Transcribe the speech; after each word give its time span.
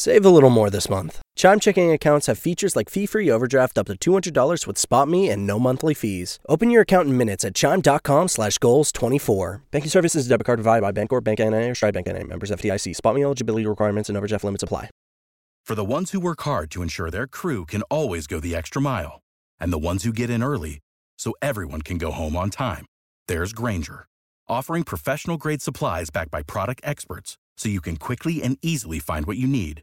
Save 0.00 0.24
a 0.24 0.30
little 0.30 0.48
more 0.48 0.70
this 0.70 0.88
month. 0.88 1.22
Chime 1.34 1.58
checking 1.58 1.90
accounts 1.90 2.28
have 2.28 2.38
features 2.38 2.76
like 2.76 2.88
fee-free 2.88 3.28
overdraft 3.28 3.76
up 3.78 3.88
to 3.88 3.94
$200 3.94 4.64
with 4.64 4.76
SpotMe 4.76 5.28
and 5.28 5.44
no 5.44 5.58
monthly 5.58 5.92
fees. 5.92 6.38
Open 6.48 6.70
your 6.70 6.82
account 6.82 7.08
in 7.08 7.18
minutes 7.18 7.44
at 7.44 7.52
chime.com 7.52 8.28
slash 8.28 8.58
goals 8.58 8.92
24. 8.92 9.62
Banking 9.72 9.90
services 9.90 10.28
debit 10.28 10.46
card 10.46 10.58
provided 10.58 10.82
by 10.82 10.92
Bancorp, 10.92 11.24
Bank 11.24 11.40
NA, 11.40 11.70
or 11.70 11.74
Stride 11.74 11.94
Bank 11.94 12.06
NA. 12.06 12.22
Members 12.22 12.52
FDIC. 12.52 12.94
SpotMe 12.94 13.24
eligibility 13.24 13.66
requirements 13.66 14.08
and 14.08 14.16
overdraft 14.16 14.44
limits 14.44 14.62
apply. 14.62 14.88
For 15.66 15.74
the 15.74 15.84
ones 15.84 16.12
who 16.12 16.20
work 16.20 16.42
hard 16.42 16.70
to 16.70 16.82
ensure 16.82 17.10
their 17.10 17.26
crew 17.26 17.66
can 17.66 17.82
always 17.90 18.28
go 18.28 18.38
the 18.38 18.54
extra 18.54 18.80
mile, 18.80 19.18
and 19.58 19.72
the 19.72 19.78
ones 19.80 20.04
who 20.04 20.12
get 20.12 20.30
in 20.30 20.44
early 20.44 20.78
so 21.18 21.32
everyone 21.42 21.82
can 21.82 21.98
go 21.98 22.12
home 22.12 22.36
on 22.36 22.50
time, 22.50 22.86
there's 23.26 23.52
Grainger, 23.52 24.06
offering 24.48 24.84
professional-grade 24.84 25.60
supplies 25.60 26.10
backed 26.10 26.30
by 26.30 26.44
product 26.44 26.82
experts 26.84 27.36
so 27.56 27.68
you 27.68 27.80
can 27.80 27.96
quickly 27.96 28.44
and 28.44 28.58
easily 28.62 29.00
find 29.00 29.26
what 29.26 29.36
you 29.36 29.48
need. 29.48 29.82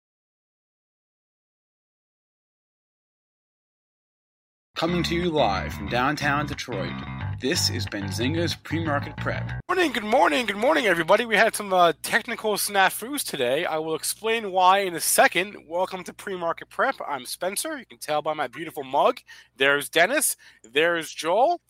Coming 4.75 5.03
to 5.03 5.15
you 5.15 5.29
live 5.29 5.73
from 5.73 5.89
downtown 5.89 6.47
Detroit, 6.47 6.93
this 7.39 7.69
is 7.69 7.85
Benzinga's 7.85 8.55
Pre-Market 8.55 9.15
Prep. 9.17 9.51
Morning, 9.69 9.91
good 9.91 10.03
morning, 10.03 10.45
good 10.47 10.57
morning, 10.57 10.87
everybody. 10.87 11.25
We 11.25 11.35
had 11.35 11.55
some 11.55 11.71
uh, 11.71 11.93
technical 12.01 12.53
snafus 12.53 13.23
today. 13.23 13.65
I 13.65 13.77
will 13.77 13.93
explain 13.93 14.51
why 14.51 14.79
in 14.79 14.95
a 14.95 14.99
second. 14.99 15.55
Welcome 15.67 16.03
to 16.05 16.13
Pre-Market 16.13 16.69
Prep. 16.69 16.95
I'm 17.07 17.25
Spencer. 17.25 17.77
You 17.77 17.85
can 17.85 17.99
tell 17.99 18.23
by 18.23 18.33
my 18.33 18.47
beautiful 18.47 18.83
mug. 18.83 19.19
There's 19.57 19.87
Dennis. 19.87 20.35
There's 20.63 21.13
Joel. 21.13 21.61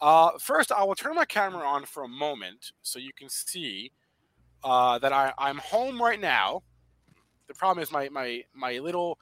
Uh, 0.00 0.32
first, 0.38 0.70
I 0.70 0.84
will 0.84 0.94
turn 0.94 1.16
my 1.16 1.24
camera 1.24 1.66
on 1.66 1.84
for 1.84 2.04
a 2.04 2.08
moment 2.08 2.72
so 2.82 3.00
you 3.00 3.12
can 3.12 3.28
see 3.28 3.90
uh, 4.62 4.98
that 5.00 5.12
I, 5.12 5.32
I'm 5.36 5.58
home 5.58 6.00
right 6.00 6.20
now. 6.20 6.62
The 7.48 7.54
problem 7.54 7.82
is 7.82 7.90
my 7.90 8.08
my 8.10 8.44
my 8.54 8.78
little 8.78 9.18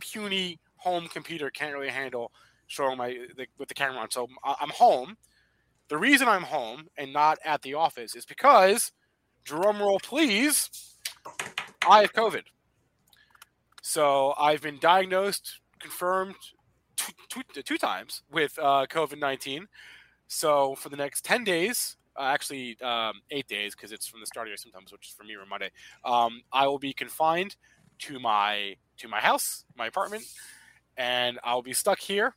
puny 0.00 0.58
home 0.76 1.08
computer 1.08 1.50
can't 1.50 1.74
really 1.74 1.90
handle 1.90 2.32
showing 2.68 2.98
my 2.98 3.18
the, 3.36 3.46
with 3.58 3.68
the 3.68 3.74
camera 3.74 3.98
on. 3.98 4.10
So 4.10 4.28
I'm 4.44 4.70
home. 4.70 5.16
The 5.88 5.98
reason 5.98 6.28
I'm 6.28 6.42
home 6.42 6.86
and 6.96 7.12
not 7.12 7.38
at 7.44 7.62
the 7.62 7.74
office 7.74 8.14
is 8.14 8.24
because, 8.24 8.92
drum 9.42 9.80
roll 9.80 9.98
please, 9.98 10.70
I 11.88 12.02
have 12.02 12.12
COVID. 12.12 12.42
So 13.82 14.34
I've 14.38 14.60
been 14.60 14.78
diagnosed, 14.78 15.60
confirmed 15.80 16.34
two, 16.96 17.12
two, 17.30 17.62
two 17.62 17.78
times 17.78 18.22
with 18.30 18.56
uh, 18.58 18.86
COVID 18.86 19.18
19. 19.18 19.66
So 20.28 20.74
for 20.74 20.90
the 20.90 20.96
next 20.96 21.24
10 21.24 21.42
days, 21.42 21.96
uh, 22.18 22.24
actually 22.24 22.76
um, 22.82 23.14
eight 23.30 23.48
days 23.48 23.74
because 23.74 23.92
it's 23.92 24.06
from 24.06 24.20
the 24.20 24.26
start 24.26 24.46
of 24.46 24.50
your 24.50 24.58
symptoms, 24.58 24.92
which 24.92 25.08
is 25.08 25.14
for 25.14 25.24
me 25.24 25.34
or 25.36 25.46
Monday, 25.46 25.70
um, 26.04 26.42
I 26.52 26.66
will 26.66 26.78
be 26.78 26.92
confined 26.92 27.56
to 28.00 28.20
my 28.20 28.76
to 28.98 29.08
my 29.08 29.20
house, 29.20 29.64
my 29.76 29.86
apartment, 29.86 30.24
and 30.96 31.38
I'll 31.44 31.62
be 31.62 31.72
stuck 31.72 31.98
here 32.00 32.34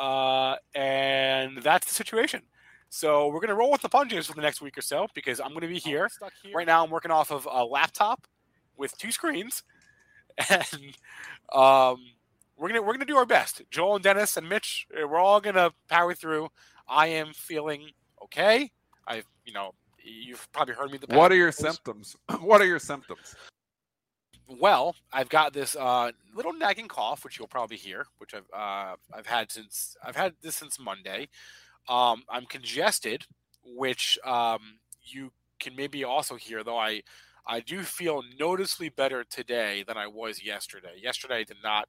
uh, 0.00 0.56
and 0.74 1.58
that's 1.58 1.86
the 1.86 1.94
situation. 1.94 2.40
So 2.88 3.28
we're 3.28 3.40
gonna 3.40 3.54
roll 3.54 3.70
with 3.70 3.82
the 3.82 3.88
punches 3.88 4.26
for 4.26 4.34
the 4.34 4.40
next 4.40 4.60
week 4.62 4.76
or 4.76 4.82
so 4.82 5.06
because 5.14 5.38
I'm 5.40 5.52
gonna 5.52 5.68
be 5.68 5.78
here. 5.78 6.08
here. 6.42 6.52
Right 6.54 6.66
now, 6.66 6.82
I'm 6.82 6.90
working 6.90 7.10
off 7.10 7.30
of 7.30 7.46
a 7.50 7.64
laptop 7.64 8.26
with 8.76 8.96
two 8.98 9.12
screens, 9.12 9.62
and 10.48 10.96
um, 11.52 11.98
we're 12.56 12.68
gonna 12.68 12.82
we're 12.82 12.94
gonna 12.94 13.04
do 13.04 13.16
our 13.16 13.26
best. 13.26 13.62
Joel 13.70 13.96
and 13.96 14.02
Dennis 14.02 14.36
and 14.36 14.48
Mitch, 14.48 14.86
eh, 14.96 15.04
we're 15.04 15.18
all 15.18 15.40
gonna 15.40 15.70
power 15.88 16.14
through. 16.14 16.48
I 16.88 17.08
am 17.08 17.32
feeling 17.34 17.90
okay. 18.24 18.72
I, 19.06 19.22
you 19.44 19.52
know, 19.52 19.74
you've 20.02 20.50
probably 20.52 20.74
heard 20.74 20.90
me. 20.90 20.98
The 20.98 21.14
what 21.14 21.30
are 21.30 21.36
your 21.36 21.52
symptoms? 21.52 22.16
what 22.40 22.60
are 22.60 22.66
your 22.66 22.80
symptoms? 22.80 23.36
Well, 24.58 24.96
I've 25.12 25.28
got 25.28 25.52
this 25.52 25.76
uh, 25.76 26.10
little 26.34 26.52
nagging 26.52 26.88
cough, 26.88 27.24
which 27.24 27.38
you'll 27.38 27.48
probably 27.48 27.76
hear, 27.76 28.06
which 28.18 28.34
I've 28.34 28.48
uh, 28.52 28.96
I've 29.12 29.26
had 29.26 29.50
since 29.52 29.96
I've 30.04 30.16
had 30.16 30.34
this 30.42 30.56
since 30.56 30.78
Monday. 30.78 31.28
Um, 31.88 32.22
I'm 32.28 32.46
congested, 32.46 33.24
which 33.64 34.18
um, 34.24 34.78
you 35.02 35.32
can 35.60 35.76
maybe 35.76 36.04
also 36.04 36.34
hear, 36.36 36.64
though 36.64 36.78
I 36.78 37.02
I 37.46 37.60
do 37.60 37.82
feel 37.82 38.22
noticeably 38.38 38.88
better 38.88 39.24
today 39.24 39.84
than 39.86 39.96
I 39.96 40.06
was 40.06 40.44
yesterday. 40.44 40.94
Yesterday 41.00 41.36
I 41.36 41.44
did 41.44 41.58
not 41.62 41.88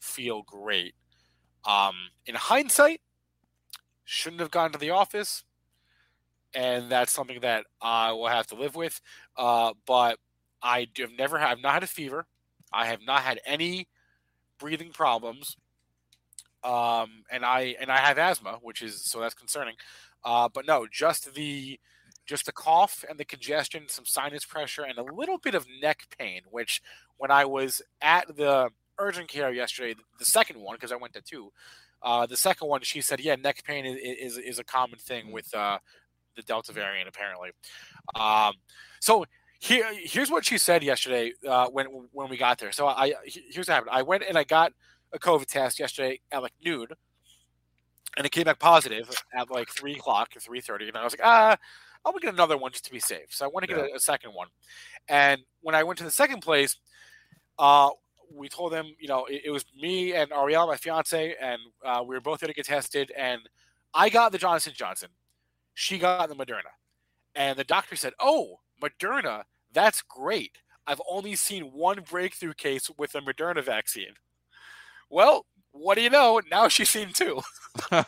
feel 0.00 0.42
great. 0.42 0.94
Um, 1.64 1.94
in 2.26 2.34
hindsight, 2.34 3.00
shouldn't 4.04 4.40
have 4.40 4.50
gone 4.50 4.72
to 4.72 4.78
the 4.78 4.90
office, 4.90 5.44
and 6.54 6.90
that's 6.90 7.12
something 7.12 7.40
that 7.40 7.64
I 7.80 8.12
will 8.12 8.28
have 8.28 8.46
to 8.48 8.54
live 8.54 8.76
with. 8.76 9.00
Uh, 9.36 9.72
but 9.86 10.18
I 10.64 10.88
have 10.98 11.12
never 11.16 11.38
had, 11.38 11.50
I've 11.50 11.62
not 11.62 11.74
had 11.74 11.82
a 11.82 11.86
fever. 11.86 12.26
I 12.72 12.86
have 12.86 13.00
not 13.06 13.20
had 13.20 13.38
any 13.46 13.86
breathing 14.58 14.90
problems. 14.90 15.56
Um, 16.64 17.24
and 17.30 17.44
I 17.44 17.76
and 17.78 17.92
I 17.92 17.98
have 17.98 18.16
asthma, 18.16 18.58
which 18.62 18.80
is 18.80 19.04
so 19.04 19.20
that's 19.20 19.34
concerning. 19.34 19.74
Uh, 20.24 20.48
but 20.48 20.66
no, 20.66 20.86
just 20.90 21.34
the 21.34 21.78
just 22.26 22.46
the 22.46 22.52
cough 22.52 23.04
and 23.08 23.20
the 23.20 23.24
congestion, 23.26 23.84
some 23.88 24.06
sinus 24.06 24.46
pressure, 24.46 24.82
and 24.82 24.98
a 24.98 25.02
little 25.02 25.36
bit 25.36 25.54
of 25.54 25.66
neck 25.82 26.04
pain. 26.18 26.40
Which 26.50 26.80
when 27.18 27.30
I 27.30 27.44
was 27.44 27.82
at 28.00 28.34
the 28.34 28.70
urgent 28.98 29.28
care 29.28 29.52
yesterday, 29.52 29.94
the 30.18 30.24
second 30.24 30.58
one 30.58 30.76
because 30.76 30.90
I 30.90 30.96
went 30.96 31.12
to 31.12 31.20
two, 31.20 31.52
uh, 32.02 32.24
the 32.24 32.36
second 32.38 32.68
one 32.68 32.80
she 32.80 33.02
said, 33.02 33.20
yeah, 33.20 33.34
neck 33.34 33.62
pain 33.64 33.84
is 33.84 33.98
is, 33.98 34.38
is 34.38 34.58
a 34.58 34.64
common 34.64 34.98
thing 34.98 35.30
with 35.32 35.54
uh, 35.54 35.78
the 36.34 36.42
Delta 36.42 36.72
variant 36.72 37.08
apparently. 37.08 37.50
Um, 38.14 38.54
so 39.00 39.26
here, 39.60 39.86
here's 39.94 40.30
what 40.30 40.44
she 40.44 40.58
said 40.58 40.82
yesterday 40.82 41.32
uh, 41.48 41.68
when 41.68 41.86
when 42.12 42.28
we 42.28 42.36
got 42.36 42.58
there. 42.58 42.72
So 42.72 42.86
I 42.86 43.14
here's 43.24 43.68
what 43.68 43.74
happened. 43.74 43.90
I 43.92 44.02
went 44.02 44.24
and 44.28 44.36
I 44.36 44.44
got 44.44 44.72
a 45.12 45.18
COVID 45.18 45.46
test 45.46 45.78
yesterday 45.78 46.20
at 46.32 46.42
like 46.42 46.52
noon, 46.64 46.88
and 48.16 48.26
it 48.26 48.30
came 48.30 48.44
back 48.44 48.58
positive 48.58 49.10
at 49.34 49.50
like 49.50 49.68
three 49.70 49.94
o'clock 49.94 50.30
or 50.36 50.40
three 50.40 50.60
thirty. 50.60 50.88
And 50.88 50.96
I 50.96 51.04
was 51.04 51.14
like, 51.14 51.24
ah, 51.24 51.56
I'm 52.04 52.12
gonna 52.12 52.20
get 52.20 52.34
another 52.34 52.58
one 52.58 52.72
just 52.72 52.84
to 52.86 52.90
be 52.90 53.00
safe. 53.00 53.28
So 53.30 53.44
I 53.44 53.48
want 53.48 53.62
to 53.62 53.68
get 53.68 53.78
yeah. 53.78 53.92
a, 53.92 53.96
a, 53.96 54.00
second 54.00 54.32
one. 54.32 54.48
And 55.08 55.40
when 55.62 55.74
I 55.74 55.82
went 55.82 55.98
to 55.98 56.04
the 56.04 56.10
second 56.10 56.40
place, 56.40 56.76
uh, 57.58 57.90
we 58.30 58.48
told 58.48 58.72
them, 58.72 58.94
you 58.98 59.08
know, 59.08 59.24
it, 59.26 59.42
it 59.46 59.50
was 59.50 59.64
me 59.80 60.14
and 60.14 60.30
Ariel, 60.32 60.66
my 60.66 60.76
fiance, 60.76 61.34
and 61.40 61.60
uh, 61.84 62.02
we 62.06 62.14
were 62.14 62.20
both 62.20 62.40
going 62.40 62.48
to 62.48 62.54
get 62.54 62.66
tested. 62.66 63.12
And 63.16 63.40
I 63.94 64.10
got 64.10 64.32
the 64.32 64.38
Johnson 64.38 64.72
Johnson. 64.76 65.08
She 65.74 65.98
got 65.98 66.28
the 66.28 66.34
Moderna. 66.34 66.72
And 67.34 67.58
the 67.58 67.64
doctor 67.64 67.96
said, 67.96 68.12
"Oh, 68.20 68.60
Moderna, 68.84 69.44
that's 69.72 70.02
great. 70.02 70.58
I've 70.86 71.00
only 71.10 71.34
seen 71.36 71.64
one 71.72 72.00
breakthrough 72.08 72.54
case 72.54 72.90
with 72.98 73.14
a 73.14 73.20
Moderna 73.20 73.64
vaccine. 73.64 74.14
Well, 75.10 75.46
what 75.72 75.96
do 75.96 76.02
you 76.02 76.10
know? 76.10 76.40
Now 76.50 76.68
she's 76.68 76.90
seen 76.90 77.12
two. 77.12 77.40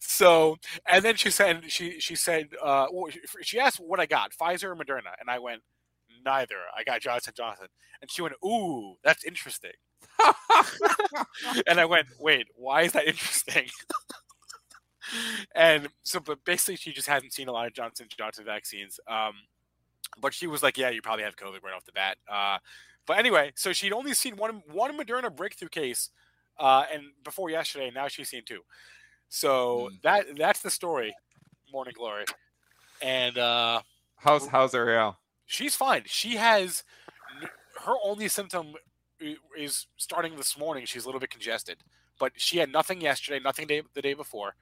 so, 0.00 0.56
and 0.88 1.04
then 1.04 1.16
she 1.16 1.30
said, 1.30 1.70
she 1.70 2.00
she 2.00 2.14
said, 2.14 2.48
uh, 2.62 2.86
she 3.42 3.58
asked 3.58 3.78
what 3.78 4.00
I 4.00 4.06
got, 4.06 4.32
Pfizer 4.32 4.64
or 4.64 4.76
Moderna, 4.76 5.12
and 5.20 5.28
I 5.28 5.38
went, 5.38 5.62
neither. 6.24 6.56
I 6.76 6.84
got 6.84 7.00
Johnson 7.00 7.34
Johnson, 7.36 7.66
and 8.00 8.10
she 8.10 8.22
went, 8.22 8.34
ooh, 8.44 8.94
that's 9.04 9.24
interesting. 9.24 9.72
and 11.66 11.80
I 11.80 11.84
went, 11.84 12.08
wait, 12.18 12.46
why 12.54 12.82
is 12.82 12.92
that 12.92 13.06
interesting? 13.06 13.68
and 15.54 15.88
so, 16.02 16.20
but 16.20 16.44
basically, 16.44 16.76
she 16.76 16.92
just 16.92 17.08
hasn't 17.08 17.32
seen 17.32 17.48
a 17.48 17.52
lot 17.52 17.66
of 17.66 17.72
Johnson 17.72 18.06
Johnson 18.16 18.44
vaccines. 18.44 19.00
Um, 19.08 19.34
but 20.20 20.34
she 20.34 20.46
was 20.46 20.62
like, 20.62 20.78
"Yeah, 20.78 20.90
you 20.90 21.02
probably 21.02 21.24
have 21.24 21.36
COVID 21.36 21.62
right 21.62 21.74
off 21.74 21.84
the 21.84 21.92
bat." 21.92 22.16
Uh, 22.30 22.58
but 23.06 23.18
anyway, 23.18 23.52
so 23.54 23.72
she'd 23.72 23.92
only 23.92 24.14
seen 24.14 24.36
one 24.36 24.62
one 24.70 24.98
Moderna 24.98 25.34
breakthrough 25.34 25.68
case, 25.68 26.10
uh, 26.58 26.84
and 26.92 27.04
before 27.22 27.50
yesterday, 27.50 27.90
now 27.94 28.08
she's 28.08 28.28
seen 28.28 28.42
two. 28.44 28.60
So 29.28 29.90
mm. 29.92 30.02
that 30.02 30.26
that's 30.36 30.60
the 30.60 30.70
story. 30.70 31.14
Morning 31.72 31.94
glory, 31.96 32.24
and 33.02 33.36
uh, 33.36 33.82
how's 34.16 34.46
how's 34.46 34.74
Ariel? 34.74 35.18
She's 35.46 35.74
fine. 35.74 36.02
She 36.06 36.36
has 36.36 36.84
her 37.84 37.94
only 38.02 38.28
symptom 38.28 38.74
is 39.56 39.86
starting 39.96 40.36
this 40.36 40.58
morning. 40.58 40.86
She's 40.86 41.04
a 41.04 41.08
little 41.08 41.20
bit 41.20 41.30
congested, 41.30 41.78
but 42.18 42.32
she 42.36 42.58
had 42.58 42.70
nothing 42.70 43.00
yesterday, 43.00 43.40
nothing 43.42 43.66
day, 43.66 43.82
the 43.94 44.02
day 44.02 44.14
before. 44.14 44.54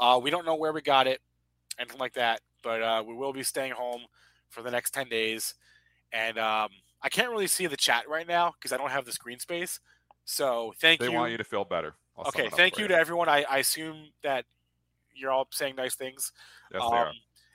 Uh, 0.00 0.18
we 0.20 0.30
don't 0.30 0.46
know 0.46 0.56
where 0.56 0.72
we 0.72 0.80
got 0.80 1.06
it, 1.06 1.20
anything 1.78 2.00
like 2.00 2.14
that. 2.14 2.40
But 2.62 2.82
uh, 2.82 3.04
we 3.06 3.14
will 3.14 3.32
be 3.32 3.42
staying 3.42 3.72
home 3.72 4.00
for 4.48 4.62
the 4.62 4.70
next 4.70 4.92
10 4.92 5.08
days. 5.08 5.54
And 6.12 6.38
um, 6.38 6.70
I 7.02 7.08
can't 7.08 7.30
really 7.30 7.46
see 7.46 7.66
the 7.66 7.76
chat 7.76 8.08
right 8.08 8.26
now 8.26 8.52
because 8.58 8.72
I 8.72 8.76
don't 8.76 8.90
have 8.90 9.04
the 9.04 9.12
screen 9.12 9.38
space. 9.38 9.78
So 10.24 10.72
thank 10.80 11.00
they 11.00 11.06
you. 11.06 11.12
They 11.12 11.16
want 11.16 11.32
you 11.32 11.38
to 11.38 11.44
feel 11.44 11.64
better. 11.64 11.94
I'll 12.16 12.28
okay, 12.28 12.48
thank 12.50 12.76
you, 12.76 12.84
you, 12.84 12.88
to 12.88 12.96
everyone. 12.96 13.28
I, 13.28 13.44
I, 13.48 13.58
assume 13.58 14.08
that 14.22 14.44
you're 15.14 15.30
all 15.30 15.46
saying 15.50 15.76
nice 15.76 15.94
things. 15.94 16.32
Yes, 16.72 16.82
um, 16.82 16.90
they 16.90 16.96
are. 16.96 17.12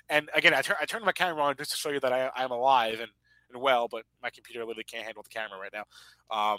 And 0.09 0.29
again, 0.33 0.53
I, 0.53 0.61
tur- 0.61 0.77
I 0.81 0.85
turned 0.85 1.05
my 1.05 1.11
camera 1.11 1.43
on 1.43 1.55
just 1.57 1.71
to 1.71 1.77
show 1.77 1.89
you 1.89 1.99
that 1.99 2.13
I, 2.13 2.31
I'm 2.35 2.51
alive 2.51 2.99
and, 2.99 3.11
and 3.53 3.61
well, 3.61 3.87
but 3.87 4.03
my 4.23 4.29
computer 4.29 4.61
literally 4.61 4.83
can't 4.83 5.05
handle 5.05 5.23
the 5.23 5.29
camera 5.29 5.59
right 5.59 5.73
now. 5.73 5.83
Um, 6.35 6.57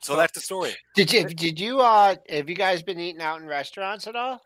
So 0.00 0.16
that's 0.16 0.32
the 0.32 0.40
story. 0.40 0.76
Did 0.94 1.12
you 1.12 1.24
did 1.24 1.58
you 1.58 1.80
uh 1.80 2.14
have 2.28 2.48
you 2.48 2.54
guys 2.54 2.82
been 2.82 3.00
eating 3.00 3.20
out 3.20 3.40
in 3.40 3.46
restaurants 3.46 4.06
at 4.06 4.14
all? 4.14 4.40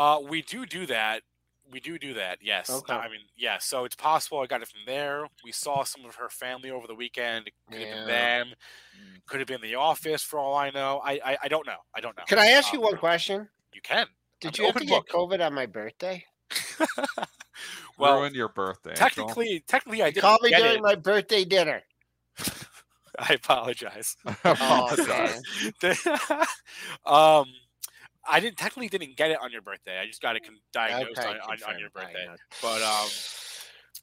Uh, 0.00 0.18
we 0.26 0.40
do 0.40 0.64
do 0.64 0.86
that. 0.86 1.22
We 1.70 1.78
do 1.78 1.98
do 1.98 2.14
that. 2.14 2.38
Yes. 2.40 2.70
Okay. 2.70 2.94
I 2.94 3.08
mean, 3.08 3.20
yeah. 3.36 3.58
So 3.60 3.84
it's 3.84 3.94
possible 3.94 4.40
I 4.40 4.46
got 4.46 4.62
it 4.62 4.68
from 4.68 4.80
there. 4.86 5.26
We 5.44 5.52
saw 5.52 5.84
some 5.84 6.04
of 6.06 6.14
her 6.16 6.28
family 6.30 6.70
over 6.70 6.86
the 6.86 6.94
weekend. 6.94 7.48
It 7.48 7.52
could 7.70 7.80
have 7.80 7.90
been 7.98 8.06
them. 8.06 8.46
Could 9.26 9.40
have 9.40 9.46
been 9.46 9.60
the 9.60 9.74
office 9.76 10.22
for 10.22 10.38
all 10.38 10.54
I 10.56 10.70
know. 10.70 11.00
I 11.04 11.20
I, 11.24 11.38
I 11.44 11.48
don't 11.48 11.66
know. 11.66 11.76
I 11.94 12.00
don't 12.00 12.16
know. 12.16 12.24
Can 12.26 12.38
I 12.38 12.46
ask 12.46 12.72
you 12.72 12.78
Um, 12.78 12.86
one 12.86 12.96
question? 12.96 13.48
You 13.74 13.80
can. 13.82 14.06
Did 14.40 14.58
I'm 14.58 14.62
you 14.62 14.66
have 14.68 14.76
to 14.76 14.80
open 14.84 14.88
get 14.88 15.06
book. 15.06 15.30
COVID 15.36 15.46
on 15.46 15.52
my 15.54 15.66
birthday? 15.66 16.24
well, 17.98 18.20
Ruin 18.20 18.34
your 18.34 18.48
birthday. 18.48 18.94
Joel. 18.94 19.08
technically, 19.08 19.64
technically, 19.68 20.02
I 20.02 20.06
You 20.06 20.12
did 20.14 20.22
called 20.22 20.40
me 20.42 20.50
get 20.50 20.62
during 20.62 20.76
it. 20.76 20.82
my 20.82 20.94
birthday 20.94 21.44
dinner. 21.44 21.82
I 23.18 23.34
apologize. 23.34 24.16
I 24.26 24.34
Oh, 24.44 24.52
apologize. 24.52 25.42
man. 25.82 25.94
um, 27.06 27.46
I 28.28 28.40
didn't 28.40 28.58
technically 28.58 28.88
didn't 28.88 29.16
get 29.16 29.30
it 29.30 29.38
on 29.40 29.50
your 29.52 29.62
birthday. 29.62 29.98
I 29.98 30.06
just 30.06 30.20
got 30.22 30.36
it 30.36 30.44
con- 30.44 30.58
diagnosed 30.72 31.18
Okay, 31.18 31.28
on, 31.28 31.36
on, 31.36 31.62
on 31.74 31.78
your 31.80 31.90
birthday. 31.90 32.26
But 32.62 32.82
um, 32.82 33.08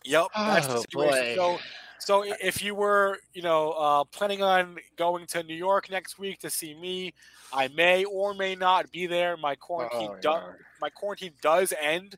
yep, 0.03 0.27
that's 0.35 0.67
the 0.67 0.73
Oh, 0.77 0.81
situation. 0.81 1.35
boy. 1.35 1.35
So, 1.35 1.59
so 1.99 2.23
if 2.41 2.61
you 2.63 2.73
were, 2.75 3.17
you 3.33 3.41
know, 3.41 3.71
uh, 3.71 4.03
planning 4.05 4.41
on 4.41 4.77
going 4.97 5.25
to 5.27 5.43
New 5.43 5.55
York 5.55 5.89
next 5.89 6.17
week 6.17 6.39
to 6.39 6.49
see 6.49 6.73
me, 6.73 7.13
I 7.53 7.67
may 7.69 8.05
or 8.05 8.33
may 8.33 8.55
not 8.55 8.91
be 8.91 9.07
there. 9.07 9.37
My 9.37 9.55
quarantine, 9.55 10.09
Oh, 10.11 10.17
do- 10.21 10.29
yeah. 10.29 10.51
my 10.81 10.89
quarantine 10.89 11.33
does 11.41 11.73
end 11.79 12.15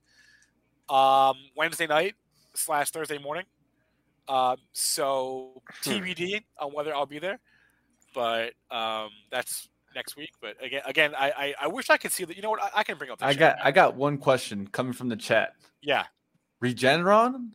um, 0.90 1.36
Wednesday 1.56 1.88
night 1.88 2.16
slash 2.56 2.92
Thursday 2.92 3.18
morning. 3.18 3.46
Um, 4.28 4.58
so 4.74 5.62
Hmm. 5.84 5.90
TBD 5.92 6.44
on 6.60 6.74
whether 6.74 6.94
I'll 6.94 7.06
be 7.08 7.20
there, 7.20 7.40
but 8.14 8.54
um, 8.70 9.10
that's 9.32 9.68
next 9.96 10.16
week. 10.18 10.32
But 10.42 10.56
again, 10.64 10.82
again, 10.86 11.14
I, 11.18 11.32
I, 11.32 11.54
I 11.62 11.68
wish 11.68 11.90
I 11.90 11.98
could 11.98 12.12
see 12.12 12.24
that. 12.26 12.36
You 12.36 12.42
know 12.42 12.50
what? 12.52 12.62
I, 12.62 12.70
I 12.76 12.84
can 12.84 12.98
bring 12.98 13.12
up. 13.12 13.20
The 13.20 13.26
I 13.26 13.34
chat. 13.34 13.40
got 13.40 13.58
I 13.64 13.72
got 13.72 13.96
one 13.96 14.18
question 14.18 14.68
coming 14.68 14.94
from 14.94 15.10
the 15.10 15.18
chat. 15.18 15.54
yeah. 15.82 16.06
Regeneron, 16.64 17.52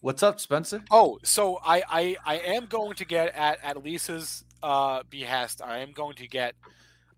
what's 0.00 0.22
up, 0.22 0.40
Spencer? 0.40 0.82
Oh, 0.90 1.18
so 1.22 1.58
I, 1.64 1.82
I 1.90 2.16
I 2.24 2.34
am 2.38 2.66
going 2.66 2.94
to 2.94 3.04
get 3.04 3.34
at 3.34 3.58
at 3.62 3.82
Lisa's 3.84 4.44
uh, 4.62 5.02
behest. 5.10 5.60
I 5.62 5.78
am 5.78 5.92
going 5.92 6.14
to 6.16 6.26
get 6.26 6.54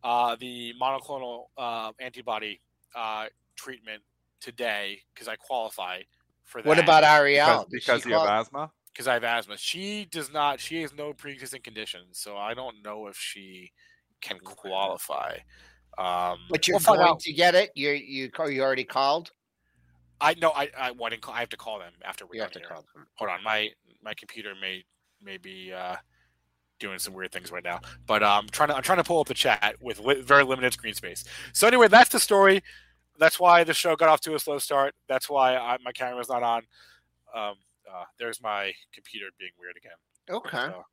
uh, 0.02 0.36
the 0.40 0.74
monoclonal 0.80 1.44
uh, 1.56 1.92
antibody 2.00 2.60
uh, 2.96 3.26
treatment 3.56 4.02
today 4.40 5.00
because 5.14 5.28
I 5.28 5.36
qualify 5.36 6.00
for 6.44 6.60
that. 6.60 6.68
What 6.68 6.78
about 6.80 7.04
Ariel? 7.04 7.66
because 7.70 7.70
Did 7.70 7.70
because 7.70 8.02
she 8.02 8.08
you 8.08 8.14
have 8.18 8.28
asthma. 8.28 8.70
because 8.92 9.06
I 9.06 9.14
have 9.14 9.24
asthma? 9.24 9.56
She 9.58 10.06
does 10.10 10.32
not. 10.32 10.58
She 10.58 10.82
has 10.82 10.92
no 10.92 11.12
pre-existing 11.12 11.62
conditions, 11.62 12.18
so 12.18 12.36
I 12.36 12.54
don't 12.54 12.82
know 12.84 13.06
if 13.06 13.16
she 13.16 13.70
can 14.20 14.38
qualify. 14.40 15.36
Um, 15.98 16.38
But 16.50 16.66
you're 16.68 16.76
we'll 16.76 16.96
going 16.96 17.00
out. 17.00 17.20
to 17.20 17.32
get 17.32 17.54
it. 17.54 17.70
You 17.74 17.90
you 17.90 18.30
ca- 18.30 18.46
you 18.46 18.62
already 18.62 18.84
called. 18.84 19.30
I 20.20 20.34
know. 20.34 20.50
I 20.54 20.68
I, 20.78 20.90
well, 20.92 21.06
I, 21.06 21.10
didn't 21.10 21.22
call, 21.22 21.34
I 21.34 21.40
have 21.40 21.48
to 21.50 21.56
call 21.56 21.78
them 21.78 21.92
after 22.04 22.26
we're 22.26 22.36
You 22.36 22.42
have 22.42 22.52
to 22.52 22.58
here. 22.60 22.68
call 22.68 22.82
them. 22.94 23.06
hold 23.14 23.30
on 23.30 23.42
my 23.42 23.70
my 24.02 24.14
computer 24.14 24.54
may 24.60 24.84
may 25.22 25.36
be 25.36 25.72
uh 25.72 25.96
doing 26.78 26.98
some 27.00 27.12
weird 27.12 27.32
things 27.32 27.50
right 27.50 27.64
now 27.64 27.80
but 28.06 28.22
um, 28.22 28.44
i'm 28.44 28.48
trying 28.50 28.68
to 28.68 28.76
i'm 28.76 28.82
trying 28.84 28.98
to 28.98 29.02
pull 29.04 29.18
up 29.20 29.26
the 29.26 29.34
chat 29.34 29.74
with 29.80 29.98
li- 29.98 30.20
very 30.20 30.44
limited 30.44 30.72
screen 30.72 30.94
space 30.94 31.24
so 31.52 31.66
anyway 31.66 31.88
that's 31.88 32.10
the 32.10 32.20
story 32.20 32.62
that's 33.18 33.40
why 33.40 33.64
the 33.64 33.74
show 33.74 33.96
got 33.96 34.08
off 34.08 34.20
to 34.20 34.36
a 34.36 34.38
slow 34.38 34.58
start 34.58 34.94
that's 35.08 35.28
why 35.28 35.56
I, 35.56 35.76
my 35.84 35.90
camera's 35.90 36.28
not 36.28 36.44
on 36.44 36.62
um 37.34 37.54
uh, 37.92 38.04
there's 38.20 38.40
my 38.40 38.72
computer 38.94 39.26
being 39.40 39.50
weird 39.58 39.74
again 39.76 39.96
Okay. 40.30 40.72
So, 40.72 40.84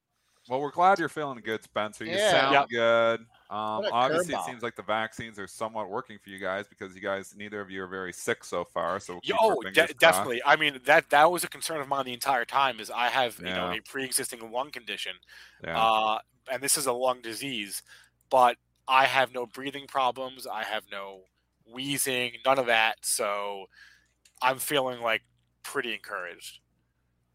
Well, 0.47 0.61
we're 0.61 0.71
glad 0.71 0.99
you're 0.99 1.09
feeling 1.09 1.39
good, 1.39 1.63
Spencer. 1.63 2.05
You 2.05 2.17
Yeah. 2.17 2.29
sound 2.31 2.53
Yep. 2.53 2.69
good. 2.69 3.19
Um, 3.49 3.85
obviously, 3.91 4.35
it 4.35 4.41
seems 4.41 4.63
like 4.63 4.75
the 4.75 4.83
vaccines 4.83 5.39
are 5.39 5.47
somewhat 5.47 5.89
working 5.89 6.17
for 6.19 6.29
you 6.29 6.39
guys 6.39 6.67
because 6.67 6.95
you 6.95 7.01
guys, 7.01 7.35
neither 7.35 7.61
of 7.61 7.69
you 7.69 7.83
are 7.83 7.87
very 7.87 8.13
sick 8.13 8.43
so 8.43 8.63
far. 8.63 8.99
So, 8.99 9.13
we'll 9.13 9.21
keep 9.21 9.35
oh 9.41 9.55
fingers 9.61 9.87
de- 9.89 9.93
definitely 9.95 10.41
i 10.45 10.55
mean 10.55 10.79
that 10.85 11.09
that 11.09 11.31
was 11.31 11.43
a 11.43 11.47
concern 11.47 11.79
of 11.81 11.87
mine 11.87 12.05
the 12.05 12.13
entire 12.13 12.45
time 12.45 12.79
is 12.79 12.89
i 12.91 13.07
have 13.09 13.39
you 13.43 13.53
know 13.53 13.69
a 13.71 13.79
pre-existing 13.81 14.51
lung 14.51 14.71
condition 14.71 15.13
Yeah. 15.63 15.77
uh, 15.79 16.19
and 16.51 16.61
this 16.61 16.77
is 16.77 16.85
a 16.85 16.93
lung 16.93 17.21
disease, 17.21 17.81
but 18.29 18.57
I 18.87 19.05
have 19.05 19.33
no 19.33 19.47
breathing 19.47 19.87
problems. 19.87 20.45
I 20.45 20.63
have 20.63 20.83
no 20.91 21.23
wheezing, 21.65 22.33
none 22.45 22.59
of 22.59 22.67
that. 22.67 22.97
So 23.03 23.65
I'm 24.41 24.59
feeling 24.59 25.01
like 25.01 25.23
pretty 25.63 25.93
encouraged. 25.93 26.59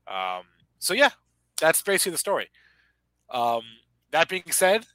Um, 0.07 0.45
so 0.79 0.95
yeah, 0.95 1.11
that's 1.61 1.83
basically 1.83 2.13
the 2.13 2.19
story. 2.19 2.49
Um, 3.31 3.63
that 4.11 4.29
being 4.29 4.43
said, 4.51 4.87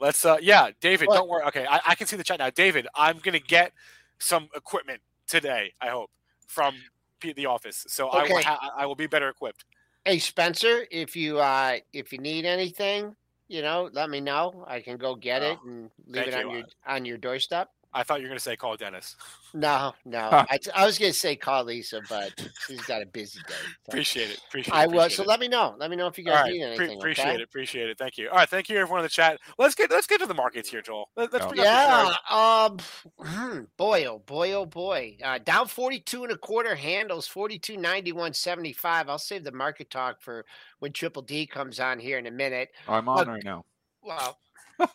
let's 0.00 0.24
uh, 0.24 0.38
yeah, 0.40 0.70
David, 0.80 1.08
What? 1.08 1.16
don't 1.16 1.28
worry. 1.28 1.44
Okay, 1.44 1.66
I, 1.68 1.80
I 1.88 1.94
can 1.94 2.06
see 2.06 2.16
the 2.16 2.24
chat 2.24 2.38
now. 2.38 2.50
David, 2.50 2.86
I'm 2.94 3.18
gonna 3.18 3.38
get 3.38 3.72
some 4.18 4.48
equipment 4.54 5.00
today. 5.26 5.72
I 5.80 5.88
hope 5.88 6.10
from 6.46 6.74
the 7.20 7.46
office, 7.46 7.84
so 7.88 8.08
I 8.08 8.22
will 8.22 8.38
ha- 8.42 8.72
I 8.76 8.86
will 8.86 8.94
be 8.94 9.06
better 9.06 9.28
equipped. 9.28 9.64
Hey 10.04 10.18
Spencer, 10.18 10.86
if 10.90 11.16
you 11.16 11.38
uh 11.38 11.78
if 11.92 12.12
you 12.12 12.18
need 12.18 12.44
anything, 12.44 13.14
you 13.48 13.62
know, 13.62 13.90
let 13.92 14.08
me 14.08 14.20
know. 14.20 14.64
I 14.66 14.80
can 14.80 14.96
go 14.96 15.14
get 15.14 15.42
it 15.42 15.58
Oh, 15.62 15.68
and 15.68 15.90
leave 16.06 16.28
it 16.28 16.34
on 16.34 16.50
you. 16.50 16.56
your 16.58 16.64
on 16.86 17.04
your 17.04 17.18
doorstep. 17.18 17.68
I 17.98 18.04
thought 18.04 18.20
you 18.20 18.26
were 18.26 18.28
gonna 18.30 18.38
say 18.38 18.54
call 18.54 18.76
Dennis. 18.76 19.16
No, 19.54 19.92
no. 20.04 20.18
I, 20.32 20.58
I 20.72 20.86
was 20.86 20.98
gonna 21.00 21.12
say 21.12 21.34
call 21.34 21.64
Lisa, 21.64 22.00
but 22.08 22.32
she's 22.66 22.80
got 22.82 23.02
a 23.02 23.06
busy 23.06 23.40
day. 23.48 23.54
so- 23.54 23.72
Appreciate 23.88 24.30
it. 24.30 24.40
Appreciate. 24.48 24.72
it, 24.72 24.76
I 24.78 24.86
will. 24.86 25.10
So 25.10 25.22
it. 25.24 25.28
let 25.28 25.40
me 25.40 25.48
know. 25.48 25.74
Let 25.78 25.90
me 25.90 25.96
know 25.96 26.06
if 26.06 26.16
you 26.16 26.24
All 26.28 26.32
guys 26.34 26.44
right, 26.44 26.52
need 26.52 26.60
pre- 26.76 26.84
anything. 26.86 26.98
appreciate 26.98 27.24
okay? 27.26 27.34
it. 27.34 27.40
Appreciate 27.42 27.88
it. 27.90 27.98
Thank 27.98 28.16
you. 28.18 28.28
All 28.28 28.36
right, 28.36 28.48
thank 28.48 28.68
you 28.68 28.76
everyone 28.78 29.00
in 29.00 29.04
the 29.04 29.08
chat. 29.08 29.40
Let's 29.58 29.74
get 29.74 29.90
let's 29.90 30.06
get 30.06 30.20
to 30.20 30.26
the 30.26 30.34
markets 30.34 30.68
here, 30.70 30.80
Joel. 30.80 31.08
Let, 31.16 31.34
us 31.34 31.40
Yeah. 31.42 31.48
bring 31.48 31.60
up 31.66 32.78
the 32.78 32.84
Yeah. 33.20 33.26
Um. 33.26 33.66
Boy, 33.76 34.04
oh 34.04 34.20
boy, 34.20 34.52
oh 34.52 34.64
boy. 34.66 35.16
Uh, 35.24 35.38
down 35.38 35.66
forty-two 35.66 36.22
and 36.22 36.32
a 36.32 36.38
quarter 36.38 36.76
handles, 36.76 37.26
forty-two 37.26 37.76
ninety-one 37.76 38.32
seventy-five. 38.34 39.08
I'll 39.08 39.18
save 39.18 39.42
the 39.42 39.50
market 39.52 39.90
talk 39.90 40.22
for 40.22 40.44
when 40.78 40.92
Triple 40.92 41.22
D 41.22 41.46
comes 41.46 41.80
on 41.80 41.98
here 41.98 42.18
in 42.18 42.26
a 42.26 42.30
minute. 42.30 42.68
I'm 42.86 43.08
on 43.08 43.16
look- 43.18 43.26
right 43.28 43.44
now. 43.44 43.64
Well, 44.02 44.38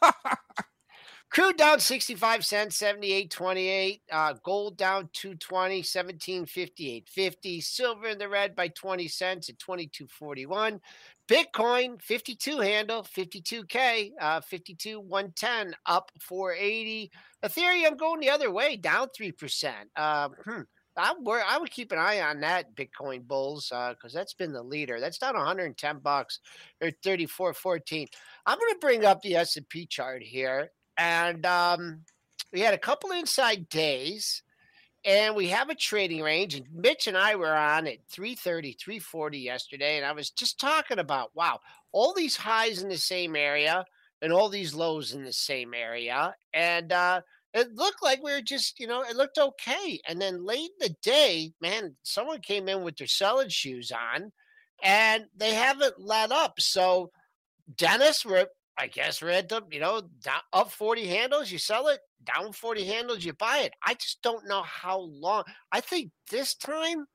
crude 1.33 1.57
down 1.57 1.79
65 1.79 2.45
cents, 2.45 2.77
78.28. 2.77 4.01
Uh, 4.11 4.33
gold 4.43 4.77
down 4.77 5.09
220, 5.13 5.81
1758.50. 5.81 7.63
Silver 7.63 8.07
in 8.07 8.17
the 8.17 8.29
red 8.29 8.55
by 8.55 8.67
20 8.69 9.07
cents 9.07 9.49
at 9.49 9.57
22.41. 9.57 10.79
Bitcoin 11.27 12.01
52 12.01 12.59
handle, 12.59 13.03
52K, 13.03 14.11
uh, 14.19 14.41
52 14.41 14.99
110 14.99 15.73
up 15.85 16.11
480. 16.19 17.11
Ethereum 17.43 17.97
going 17.97 18.19
the 18.19 18.29
other 18.29 18.51
way, 18.51 18.75
down 18.75 19.07
3%. 19.19 19.73
Um, 19.95 20.33
hmm. 20.45 20.61
I, 20.95 21.13
I 21.47 21.57
would 21.57 21.71
keep 21.71 21.91
an 21.91 21.97
eye 21.97 22.21
on 22.21 22.41
that 22.41 22.75
Bitcoin 22.75 23.25
bulls 23.25 23.69
because 23.69 24.13
that's 24.13 24.35
been 24.35 24.53
the 24.53 24.61
leader. 24.61 24.99
That's 24.99 25.17
down 25.17 25.35
110 25.35 25.99
bucks 25.99 26.39
or 26.81 26.91
34.14. 27.03 28.07
I'm 28.45 28.59
going 28.59 28.73
to 28.73 28.79
bring 28.79 29.05
up 29.05 29.21
the 29.21 29.35
S&P 29.37 29.87
chart 29.87 30.21
here, 30.21 30.69
and 30.97 31.45
um, 31.45 32.01
we 32.51 32.61
had 32.61 32.73
a 32.73 32.79
couple 32.79 33.11
inside 33.11 33.69
days, 33.69 34.43
and 35.05 35.35
we 35.35 35.47
have 35.49 35.69
a 35.69 35.75
trading 35.75 36.21
range. 36.21 36.55
And 36.55 36.65
Mitch 36.73 37.07
and 37.07 37.17
I 37.17 37.35
were 37.35 37.55
on 37.55 37.87
at 37.87 38.05
330, 38.09 38.73
340 38.73 39.39
yesterday, 39.39 39.97
and 39.97 40.05
I 40.05 40.11
was 40.11 40.29
just 40.29 40.59
talking 40.59 40.99
about 40.99 41.31
wow, 41.35 41.59
all 41.91 42.13
these 42.13 42.37
highs 42.37 42.81
in 42.81 42.89
the 42.89 42.97
same 42.97 43.35
area 43.35 43.85
and 44.21 44.31
all 44.31 44.49
these 44.49 44.73
lows 44.73 45.13
in 45.13 45.23
the 45.23 45.33
same 45.33 45.73
area, 45.73 46.33
and 46.53 46.93
uh, 46.93 47.21
it 47.53 47.75
looked 47.75 48.01
like 48.01 48.23
we 48.23 48.31
were 48.31 48.41
just, 48.41 48.79
you 48.79 48.87
know, 48.87 49.03
it 49.03 49.15
looked 49.15 49.37
okay. 49.37 49.99
And 50.07 50.19
then 50.19 50.43
late 50.45 50.71
in 50.81 50.87
the 50.87 50.95
day, 51.03 51.51
man, 51.61 51.95
someone 52.03 52.41
came 52.41 52.67
in 52.67 52.83
with 52.83 52.97
their 52.97 53.07
selling 53.07 53.49
shoes 53.49 53.91
on, 53.91 54.31
and 54.81 55.25
they 55.37 55.53
haven't 55.53 55.99
let 55.99 56.31
up. 56.31 56.59
So 56.59 57.11
Dennis, 57.77 58.25
we're 58.25 58.47
I 58.77 58.87
guess 58.87 59.19
the 59.19 59.63
you 59.71 59.79
know 59.79 60.01
down, 60.23 60.41
up 60.51 60.71
forty 60.71 61.07
handles, 61.07 61.51
you 61.51 61.57
sell 61.57 61.87
it. 61.87 61.99
Down 62.23 62.53
forty 62.53 62.85
handles, 62.85 63.23
you 63.23 63.33
buy 63.33 63.59
it. 63.59 63.73
I 63.85 63.93
just 63.93 64.21
don't 64.21 64.47
know 64.47 64.63
how 64.63 64.99
long. 64.99 65.43
I 65.71 65.79
think 65.79 66.11
this 66.31 66.55
time, 66.55 67.05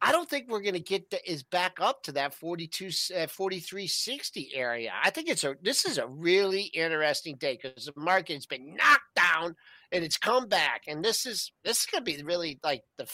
I 0.00 0.12
don't 0.12 0.28
think 0.28 0.46
we're 0.48 0.60
going 0.60 0.74
to 0.74 0.80
get 0.80 1.10
the, 1.10 1.30
is 1.30 1.42
back 1.42 1.78
up 1.80 2.02
to 2.04 2.12
that 2.12 2.34
42, 2.34 2.86
uh, 2.86 3.26
4360 3.26 4.50
area. 4.54 4.92
I 5.02 5.10
think 5.10 5.28
it's 5.28 5.42
a 5.42 5.56
this 5.62 5.84
is 5.84 5.98
a 5.98 6.06
really 6.06 6.62
interesting 6.62 7.36
day 7.36 7.58
because 7.60 7.86
the 7.86 7.92
market's 7.96 8.46
been 8.46 8.76
knocked 8.76 9.14
down 9.16 9.56
and 9.90 10.04
it's 10.04 10.18
come 10.18 10.48
back, 10.48 10.82
and 10.86 11.04
this 11.04 11.26
is 11.26 11.52
this 11.64 11.80
is 11.80 11.86
going 11.86 12.04
to 12.04 12.16
be 12.16 12.22
really 12.22 12.60
like 12.62 12.82
the 12.96 13.10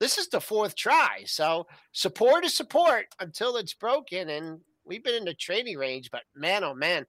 this 0.00 0.18
is 0.18 0.26
the 0.28 0.40
fourth 0.40 0.74
try. 0.74 1.22
So 1.26 1.68
support 1.92 2.44
is 2.44 2.54
support 2.54 3.06
until 3.20 3.56
it's 3.56 3.74
broken, 3.74 4.28
and 4.30 4.60
we've 4.84 5.04
been 5.04 5.14
in 5.14 5.24
the 5.24 5.34
trading 5.34 5.78
range, 5.78 6.10
but 6.10 6.22
man, 6.34 6.64
oh 6.64 6.74
man, 6.74 7.06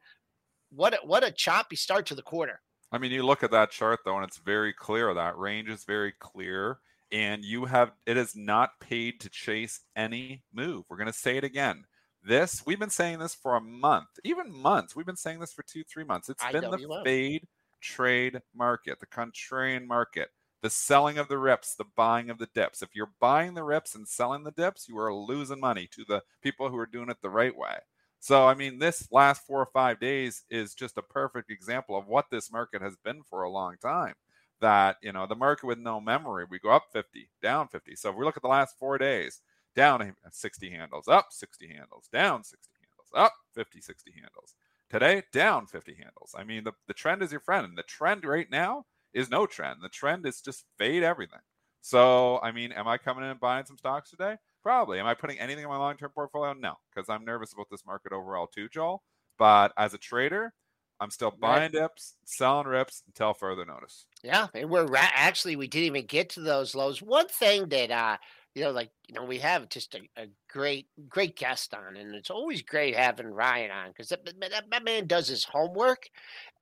what 0.72 0.94
a, 0.94 0.98
what 1.06 1.24
a 1.24 1.32
choppy 1.32 1.76
start 1.76 2.06
to 2.08 2.16
the 2.16 2.22
quarter. 2.22 2.62
I 2.92 2.98
mean, 2.98 3.12
you 3.12 3.26
look 3.26 3.44
at 3.44 3.52
that 3.52 3.72
chart 3.72 4.02
though, 4.06 4.16
and 4.16 4.26
it's 4.26 4.38
very 4.38 4.74
clear. 4.74 5.14
That 5.14 5.38
range 5.38 5.70
is 5.70 5.84
very 5.84 6.14
clear, 6.20 6.78
and 7.12 7.44
you 7.44 7.66
have 7.66 7.92
it 8.06 8.18
is 8.18 8.36
not 8.36 8.80
paid 8.80 9.20
to 9.22 9.30
chase 9.30 9.82
any 9.96 10.44
move. 10.54 10.86
We're 10.90 10.98
going 10.98 11.08
to 11.08 11.14
say 11.14 11.38
it 11.38 11.44
again. 11.44 11.86
This 12.26 12.64
we've 12.66 12.80
been 12.80 12.90
saying 12.90 13.20
this 13.20 13.36
for 13.36 13.56
a 13.56 13.62
month, 13.62 14.08
even 14.24 14.52
months. 14.52 14.96
We've 14.96 15.06
been 15.06 15.16
saying 15.16 15.40
this 15.40 15.52
for 15.52 15.64
two, 15.64 15.84
three 15.84 16.06
months. 16.06 16.30
It's 16.30 16.44
been 16.52 16.62
the 16.70 17.02
fade 17.04 17.48
trade 17.82 18.40
market, 18.56 19.00
the 19.00 19.08
contrarian 19.08 19.86
market, 19.86 20.30
the 20.64 20.70
selling 20.70 21.18
of 21.18 21.28
the 21.28 21.38
rips, 21.38 21.76
the 21.76 21.86
buying 21.98 22.30
of 22.30 22.38
the 22.38 22.48
dips. 22.56 22.82
If 22.82 22.96
you're 22.96 23.12
buying 23.20 23.54
the 23.54 23.66
rips 23.66 23.96
and 23.96 24.08
selling 24.08 24.46
the 24.46 24.52
dips, 24.52 24.88
you 24.88 24.98
are 24.98 25.14
losing 25.14 25.60
money 25.60 25.90
to 25.92 26.06
the 26.08 26.24
people 26.42 26.70
who 26.70 26.78
are 26.78 26.86
doing 26.86 27.10
it 27.10 27.18
the 27.22 27.30
right 27.30 27.56
way. 27.56 27.76
So, 28.22 28.48
I 28.48 28.54
mean, 28.54 28.80
this 28.80 29.10
last 29.12 29.46
four 29.46 29.60
or 29.60 29.70
five 29.74 30.00
days 30.00 30.44
is 30.50 30.74
just 30.74 30.98
a 30.98 31.02
perfect 31.02 31.52
example 31.52 31.98
of 31.98 32.08
what 32.08 32.28
this 32.32 32.50
market 32.50 32.82
has 32.82 32.96
been 32.96 33.24
for 33.24 33.44
a 33.44 33.50
long 33.50 33.76
time. 33.82 34.14
That, 34.62 34.96
you 35.02 35.12
know, 35.12 35.28
the 35.28 35.36
market 35.36 35.68
with 35.68 35.80
no 35.80 36.00
memory, 36.00 36.46
we 36.50 36.60
go 36.60 36.70
up 36.70 36.86
50, 36.94 37.30
down 37.42 37.68
50. 37.68 37.98
So, 37.98 38.12
if 38.12 38.16
we 38.16 38.24
look 38.24 38.38
at 38.38 38.44
the 38.44 38.48
last 38.48 38.80
four 38.80 38.98
days, 38.98 39.42
down 39.76 40.02
uh, 40.02 40.30
60 40.32 40.70
handles, 40.70 41.10
up 41.10 41.28
60 41.32 41.68
handles, 41.68 42.08
down 42.14 42.46
60 42.46 42.70
handles, 42.80 43.10
up 43.14 43.34
50, 43.54 43.82
60 43.82 44.12
handles. 44.14 44.56
Today, 44.90 45.24
down 45.34 45.68
50 45.68 45.94
handles. 45.96 46.34
I 46.38 46.46
mean, 46.46 46.64
the, 46.64 46.72
the 46.88 46.94
trend 46.94 47.22
is 47.22 47.32
your 47.32 47.42
friend. 47.42 47.66
And 47.66 47.78
the 47.78 47.84
trend 47.84 48.24
right 48.24 48.50
now 48.50 48.86
is 49.14 49.30
no 49.30 49.46
trend. 49.46 49.80
The 49.82 49.90
trend 49.90 50.26
is 50.26 50.42
just 50.42 50.66
fade 50.78 51.04
everything. 51.04 51.40
So, 51.82 52.40
I 52.42 52.52
mean, 52.52 52.72
am 52.72 52.88
I 52.88 52.98
coming 52.98 53.24
in 53.24 53.32
and 53.32 53.40
buying 53.40 53.66
some 53.66 53.78
stocks 53.78 54.10
today? 54.10 54.38
Probably. 54.62 55.00
Am 55.00 55.06
I 55.06 55.14
putting 55.14 55.40
anything 55.40 55.64
in 55.64 55.70
my 55.70 55.78
long 55.78 55.98
term 55.98 56.12
portfolio? 56.16 56.54
No, 56.54 56.76
because 56.94 57.10
I'm 57.10 57.26
nervous 57.26 57.54
about 57.54 57.68
this 57.70 57.86
market 57.86 58.14
overall 58.14 58.48
too, 58.48 58.70
Joel. 58.70 59.04
But 59.38 59.74
as 59.78 59.94
a 59.94 59.98
trader, 59.98 60.54
I'm 61.02 61.12
still 61.12 61.32
buying 61.32 61.72
dips, 61.72 62.16
selling 62.24 62.68
rips 62.68 63.04
until 63.08 63.34
further 63.34 63.66
notice. 63.66 64.06
Yeah, 64.24 64.48
and 64.54 64.70
we're 64.70 64.86
ra- 64.86 65.10
actually 65.14 65.58
we 65.58 65.68
didn't 65.68 65.88
even 65.88 66.06
get 66.06 66.30
to 66.30 66.40
those 66.40 66.76
lows. 66.76 67.02
One 67.02 67.28
thing 67.28 67.68
that 67.70 67.92
uh 67.92 68.18
you 68.56 68.64
know, 68.64 68.72
like 68.72 68.92
you 69.08 69.16
know, 69.16 69.24
we 69.24 69.40
have 69.40 69.70
just 69.70 69.96
a, 69.96 70.22
a 70.22 70.28
great 70.50 70.88
great 71.10 71.36
guest 71.36 71.74
on, 71.74 71.98
and 71.98 72.14
it's 72.14 72.30
always 72.30 72.62
great 72.62 72.96
having 72.96 73.28
Ryan 73.28 73.72
on 73.72 73.88
because 73.90 74.10
that, 74.10 74.26
that, 74.26 74.66
that 74.70 74.84
man 74.84 75.08
does 75.08 75.28
his 75.28 75.44
homework, 75.44 76.10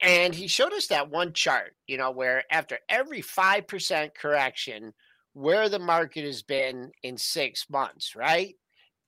and 0.01 0.33
he 0.33 0.47
showed 0.47 0.73
us 0.73 0.87
that 0.87 1.09
one 1.09 1.33
chart, 1.33 1.75
you 1.87 1.97
know, 1.97 2.11
where 2.11 2.43
after 2.49 2.79
every 2.87 3.21
five 3.21 3.67
percent 3.67 4.15
correction, 4.15 4.93
where 5.33 5.67
the 5.67 5.79
market 5.79 6.23
has 6.23 6.43
been 6.43 6.91
in 7.03 7.17
six 7.17 7.65
months, 7.69 8.15
right? 8.15 8.55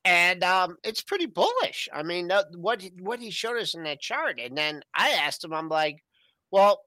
And 0.04 0.44
um, 0.44 0.76
it's 0.84 1.00
pretty 1.00 1.26
bullish. 1.26 1.88
I 1.92 2.02
mean, 2.02 2.30
what 2.54 2.82
what 3.00 3.20
he 3.20 3.30
showed 3.30 3.56
us 3.56 3.74
in 3.74 3.84
that 3.84 4.00
chart, 4.00 4.38
and 4.38 4.56
then 4.56 4.82
I 4.94 5.10
asked 5.12 5.42
him, 5.42 5.54
I'm 5.54 5.70
like, 5.70 6.04
well, 6.50 6.82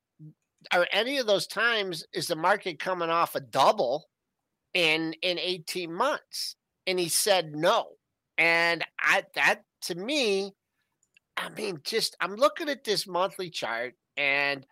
are 0.71 0.87
any 0.91 1.17
of 1.17 1.25
those 1.25 1.47
times 1.47 2.05
is 2.13 2.27
the 2.27 2.35
market 2.35 2.79
coming 2.79 3.09
off 3.09 3.33
a 3.33 3.39
double 3.39 4.05
in 4.73 5.13
in 5.21 5.39
18 5.39 5.93
months? 5.93 6.55
And 6.85 6.99
he 6.99 7.09
said 7.09 7.55
no. 7.55 7.87
And 8.37 8.83
I 8.99 9.23
that 9.35 9.63
to 9.83 9.95
me, 9.95 10.53
I 11.35 11.49
mean, 11.49 11.79
just 11.83 12.15
I'm 12.19 12.35
looking 12.35 12.69
at 12.69 12.83
this 12.83 13.07
monthly 13.07 13.49
chart 13.49 13.93
and 14.15 14.65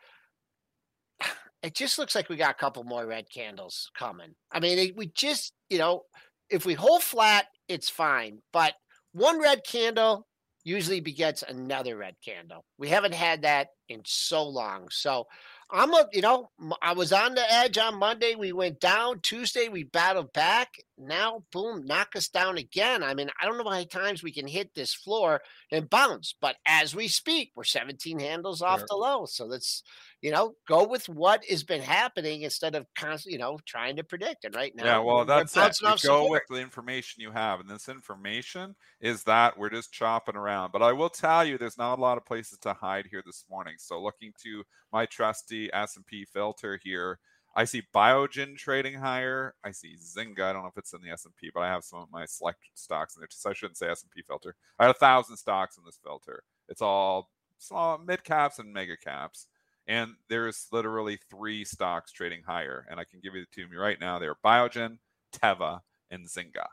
it 1.63 1.75
just 1.75 1.97
looks 1.97 2.15
like 2.15 2.29
we 2.29 2.35
got 2.35 2.51
a 2.51 2.59
couple 2.59 2.83
more 2.83 3.05
red 3.05 3.25
candles 3.33 3.91
coming. 3.97 4.35
I 4.51 4.59
mean, 4.59 4.93
we 4.95 5.07
just, 5.07 5.53
you 5.69 5.77
know, 5.77 6.03
if 6.49 6.65
we 6.65 6.73
hold 6.73 7.03
flat, 7.03 7.45
it's 7.67 7.89
fine. 7.89 8.39
But 8.53 8.73
one 9.13 9.41
red 9.41 9.63
candle 9.65 10.27
usually 10.63 10.99
begets 10.99 11.43
another 11.43 11.95
red 11.95 12.15
candle. 12.23 12.65
We 12.77 12.89
haven't 12.89 13.13
had 13.13 13.43
that 13.43 13.69
in 13.87 14.01
so 14.05 14.47
long. 14.47 14.87
So 14.89 15.25
I'm 15.71 15.93
a, 15.93 16.07
you 16.13 16.21
know, 16.21 16.51
I 16.81 16.93
was 16.93 17.11
on 17.11 17.35
the 17.35 17.53
edge 17.53 17.77
on 17.77 17.99
Monday. 17.99 18.35
We 18.35 18.53
went 18.53 18.79
down. 18.79 19.19
Tuesday, 19.21 19.67
we 19.69 19.83
battled 19.83 20.33
back. 20.33 20.77
Now, 20.97 21.43
boom, 21.51 21.85
knock 21.85 22.15
us 22.15 22.29
down 22.29 22.57
again. 22.57 23.03
I 23.03 23.13
mean, 23.13 23.29
I 23.41 23.45
don't 23.45 23.57
know 23.57 23.65
how 23.65 23.71
many 23.71 23.85
times 23.85 24.23
we 24.23 24.31
can 24.31 24.47
hit 24.47 24.73
this 24.73 24.93
floor 24.93 25.41
and 25.69 25.89
bounce, 25.89 26.33
but 26.39 26.55
as 26.65 26.95
we 26.95 27.09
speak, 27.09 27.51
we're 27.53 27.65
17 27.65 28.17
handles 28.17 28.61
off 28.61 28.81
the 28.87 28.95
low. 28.95 29.25
So 29.25 29.45
let's, 29.45 29.83
you 30.21 30.31
know, 30.31 30.55
go 30.69 30.87
with 30.87 31.09
what 31.09 31.43
has 31.49 31.63
been 31.63 31.81
happening 31.81 32.43
instead 32.43 32.75
of 32.75 32.85
constantly, 32.97 33.33
you 33.33 33.39
know, 33.39 33.59
trying 33.65 33.97
to 33.97 34.05
predict. 34.05 34.45
And 34.45 34.55
right 34.55 34.73
now, 34.73 34.85
yeah, 34.85 34.99
well, 34.99 35.25
that's 35.25 35.57
it. 35.57 35.77
You 35.81 35.89
go 35.89 35.95
support. 35.97 36.31
with 36.31 36.43
the 36.49 36.61
information 36.61 37.21
you 37.21 37.31
have, 37.31 37.59
and 37.59 37.69
this 37.69 37.89
information 37.89 38.73
is 39.01 39.23
that 39.23 39.57
we're 39.57 39.69
just 39.69 39.91
chopping 39.91 40.37
around. 40.37 40.71
But 40.71 40.81
I 40.81 40.93
will 40.93 41.09
tell 41.09 41.43
you, 41.43 41.57
there's 41.57 41.77
not 41.77 41.99
a 41.99 42.01
lot 42.01 42.17
of 42.17 42.25
places 42.25 42.57
to 42.59 42.73
hide 42.73 43.07
here 43.11 43.23
this 43.25 43.43
morning. 43.49 43.75
So, 43.77 44.01
looking 44.01 44.31
to 44.43 44.63
my 44.93 45.05
trusty 45.05 45.69
S&P 45.73 46.23
filter 46.23 46.79
here, 46.81 47.19
I 47.55 47.63
see 47.63 47.83
Biogen 47.93 48.57
trading 48.57 48.95
higher. 48.95 49.55
I 49.63 49.71
see 49.71 49.95
Zynga. 49.95 50.41
I 50.41 50.53
don't 50.53 50.63
know 50.63 50.69
if 50.69 50.77
it's 50.77 50.93
in 50.93 51.01
the 51.01 51.11
S&P, 51.11 51.51
but 51.53 51.61
I 51.61 51.67
have 51.69 51.85
some 51.85 51.99
of 51.99 52.11
my 52.11 52.25
select 52.25 52.59
stocks 52.73 53.15
in 53.15 53.21
there. 53.21 53.27
So 53.31 53.49
I 53.49 53.53
shouldn't 53.53 53.77
say 53.77 53.87
S&P 53.89 54.21
filter. 54.27 54.55
I 54.77 54.85
had 54.85 54.95
a 54.95 54.99
thousand 54.99 55.37
stocks 55.37 55.77
in 55.77 55.83
this 55.85 55.99
filter. 56.03 56.43
It's 56.67 56.81
all 56.81 57.29
small, 57.57 57.97
mid 57.97 58.23
caps 58.23 58.59
and 58.59 58.73
mega 58.73 58.97
caps. 58.97 59.47
And 59.87 60.15
there's 60.29 60.67
literally 60.71 61.19
three 61.29 61.63
stocks 61.63 62.11
trading 62.11 62.41
higher. 62.45 62.85
And 62.89 62.99
I 62.99 63.05
can 63.05 63.19
give 63.21 63.35
you 63.35 63.41
the 63.41 63.47
two 63.51 63.67
right 63.77 63.99
now. 63.99 64.19
They're 64.19 64.35
Biogen, 64.35 64.97
Teva, 65.31 65.79
and 66.11 66.27
Zynga. 66.27 66.65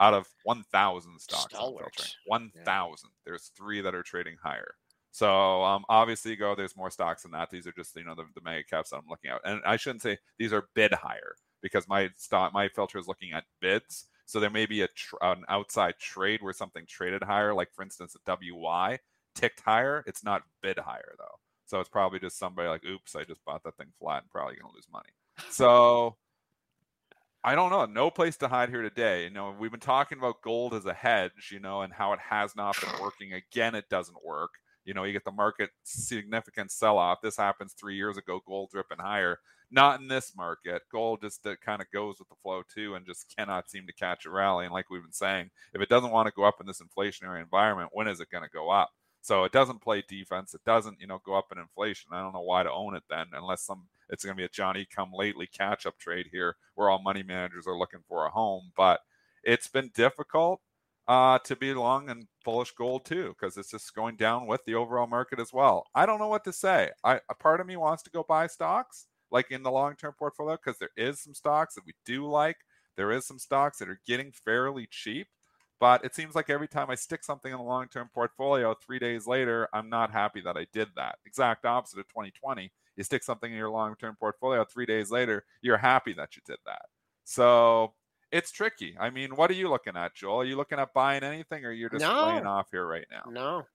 Out 0.00 0.14
of 0.14 0.26
1,000 0.44 1.20
stocks, 1.20 1.54
I'm 1.54 1.60
filtering. 1.60 1.90
Stalwarts. 1.92 2.16
1,000. 2.26 3.10
There's 3.24 3.50
three 3.56 3.80
that 3.82 3.94
are 3.94 4.02
trading 4.02 4.36
higher. 4.42 4.74
So 5.12 5.62
um, 5.62 5.84
obviously, 5.88 6.34
go. 6.36 6.54
There's 6.54 6.76
more 6.76 6.90
stocks 6.90 7.22
than 7.22 7.32
that. 7.32 7.50
These 7.50 7.66
are 7.66 7.72
just 7.72 7.94
you 7.94 8.04
know 8.04 8.14
the, 8.14 8.24
the 8.34 8.40
mega 8.42 8.64
caps 8.64 8.90
that 8.90 8.96
I'm 8.96 9.08
looking 9.08 9.30
at, 9.30 9.40
and 9.44 9.60
I 9.64 9.76
shouldn't 9.76 10.02
say 10.02 10.18
these 10.38 10.52
are 10.52 10.68
bid 10.74 10.92
higher 10.92 11.36
because 11.62 11.86
my 11.86 12.10
stock 12.16 12.52
my 12.52 12.68
filter 12.68 12.98
is 12.98 13.06
looking 13.06 13.32
at 13.32 13.44
bids. 13.60 14.06
So 14.24 14.40
there 14.40 14.50
may 14.50 14.64
be 14.64 14.80
a 14.80 14.88
tr- 14.88 15.16
an 15.20 15.44
outside 15.48 15.94
trade 15.98 16.42
where 16.42 16.54
something 16.54 16.86
traded 16.86 17.22
higher, 17.22 17.52
like 17.52 17.72
for 17.74 17.82
instance, 17.82 18.16
a 18.16 18.36
WY 18.36 18.98
ticked 19.34 19.60
higher. 19.60 20.02
It's 20.06 20.24
not 20.24 20.42
bid 20.62 20.78
higher 20.78 21.14
though. 21.18 21.38
So 21.66 21.80
it's 21.80 21.88
probably 21.88 22.18
just 22.18 22.38
somebody 22.38 22.68
like, 22.68 22.84
oops, 22.84 23.14
I 23.14 23.24
just 23.24 23.44
bought 23.44 23.64
that 23.64 23.76
thing 23.76 23.92
flat 23.98 24.22
and 24.22 24.30
probably 24.30 24.56
to 24.56 24.66
lose 24.74 24.86
money. 24.92 25.10
So 25.50 26.16
I 27.44 27.54
don't 27.54 27.70
know. 27.70 27.84
No 27.86 28.10
place 28.10 28.36
to 28.38 28.48
hide 28.48 28.70
here 28.70 28.82
today. 28.82 29.24
You 29.24 29.30
know, 29.30 29.54
we've 29.58 29.70
been 29.70 29.80
talking 29.80 30.18
about 30.18 30.42
gold 30.42 30.74
as 30.74 30.86
a 30.86 30.94
hedge, 30.94 31.50
you 31.50 31.60
know, 31.60 31.82
and 31.82 31.92
how 31.92 32.12
it 32.12 32.20
has 32.20 32.54
not 32.54 32.80
been 32.80 33.00
working. 33.00 33.32
Again, 33.32 33.74
it 33.74 33.88
doesn't 33.88 34.24
work. 34.24 34.50
You 34.84 34.94
know, 34.94 35.04
you 35.04 35.12
get 35.12 35.24
the 35.24 35.32
market 35.32 35.70
significant 35.84 36.70
sell 36.70 36.98
off. 36.98 37.20
This 37.22 37.36
happens 37.36 37.72
three 37.72 37.96
years 37.96 38.16
ago, 38.16 38.40
gold 38.46 38.70
dripping 38.72 38.98
higher. 38.98 39.38
Not 39.70 40.00
in 40.00 40.08
this 40.08 40.32
market. 40.36 40.82
Gold 40.90 41.20
just 41.22 41.46
uh, 41.46 41.54
kind 41.64 41.80
of 41.80 41.90
goes 41.90 42.18
with 42.18 42.28
the 42.28 42.34
flow 42.42 42.62
too 42.72 42.94
and 42.94 43.06
just 43.06 43.34
cannot 43.34 43.70
seem 43.70 43.86
to 43.86 43.92
catch 43.92 44.26
a 44.26 44.30
rally. 44.30 44.66
And 44.66 44.72
like 44.72 44.90
we've 44.90 45.02
been 45.02 45.12
saying, 45.12 45.50
if 45.72 45.80
it 45.80 45.88
doesn't 45.88 46.10
want 46.10 46.26
to 46.26 46.34
go 46.36 46.44
up 46.44 46.60
in 46.60 46.66
this 46.66 46.82
inflationary 46.82 47.40
environment, 47.40 47.90
when 47.92 48.06
is 48.06 48.20
it 48.20 48.30
going 48.30 48.44
to 48.44 48.50
go 48.50 48.70
up? 48.70 48.90
So 49.22 49.44
it 49.44 49.52
doesn't 49.52 49.80
play 49.80 50.02
defense. 50.06 50.52
It 50.52 50.64
doesn't, 50.66 51.00
you 51.00 51.06
know, 51.06 51.22
go 51.24 51.34
up 51.34 51.46
in 51.52 51.58
inflation. 51.58 52.10
I 52.12 52.20
don't 52.20 52.34
know 52.34 52.40
why 52.40 52.64
to 52.64 52.70
own 52.70 52.96
it 52.96 53.04
then, 53.08 53.26
unless 53.32 53.62
some 53.62 53.84
it's 54.10 54.24
going 54.24 54.36
to 54.36 54.40
be 54.40 54.44
a 54.44 54.48
Johnny 54.48 54.84
come 54.84 55.10
lately 55.14 55.46
catch 55.46 55.86
up 55.86 55.98
trade 55.98 56.28
here 56.30 56.56
where 56.74 56.90
all 56.90 57.00
money 57.00 57.22
managers 57.22 57.66
are 57.66 57.78
looking 57.78 58.00
for 58.08 58.26
a 58.26 58.30
home. 58.30 58.72
But 58.76 59.00
it's 59.42 59.68
been 59.68 59.90
difficult 59.94 60.60
uh, 61.08 61.38
to 61.44 61.56
be 61.56 61.72
long 61.72 62.10
and 62.10 62.26
bullish 62.44 62.72
gold 62.72 63.04
too 63.04 63.34
because 63.38 63.56
it's 63.56 63.70
just 63.70 63.94
going 63.94 64.16
down 64.16 64.46
with 64.46 64.64
the 64.66 64.74
overall 64.74 65.06
market 65.06 65.40
as 65.40 65.52
well. 65.52 65.86
I 65.94 66.06
don't 66.06 66.18
know 66.18 66.28
what 66.28 66.44
to 66.44 66.52
say. 66.52 66.90
I 67.04 67.20
a 67.30 67.34
part 67.34 67.60
of 67.60 67.66
me 67.66 67.76
wants 67.76 68.02
to 68.04 68.10
go 68.10 68.24
buy 68.28 68.46
stocks 68.46 69.06
like 69.30 69.50
in 69.50 69.62
the 69.62 69.70
long 69.70 69.96
term 69.96 70.14
portfolio 70.18 70.56
because 70.56 70.78
there 70.78 70.90
is 70.96 71.20
some 71.20 71.34
stocks 71.34 71.74
that 71.74 71.86
we 71.86 71.94
do 72.04 72.26
like. 72.26 72.58
There 72.96 73.10
is 73.10 73.26
some 73.26 73.38
stocks 73.38 73.78
that 73.78 73.88
are 73.88 74.00
getting 74.06 74.32
fairly 74.32 74.86
cheap. 74.90 75.28
But 75.80 76.04
it 76.04 76.14
seems 76.14 76.36
like 76.36 76.48
every 76.48 76.68
time 76.68 76.90
I 76.90 76.94
stick 76.94 77.24
something 77.24 77.50
in 77.50 77.58
the 77.58 77.64
long 77.64 77.88
term 77.88 78.08
portfolio, 78.14 78.72
three 78.74 79.00
days 79.00 79.26
later, 79.26 79.68
I'm 79.72 79.88
not 79.88 80.12
happy 80.12 80.40
that 80.42 80.56
I 80.56 80.66
did 80.72 80.86
that. 80.94 81.16
Exact 81.26 81.64
opposite 81.64 81.98
of 81.98 82.06
2020. 82.06 82.70
You 82.96 83.02
stick 83.02 83.24
something 83.24 83.50
in 83.50 83.58
your 83.58 83.68
long 83.68 83.96
term 83.96 84.14
portfolio, 84.14 84.64
three 84.64 84.86
days 84.86 85.10
later, 85.10 85.44
you're 85.60 85.78
happy 85.78 86.12
that 86.12 86.36
you 86.36 86.42
did 86.46 86.58
that. 86.66 86.82
So 87.24 87.94
it's 88.32 88.50
tricky. 88.50 88.96
I 88.98 89.10
mean, 89.10 89.36
what 89.36 89.50
are 89.50 89.54
you 89.54 89.68
looking 89.68 89.96
at, 89.96 90.14
Joel? 90.14 90.40
Are 90.40 90.44
you 90.44 90.56
looking 90.56 90.78
at 90.78 90.92
buying 90.94 91.22
anything 91.22 91.64
or 91.64 91.70
you're 91.72 91.90
just 91.90 92.00
No. 92.02 92.24
playing 92.24 92.46
off 92.46 92.68
here 92.70 92.86
right 92.86 93.06
now? 93.10 93.30
No, 93.30 93.66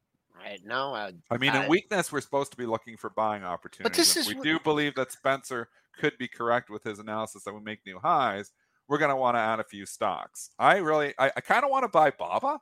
I 0.44 0.58
no. 0.66 0.94
I, 0.94 1.14
I 1.32 1.38
mean, 1.38 1.52
I- 1.52 1.64
in 1.64 1.70
weakness, 1.70 2.12
we're 2.12 2.22
supposed 2.22 2.52
to 2.52 2.58
be 2.58 2.66
looking 2.66 2.98
for 2.98 3.10
buying 3.12 3.44
opportunities. 3.44 3.96
this 3.98 4.18
if 4.18 4.22
is 4.24 4.28
we 4.30 4.36
what- 4.36 4.44
do 4.44 4.60
believe 4.60 4.96
that 4.96 5.12
Spencer 5.12 5.70
could 5.98 6.18
be 6.18 6.28
correct 6.28 6.70
with 6.70 6.84
his 6.84 7.00
analysis 7.00 7.44
that 7.44 7.54
we 7.54 7.60
make 7.62 7.86
new 7.86 8.00
highs, 8.00 8.52
we're 8.88 8.98
going 8.98 9.10
to 9.10 9.16
want 9.16 9.36
to 9.36 9.40
add 9.40 9.60
a 9.60 9.64
few 9.64 9.86
stocks. 9.86 10.50
I 10.60 10.78
really, 10.78 11.14
I, 11.18 11.32
I 11.36 11.42
kind 11.42 11.64
of 11.64 11.72
want 11.72 11.84
to 11.84 11.90
buy 11.90 12.12
Baba. 12.12 12.60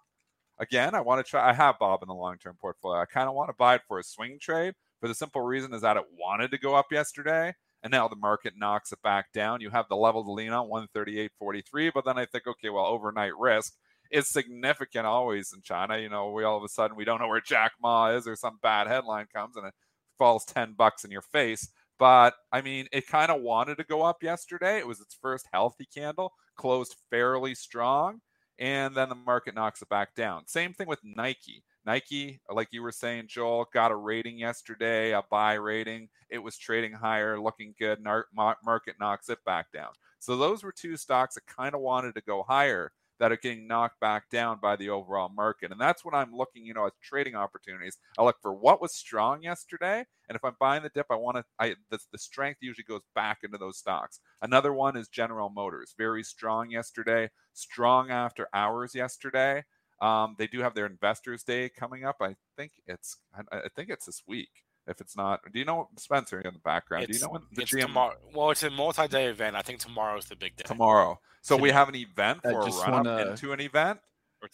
Again, 0.57 0.95
I 0.95 1.01
want 1.01 1.23
to 1.25 1.29
try. 1.29 1.49
I 1.49 1.53
have 1.53 1.77
Bob 1.79 2.01
in 2.01 2.07
the 2.07 2.13
long 2.15 2.37
term 2.37 2.55
portfolio. 2.59 3.01
I 3.01 3.05
kind 3.05 3.27
of 3.27 3.35
want 3.35 3.49
to 3.49 3.55
buy 3.57 3.75
it 3.75 3.81
for 3.87 3.99
a 3.99 4.03
swing 4.03 4.39
trade 4.39 4.73
for 5.01 5.07
the 5.09 5.13
simple 5.15 5.41
reason 5.41 5.73
is 5.73 5.81
that 5.81 5.97
it 5.97 6.03
wanted 6.17 6.49
to 6.51 6.57
go 6.57 6.75
up 6.75 6.91
yesterday, 6.91 7.53
and 7.85 7.91
now 7.93 8.09
the 8.09 8.17
market 8.17 8.55
knocks 8.57 8.91
it 8.93 9.01
back 9.03 9.33
down. 9.33 9.61
You 9.61 9.71
have 9.71 9.87
the 9.89 9.97
level 9.97 10.25
to 10.25 10.33
lean 10.33 10.51
on 10.51 10.69
138.43, 10.69 11.91
but 11.95 12.05
then 12.05 12.19
I 12.19 12.25
think, 12.27 12.47
okay, 12.47 12.69
well, 12.69 12.87
overnight 12.87 13.37
risk 13.39 13.75
is 14.11 14.29
significant 14.29 15.05
always 15.07 15.53
in 15.53 15.61
China. 15.63 15.97
You 15.99 16.09
know, 16.09 16.31
we 16.31 16.43
all 16.45 16.57
of 16.57 16.63
a 16.65 16.69
sudden 16.69 16.97
we 16.97 17.05
don't 17.05 17.21
know 17.21 17.29
where 17.29 17.41
Jack 17.41 17.73
Ma 17.81 18.09
is, 18.11 18.27
or 18.27 18.35
some 18.35 18.59
bad 18.63 18.87
headline 18.87 19.27
comes 19.33 19.57
and 19.57 19.67
it 19.67 19.75
falls 20.19 20.45
10 20.45 20.73
bucks 20.77 21.05
in 21.05 21.11
your 21.11 21.21
face. 21.21 21.69
But 21.99 22.35
I 22.51 22.61
mean, 22.61 22.87
it 22.93 23.07
kind 23.07 23.31
of 23.31 23.41
wanted 23.41 23.77
to 23.77 23.85
go 23.85 24.03
up 24.03 24.23
yesterday. 24.23 24.79
It 24.79 24.87
was 24.87 25.01
its 25.01 25.17
first 25.21 25.47
healthy 25.53 25.87
candle, 25.93 26.33
closed 26.57 26.95
fairly 27.11 27.55
strong. 27.55 28.21
and 28.59 28.95
then 28.95 29.09
the 29.09 29.15
market 29.15 29.55
knocks 29.55 29.81
it 29.81 29.89
back 29.89 30.15
down. 30.15 30.47
Same 30.47 30.73
thing 30.73 30.87
with 30.87 30.99
Nike. 31.03 31.63
Nike, 31.85 32.41
uh, 32.49 32.53
like 32.53 32.69
you 32.71 32.81
were 32.81 32.91
saying, 32.91 33.25
Joel, 33.27 33.67
got 33.73 33.91
a 33.91 33.95
rating 33.95 34.37
yesterday, 34.37 35.11
a 35.11 35.23
buy 35.29 35.53
rating. 35.53 36.09
It 36.29 36.39
was 36.39 36.57
trading 36.57 36.93
higher, 36.93 37.39
looking 37.39 37.75
good. 37.77 37.99
Market 38.33 38.95
knocks 38.99 39.29
it 39.29 39.39
back 39.45 39.71
down. 39.71 39.91
So 40.19 40.35
those 40.35 40.63
were 40.63 40.71
two 40.71 40.97
stocks 40.97 41.35
that 41.35 41.45
kind 41.45 41.75
of 41.75 41.81
wanted 41.81 42.15
to 42.15 42.21
go 42.21 42.43
higher 42.43 42.91
that 43.19 43.31
are 43.31 43.37
getting 43.37 43.67
knocked 43.67 43.99
back 44.01 44.29
down 44.29 44.59
by 44.61 44.75
the 44.75 44.89
overall 44.89 45.29
market. 45.29 45.71
And 45.71 45.79
that's 45.79 46.03
what 46.03 46.13
I'm 46.13 46.35
looking, 46.35 46.65
you 46.65 46.73
know, 46.73 46.85
at 46.87 46.93
trading 47.01 47.35
opportunities. 47.35 47.97
I 48.17 48.23
look 48.23 48.37
for 48.41 48.53
what 48.53 48.81
was 48.81 48.93
strong 48.93 49.41
yesterday. 49.41 50.03
And 50.27 50.35
if 50.35 50.43
I'm 50.43 50.55
buying 50.59 50.83
the 50.83 50.89
dip, 50.89 51.05
I 51.09 51.15
want 51.15 51.37
to, 51.37 51.45
I, 51.59 51.75
the, 51.91 51.99
the 52.11 52.17
strength 52.17 52.57
usually 52.61 52.83
goes 52.83 53.03
back 53.13 53.39
into 53.43 53.57
those 53.57 53.77
stocks. 53.77 54.19
Another 54.41 54.73
one 54.73 54.97
is 54.97 55.07
General 55.07 55.49
Motors, 55.49 55.93
very 55.97 56.23
strong 56.23 56.71
yesterday, 56.71 57.29
strong 57.53 58.09
after 58.11 58.49
hours 58.53 58.93
yesterday. 58.95 59.63
Um, 60.01 60.35
they 60.37 60.47
do 60.47 60.61
have 60.61 60.75
their 60.75 60.85
Investors 60.85 61.43
Day 61.43 61.69
coming 61.69 62.03
up. 62.03 62.17
I 62.21 62.35
think 62.57 62.73
it's 62.85 63.17
I, 63.33 63.57
I 63.57 63.69
think 63.75 63.89
it's 63.89 64.05
this 64.05 64.23
week. 64.27 64.49
If 64.87 65.01
it's 65.01 65.17
not, 65.17 65.39
do 65.51 65.57
you 65.57 65.65
know 65.65 65.89
Spencer 65.97 66.39
in 66.41 66.53
the 66.53 66.59
background? 66.59 67.05
It's, 67.05 67.17
do 67.17 67.17
you 67.17 67.27
know 67.27 67.31
when 67.33 67.41
the 67.53 67.61
it's 67.63 67.71
GM 67.71 67.87
tomorrow. 67.87 68.15
Well, 68.35 68.51
it's 68.51 68.61
a 68.61 68.69
multi-day 68.69 69.25
event. 69.27 69.55
I 69.55 69.61
think 69.63 69.79
tomorrow's 69.79 70.25
the 70.25 70.35
big 70.35 70.57
day. 70.57 70.63
tomorrow? 70.63 71.19
So 71.41 71.57
we 71.57 71.71
have 71.71 71.89
an 71.89 71.95
event 71.95 72.41
for 72.43 72.51
a 72.51 72.65
run 72.71 72.91
wanna- 72.91 73.27
into 73.31 73.51
an 73.51 73.61
event. 73.61 73.99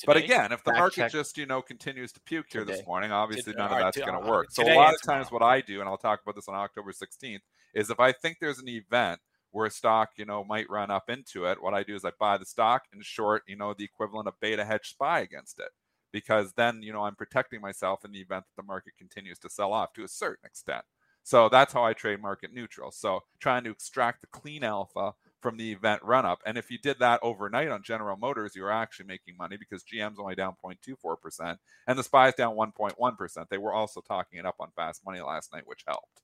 But 0.06 0.16
again, 0.16 0.54
if 0.54 0.64
the 0.64 0.72
Fact 0.72 0.80
market 0.80 0.96
check. 0.96 1.12
just 1.12 1.38
you 1.38 1.46
know 1.46 1.62
continues 1.62 2.14
to 2.14 2.22
puke 2.22 2.46
here 2.50 2.64
this 2.64 2.86
morning, 2.86 3.12
obviously 3.12 3.52
Today- 3.52 3.64
none 3.64 3.74
of 3.74 3.80
that's 3.80 3.98
to- 3.98 4.06
going 4.06 4.22
to 4.22 4.26
uh, 4.26 4.30
work. 4.32 4.52
So 4.52 4.64
a 4.64 4.72
lot 4.74 4.88
and 4.90 4.96
of 4.96 5.02
times, 5.02 5.28
tomorrow. 5.28 5.46
what 5.48 5.54
I 5.54 5.60
do, 5.62 5.82
and 5.82 5.90
I'll 5.90 5.98
talk 5.98 6.22
about 6.22 6.36
this 6.36 6.48
on 6.48 6.56
October 6.56 6.94
16th, 6.94 7.42
is 7.74 7.90
if 7.90 8.00
I 8.00 8.14
think 8.14 8.38
there's 8.40 8.60
an 8.60 8.70
event 8.70 9.20
where 9.52 9.68
a 9.68 9.72
stock 9.72 10.10
you 10.18 10.26
know 10.26 10.44
might 10.44 10.70
run 10.70 10.92
up 10.92 11.10
into 11.10 11.46
it, 11.46 11.62
what 11.62 11.74
I 11.74 11.84
do 11.84 11.96
is 11.96 12.06
I 12.06 12.12
buy 12.20 12.38
the 12.38 12.46
stock 12.46 12.84
and 12.92 13.04
short 13.04 13.44
you 13.48 13.56
know 13.56 13.74
the 13.74 13.86
equivalent 13.86 14.28
of 14.28 14.40
beta 14.40 14.66
hedge 14.66 14.90
spy 14.90 15.20
against 15.22 15.60
it, 15.60 15.70
because 16.12 16.54
then 16.54 16.82
you 16.82 16.94
know 16.94 17.04
I'm 17.04 17.16
protecting 17.16 17.62
myself 17.62 18.06
in 18.06 18.12
the 18.12 18.22
event 18.22 18.46
that 18.46 18.62
the 18.62 18.68
market 18.68 18.94
continues 18.98 19.40
to 19.40 19.50
sell 19.50 19.74
off 19.74 19.94
to 19.94 20.04
a 20.04 20.08
certain 20.08 20.46
extent. 20.46 20.84
So 21.24 21.50
that's 21.50 21.74
how 21.74 21.84
I 21.84 21.94
trade 21.94 22.22
market 22.22 22.54
neutral. 22.54 22.92
So 22.92 23.22
trying 23.40 23.64
to 23.66 23.72
extract 23.72 24.22
the 24.22 24.28
clean 24.28 24.64
alpha 24.64 25.14
from 25.42 25.58
the 25.58 25.72
event 25.72 26.02
run 26.04 26.26
up. 26.26 26.40
And 26.46 26.58
if 26.58 26.72
you 26.72 26.78
did 26.78 27.00
that 27.00 27.20
overnight 27.24 27.70
on 27.70 27.84
General 27.84 28.18
Motors, 28.18 28.56
you 28.56 28.64
were 28.64 28.72
actually 28.72 29.08
making 29.08 29.38
money 29.38 29.58
because 29.58 29.84
GM's 29.84 30.20
only 30.20 30.36
down 30.36 30.56
0.24% 30.64 31.58
and 31.88 32.00
the 32.00 32.04
SPY's 32.04 32.36
down 32.36 32.56
1.1%. 32.56 33.50
They 33.50 33.58
were 33.58 33.74
also 33.74 34.02
talking 34.02 34.40
it 34.40 34.46
up 34.46 34.56
on 34.60 34.70
fast 34.76 35.06
money 35.06 35.22
last 35.22 35.54
night, 35.54 35.64
which 35.66 35.84
helped. 35.88 36.22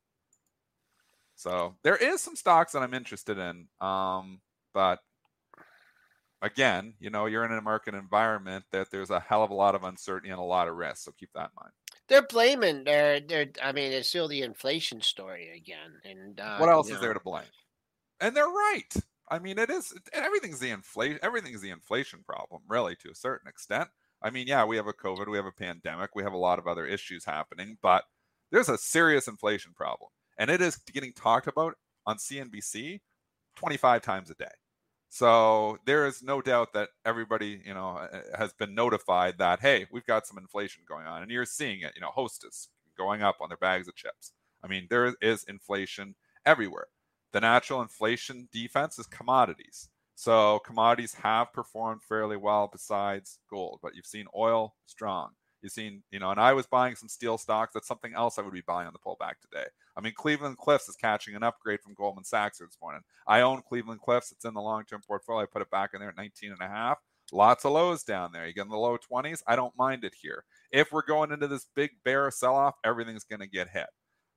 So 1.38 1.76
there 1.84 1.96
is 1.96 2.22
some 2.22 2.36
stocks 2.36 2.74
that 2.74 2.84
I'm 2.84 2.94
interested 2.94 3.38
in. 3.38 3.68
Um, 3.80 4.42
but 4.74 5.00
again, 6.42 6.96
you 7.00 7.10
know, 7.10 7.28
you're 7.28 7.46
in 7.46 7.52
a 7.52 7.62
market 7.62 7.94
environment 7.94 8.66
that 8.72 8.92
there's 8.92 9.12
a 9.12 9.20
hell 9.20 9.44
of 9.44 9.52
a 9.52 9.56
lot 9.56 9.76
of 9.76 9.84
uncertainty 9.84 10.30
and 10.30 10.40
a 10.40 10.44
lot 10.44 10.68
of 10.68 10.76
risk. 10.76 11.04
So 11.04 11.12
keep 11.18 11.30
that 11.34 11.52
in 11.52 11.62
mind. 11.62 11.72
They're 12.10 12.28
blaming. 12.28 12.84
They're. 12.84 13.20
They're. 13.20 13.48
I 13.64 13.72
mean, 13.72 13.92
it's 13.92 14.10
still 14.10 14.28
the 14.28 14.42
inflation 14.42 15.02
story 15.02 15.56
again. 15.56 15.94
And 16.04 16.40
uh, 16.40 16.58
what 16.58 16.70
else 16.70 16.90
is 16.90 17.00
there 17.00 17.14
to 17.14 17.20
blame? 17.20 17.44
And 18.20 18.36
they're 18.36 18.46
right. 18.46 18.94
I 19.30 19.40
mean, 19.40 19.60
it 19.60 19.70
is 19.70 19.94
everything's 20.14 20.60
the 20.60 20.72
inflation. 20.72 21.20
Everything's 21.22 21.62
the 21.62 21.70
inflation 21.70 22.24
problem, 22.26 22.62
really, 22.68 22.96
to 22.96 23.12
a 23.12 23.16
certain 23.16 23.48
extent. 23.48 23.90
I 24.22 24.30
mean, 24.30 24.48
yeah, 24.48 24.66
we 24.66 24.78
have 24.78 24.88
a 24.88 24.94
COVID, 24.94 25.28
we 25.30 25.38
have 25.38 25.46
a 25.46 25.52
pandemic, 25.52 26.16
we 26.16 26.24
have 26.24 26.34
a 26.34 26.38
lot 26.38 26.60
of 26.60 26.68
other 26.68 26.86
issues 26.86 27.26
happening, 27.26 27.78
but 27.82 28.06
there's 28.52 28.70
a 28.70 28.78
serious 28.78 29.28
inflation 29.28 29.74
problem, 29.76 30.10
and 30.38 30.50
it 30.50 30.62
is 30.62 30.78
getting 30.94 31.14
talked 31.14 31.48
about 31.48 31.76
on 32.06 32.18
CNBC 32.18 33.00
25 33.56 34.02
times 34.02 34.30
a 34.30 34.36
day. 34.36 34.46
So 35.10 35.78
there 35.86 36.06
is 36.06 36.22
no 36.22 36.42
doubt 36.42 36.74
that 36.74 36.90
everybody, 37.06 37.62
you 37.66 37.74
know, 37.74 37.98
uh, 37.98 38.20
has 38.38 38.54
been 38.54 38.76
notified 38.76 39.38
that 39.38 39.60
hey, 39.62 39.88
we've 39.92 40.06
got 40.06 40.28
some 40.28 40.38
inflation 40.38 40.84
going 40.88 41.08
on, 41.08 41.22
and 41.22 41.32
you're 41.32 41.46
seeing 41.46 41.82
it. 41.82 41.94
You 41.96 42.02
know, 42.02 42.12
Hostess 42.12 42.70
going 42.98 43.24
up 43.24 43.38
on 43.42 43.50
their 43.50 43.58
bags 43.58 43.88
of 43.88 43.96
chips. 43.96 44.34
I 44.64 44.68
mean, 44.68 44.88
there 44.90 45.16
is 45.22 45.46
inflation 45.48 46.16
everywhere. 46.46 46.88
The 47.32 47.42
natural 47.42 47.82
inflation 47.82 48.50
defense 48.52 48.98
is 49.00 49.08
commodities. 49.08 49.90
So 50.16 50.60
commodities 50.66 51.14
have 51.16 51.54
performed 51.54 52.02
fairly 52.02 52.38
well 52.38 52.68
besides 52.72 53.40
gold, 53.50 53.80
but 53.84 53.96
you've 53.96 54.06
seen 54.06 54.26
oil 54.36 54.76
strong. 54.88 55.32
You've 55.62 55.72
seen, 55.72 56.04
you 56.12 56.20
know, 56.20 56.32
and 56.32 56.40
I 56.40 56.54
was 56.54 56.68
buying 56.68 56.96
some 56.96 57.10
steel 57.10 57.38
stocks. 57.38 57.74
That's 57.74 57.88
something 57.88 58.14
else 58.14 58.38
I 58.38 58.44
would 58.44 58.54
be 58.54 58.62
buying 58.62 58.88
on 58.88 58.94
the 58.94 59.00
pullback 59.00 59.40
today. 59.42 59.66
I 59.96 60.02
mean, 60.02 60.14
Cleveland 60.16 60.58
Cliffs 60.58 60.88
is 60.88 60.96
catching 60.96 61.36
an 61.36 61.44
upgrade 61.44 61.82
from 61.82 61.96
Goldman 61.96 62.26
Sachs 62.26 62.60
this 62.60 62.78
morning. 62.82 63.02
I 63.28 63.42
own 63.42 63.64
Cleveland 63.68 64.02
Cliffs. 64.02 64.32
It's 64.32 64.46
in 64.46 64.54
the 64.54 64.62
long-term 64.62 65.02
portfolio. 65.08 65.44
I 65.44 65.48
put 65.52 65.64
it 65.64 65.72
back 65.72 65.92
in 65.94 66.00
there 66.00 66.10
at 66.10 66.18
19 66.18 66.52
and 66.52 66.62
a 66.62 66.68
half. 66.68 67.00
Lots 67.32 67.66
of 67.66 67.74
lows 67.74 68.04
down 68.04 68.32
there. 68.32 68.48
You 68.48 68.54
get 68.54 68.66
in 68.66 68.70
the 68.70 68.78
low 68.78 68.98
20s. 68.98 69.42
I 69.48 69.56
don't 69.56 69.78
mind 69.78 70.04
it 70.04 70.14
here. 70.22 70.46
If 70.72 70.92
we're 70.92 71.06
going 71.06 71.32
into 71.32 71.48
this 71.48 71.68
big 71.76 71.92
bear 72.06 72.30
sell-off, 72.32 72.76
everything's 72.86 73.26
going 73.26 73.42
to 73.42 73.48
get 73.48 73.70
hit. 73.70 73.88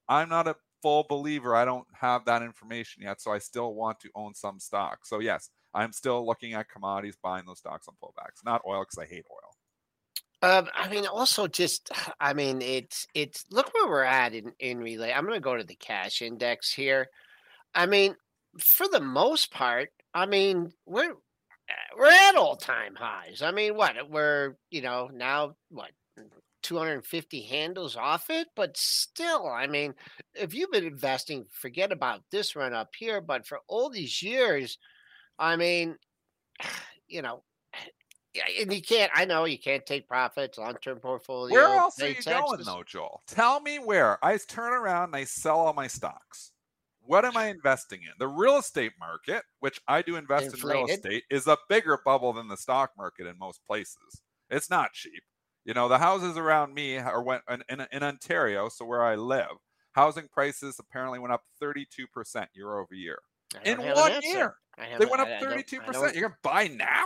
I'm 0.09 0.29
not 0.29 0.49
a 0.49 0.57
full 0.83 1.05
believer. 1.09 1.55
I 1.55 1.65
don't 1.65 1.87
have 2.01 2.25
that 2.25 2.43
information 2.43 3.03
yet, 3.03 3.21
so 3.21 3.31
I 3.31 3.39
still 3.39 3.75
want 3.75 4.01
to 4.01 4.11
own 4.15 4.35
some 4.35 4.59
stock. 4.59 5.01
So 5.05 5.21
yes, 5.21 5.51
I'm 5.73 5.93
still 5.93 6.27
looking 6.27 6.55
at 6.55 6.69
commodities, 6.69 7.17
buying 7.23 7.47
those 7.47 7.59
stocks 7.59 7.87
on 7.87 7.95
pullbacks. 8.03 8.45
Not 8.45 8.63
oil 8.67 8.83
because 8.83 8.99
I 8.99 9.07
hate 9.07 9.27
oil. 9.31 9.50
Um, 10.43 10.69
I 10.75 10.89
mean, 10.89 11.07
also 11.07 11.47
just, 11.47 11.91
I 12.21 12.33
mean, 12.33 12.63
it's 12.63 13.07
it's 13.15 13.45
look 13.51 13.73
where 13.75 13.89
we're 13.89 14.05
at 14.05 14.35
in 14.35 14.53
in 14.59 14.79
relay. 14.79 15.13
I'm 15.13 15.25
going 15.25 15.35
to 15.35 15.41
go 15.41 15.57
to 15.57 15.65
the 15.65 15.77
cash 15.77 16.23
index 16.23 16.73
here. 16.73 17.09
I 17.75 17.87
mean, 17.87 18.17
for 18.59 18.89
the 18.89 19.01
most 19.01 19.53
part, 19.53 19.91
I 20.15 20.27
mean, 20.27 20.73
we're 20.87 21.15
we're 21.97 22.11
at 22.11 22.37
all 22.37 22.57
time 22.57 22.95
highs. 22.97 23.43
I 23.43 23.53
mean, 23.53 23.77
what 23.77 23.95
we're 24.09 24.55
you 24.71 24.83
know 24.83 25.11
now 25.13 25.55
what 25.71 25.91
250 26.63 27.43
handles 27.43 27.97
off 27.97 28.29
it, 28.29 28.49
but 28.55 28.77
still, 28.77 29.47
I 29.47 29.67
mean, 29.67 29.95
if 30.35 30.55
you've 30.55 30.71
been 30.71 30.85
investing, 30.85 31.47
forget 31.53 31.93
about 31.93 32.23
this 32.31 32.55
run 32.55 32.75
up 32.75 32.91
here, 32.99 33.21
but 33.21 33.47
for 33.47 33.61
all 33.67 33.91
these 33.91 34.23
years, 34.23 34.79
I 35.39 35.57
mean, 35.57 35.97
you 37.09 37.23
know, 37.23 37.43
and 38.61 38.73
you 38.73 38.83
can't. 38.83 39.11
I 39.15 39.25
know 39.25 39.45
you 39.45 39.59
can't 39.59 39.85
take 39.85 40.09
profits, 40.09 40.59
long 40.59 40.77
term 40.83 40.99
portfolio. 41.01 41.53
Where 41.55 41.77
else 41.77 42.01
are 42.01 42.09
you 42.09 42.15
going 42.23 42.63
though, 42.65 42.83
Joel? 42.87 43.23
Tell 43.27 43.61
me 43.61 43.79
where. 43.79 44.25
I 44.25 44.37
turn 44.39 44.73
around 44.73 45.05
and 45.05 45.17
I 45.17 45.25
sell 45.25 45.59
all 45.61 45.73
my 45.73 45.87
stocks. 45.87 46.53
What 47.03 47.25
am 47.25 47.37
I 47.37 47.47
investing 47.49 48.03
in? 48.03 48.11
The 48.19 48.29
real 48.29 48.59
estate 48.59 48.93
market, 49.01 49.43
which 49.59 49.81
I 49.89 50.03
do 50.03 50.17
invest 50.17 50.45
in 50.55 50.61
real 50.69 50.85
estate, 50.99 51.25
is 51.31 51.47
a 51.49 51.57
bigger 51.69 51.99
bubble 52.05 52.33
than 52.33 52.47
the 52.47 52.57
stock 52.57 52.93
market 52.97 53.27
in 53.27 53.37
most 53.39 53.61
places. 53.67 54.23
It's 54.49 54.71
not 54.71 54.93
cheap. 54.93 55.23
You 55.65 55.75
know, 55.75 55.89
the 55.89 55.99
houses 55.99 56.37
around 56.37 56.73
me 56.75 56.99
are 56.99 57.23
went 57.23 57.43
in, 57.51 57.63
in, 57.69 57.87
in 57.91 58.03
Ontario, 58.03 58.69
so 58.69 58.85
where 58.85 59.03
I 59.03 59.15
live, 59.17 59.57
housing 59.93 60.29
prices 60.29 60.79
apparently 60.79 61.19
went 61.19 61.33
up 61.33 61.43
32% 61.61 62.47
year 62.55 62.79
over 62.79 62.95
year. 62.95 63.19
In 63.65 63.79
don't 63.79 63.87
an 63.89 63.95
one 63.97 64.13
year, 64.23 64.55
they 64.99 65.07
went 65.07 65.21
up 65.21 65.29
I- 65.29 65.37
I 65.37 65.41
don't- 65.41 65.53
I 65.53 65.63
32%. 65.63 66.15
You're 66.15 66.29
going 66.29 66.33
to 66.33 66.39
buy 66.43 66.69
now? 66.69 67.05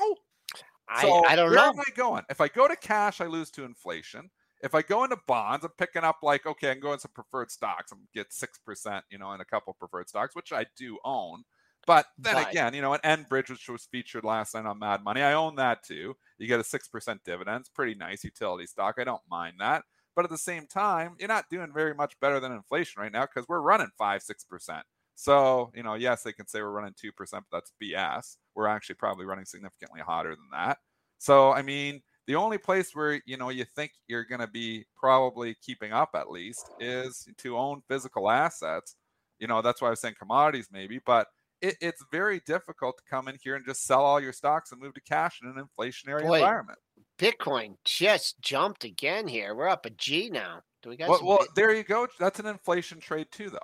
I, 0.89 1.03
So 1.03 1.25
I 1.25 1.37
don't 1.37 1.51
where 1.51 1.57
know. 1.57 1.71
am 1.71 1.81
I 1.81 1.91
going? 1.95 2.25
If 2.29 2.41
I 2.41 2.49
go 2.49 2.69
to 2.69 2.77
cash, 2.77 3.21
I 3.21 3.27
lose 3.27 3.51
to 3.53 3.65
inflation. 3.65 4.31
If 4.63 4.75
I 4.75 4.83
go 4.83 5.05
into 5.05 5.19
bonds, 5.27 5.65
I'm 5.65 5.73
picking 5.77 6.05
up 6.05 6.19
like 6.23 6.47
okay, 6.47 6.71
I'm 6.71 6.81
going 6.81 6.99
some 6.99 7.11
preferred 7.15 7.51
stocks. 7.51 7.93
I'm 7.93 8.09
get 8.15 8.33
six 8.33 8.59
percent, 8.59 9.05
you 9.11 9.19
know, 9.19 9.33
in 9.33 9.41
a 9.41 9.45
couple 9.45 9.73
preferred 9.75 10.09
stocks, 10.09 10.35
which 10.35 10.53
I 10.53 10.67
do 10.77 10.99
own. 11.05 11.45
But 11.87 12.07
then 12.19 12.37
again, 12.39 12.73
you 12.73 12.81
know, 12.81 12.95
an 12.95 13.01
Enbridge, 13.05 13.51
which 13.51 13.69
was 13.69 13.85
featured 13.85 14.25
last 14.25 14.55
night 14.55 14.65
on 14.65 14.79
Mad 14.79 15.05
Money, 15.05 15.21
I 15.21 15.35
own 15.35 15.57
that 15.57 15.83
too. 15.85 16.17
You 16.39 16.47
get 16.47 16.61
a 16.61 16.65
six 16.65 16.89
percent 16.89 17.23
dividend. 17.25 17.61
It's 17.61 17.69
pretty 17.69 17.95
nice 17.95 18.25
utility 18.25 18.67
stock. 18.67 18.97
I 18.99 19.05
don't 19.05 19.21
mind 19.31 19.57
that. 19.61 19.85
But 20.17 20.25
at 20.25 20.31
the 20.31 20.39
same 20.39 20.67
time, 20.67 21.17
you're 21.19 21.29
not 21.29 21.51
doing 21.51 21.73
very 21.75 21.93
much 21.93 22.19
better 22.21 22.41
than 22.41 22.53
inflation 22.53 23.03
right 23.03 23.13
now 23.13 23.27
because 23.27 23.49
we're 23.49 23.61
running 23.61 23.91
five, 23.99 24.23
six 24.23 24.45
percent. 24.45 24.85
So, 25.15 25.71
you 25.75 25.83
know, 25.83 25.95
yes, 25.95 26.23
they 26.23 26.33
can 26.33 26.47
say 26.47 26.61
we're 26.61 26.71
running 26.71 26.95
2%, 26.95 27.11
but 27.31 27.43
that's 27.53 27.73
BS. 27.83 28.37
We're 28.55 28.67
actually 28.67 28.97
probably 28.97 29.25
running 29.27 29.45
significantly 29.45 30.01
hotter 30.01 30.31
than 30.31 30.49
that. 30.53 30.79
So, 31.19 31.53
I 31.53 31.63
mean, 31.63 32.03
the 32.27 32.35
only 32.35 32.59
place 32.59 32.91
where, 32.95 33.21
you 33.27 33.37
know, 33.37 33.51
you 33.51 33.65
think 33.65 33.93
you're 34.09 34.25
going 34.25 34.41
to 34.41 34.47
be 34.49 34.85
probably 34.97 35.55
keeping 35.63 35.93
up 35.93 36.11
at 36.15 36.31
least 36.31 36.69
is 36.81 37.29
to 37.39 37.57
own 37.57 37.83
physical 37.89 38.31
assets. 38.31 38.97
You 39.39 39.47
know, 39.47 39.63
that's 39.63 39.81
why 39.81 39.89
I 39.89 39.91
was 39.91 40.01
saying 40.01 40.15
commodities 40.19 40.69
maybe, 40.73 41.01
but 41.05 41.29
it, 41.61 41.77
it's 41.81 42.05
very 42.11 42.41
difficult 42.47 42.97
to 42.99 43.05
come 43.09 43.29
in 43.29 43.37
here 43.43 43.57
and 43.57 43.65
just 43.65 43.85
sell 43.85 44.05
all 44.05 44.21
your 44.21 44.33
stocks 44.33 44.73
and 44.73 44.81
move 44.81 44.95
to 44.95 45.01
cash 45.03 45.41
in 45.43 45.49
an 45.49 45.57
inflationary 45.65 46.23
Boy, 46.23 46.37
environment. 46.37 46.79
Bitcoin 47.19 47.77
just 47.85 48.41
jumped 48.41 48.85
again 48.85 49.29
here. 49.29 49.55
We're 49.55 49.69
up 49.69 49.87
a 49.87 49.91
G 49.91 50.29
now. 50.31 50.61
Do 50.83 50.91
we 50.91 50.97
got 50.97 51.09
Well, 51.09 51.19
some 51.19 51.27
well, 51.27 51.39
bit- 51.39 51.49
there 51.55 51.75
you 51.75 51.85
go. 51.85 52.07
That's 52.19 52.41
an 52.41 52.47
inflation 52.47 53.01
trade 53.01 53.29
too, 53.31 53.51
though. 53.51 53.59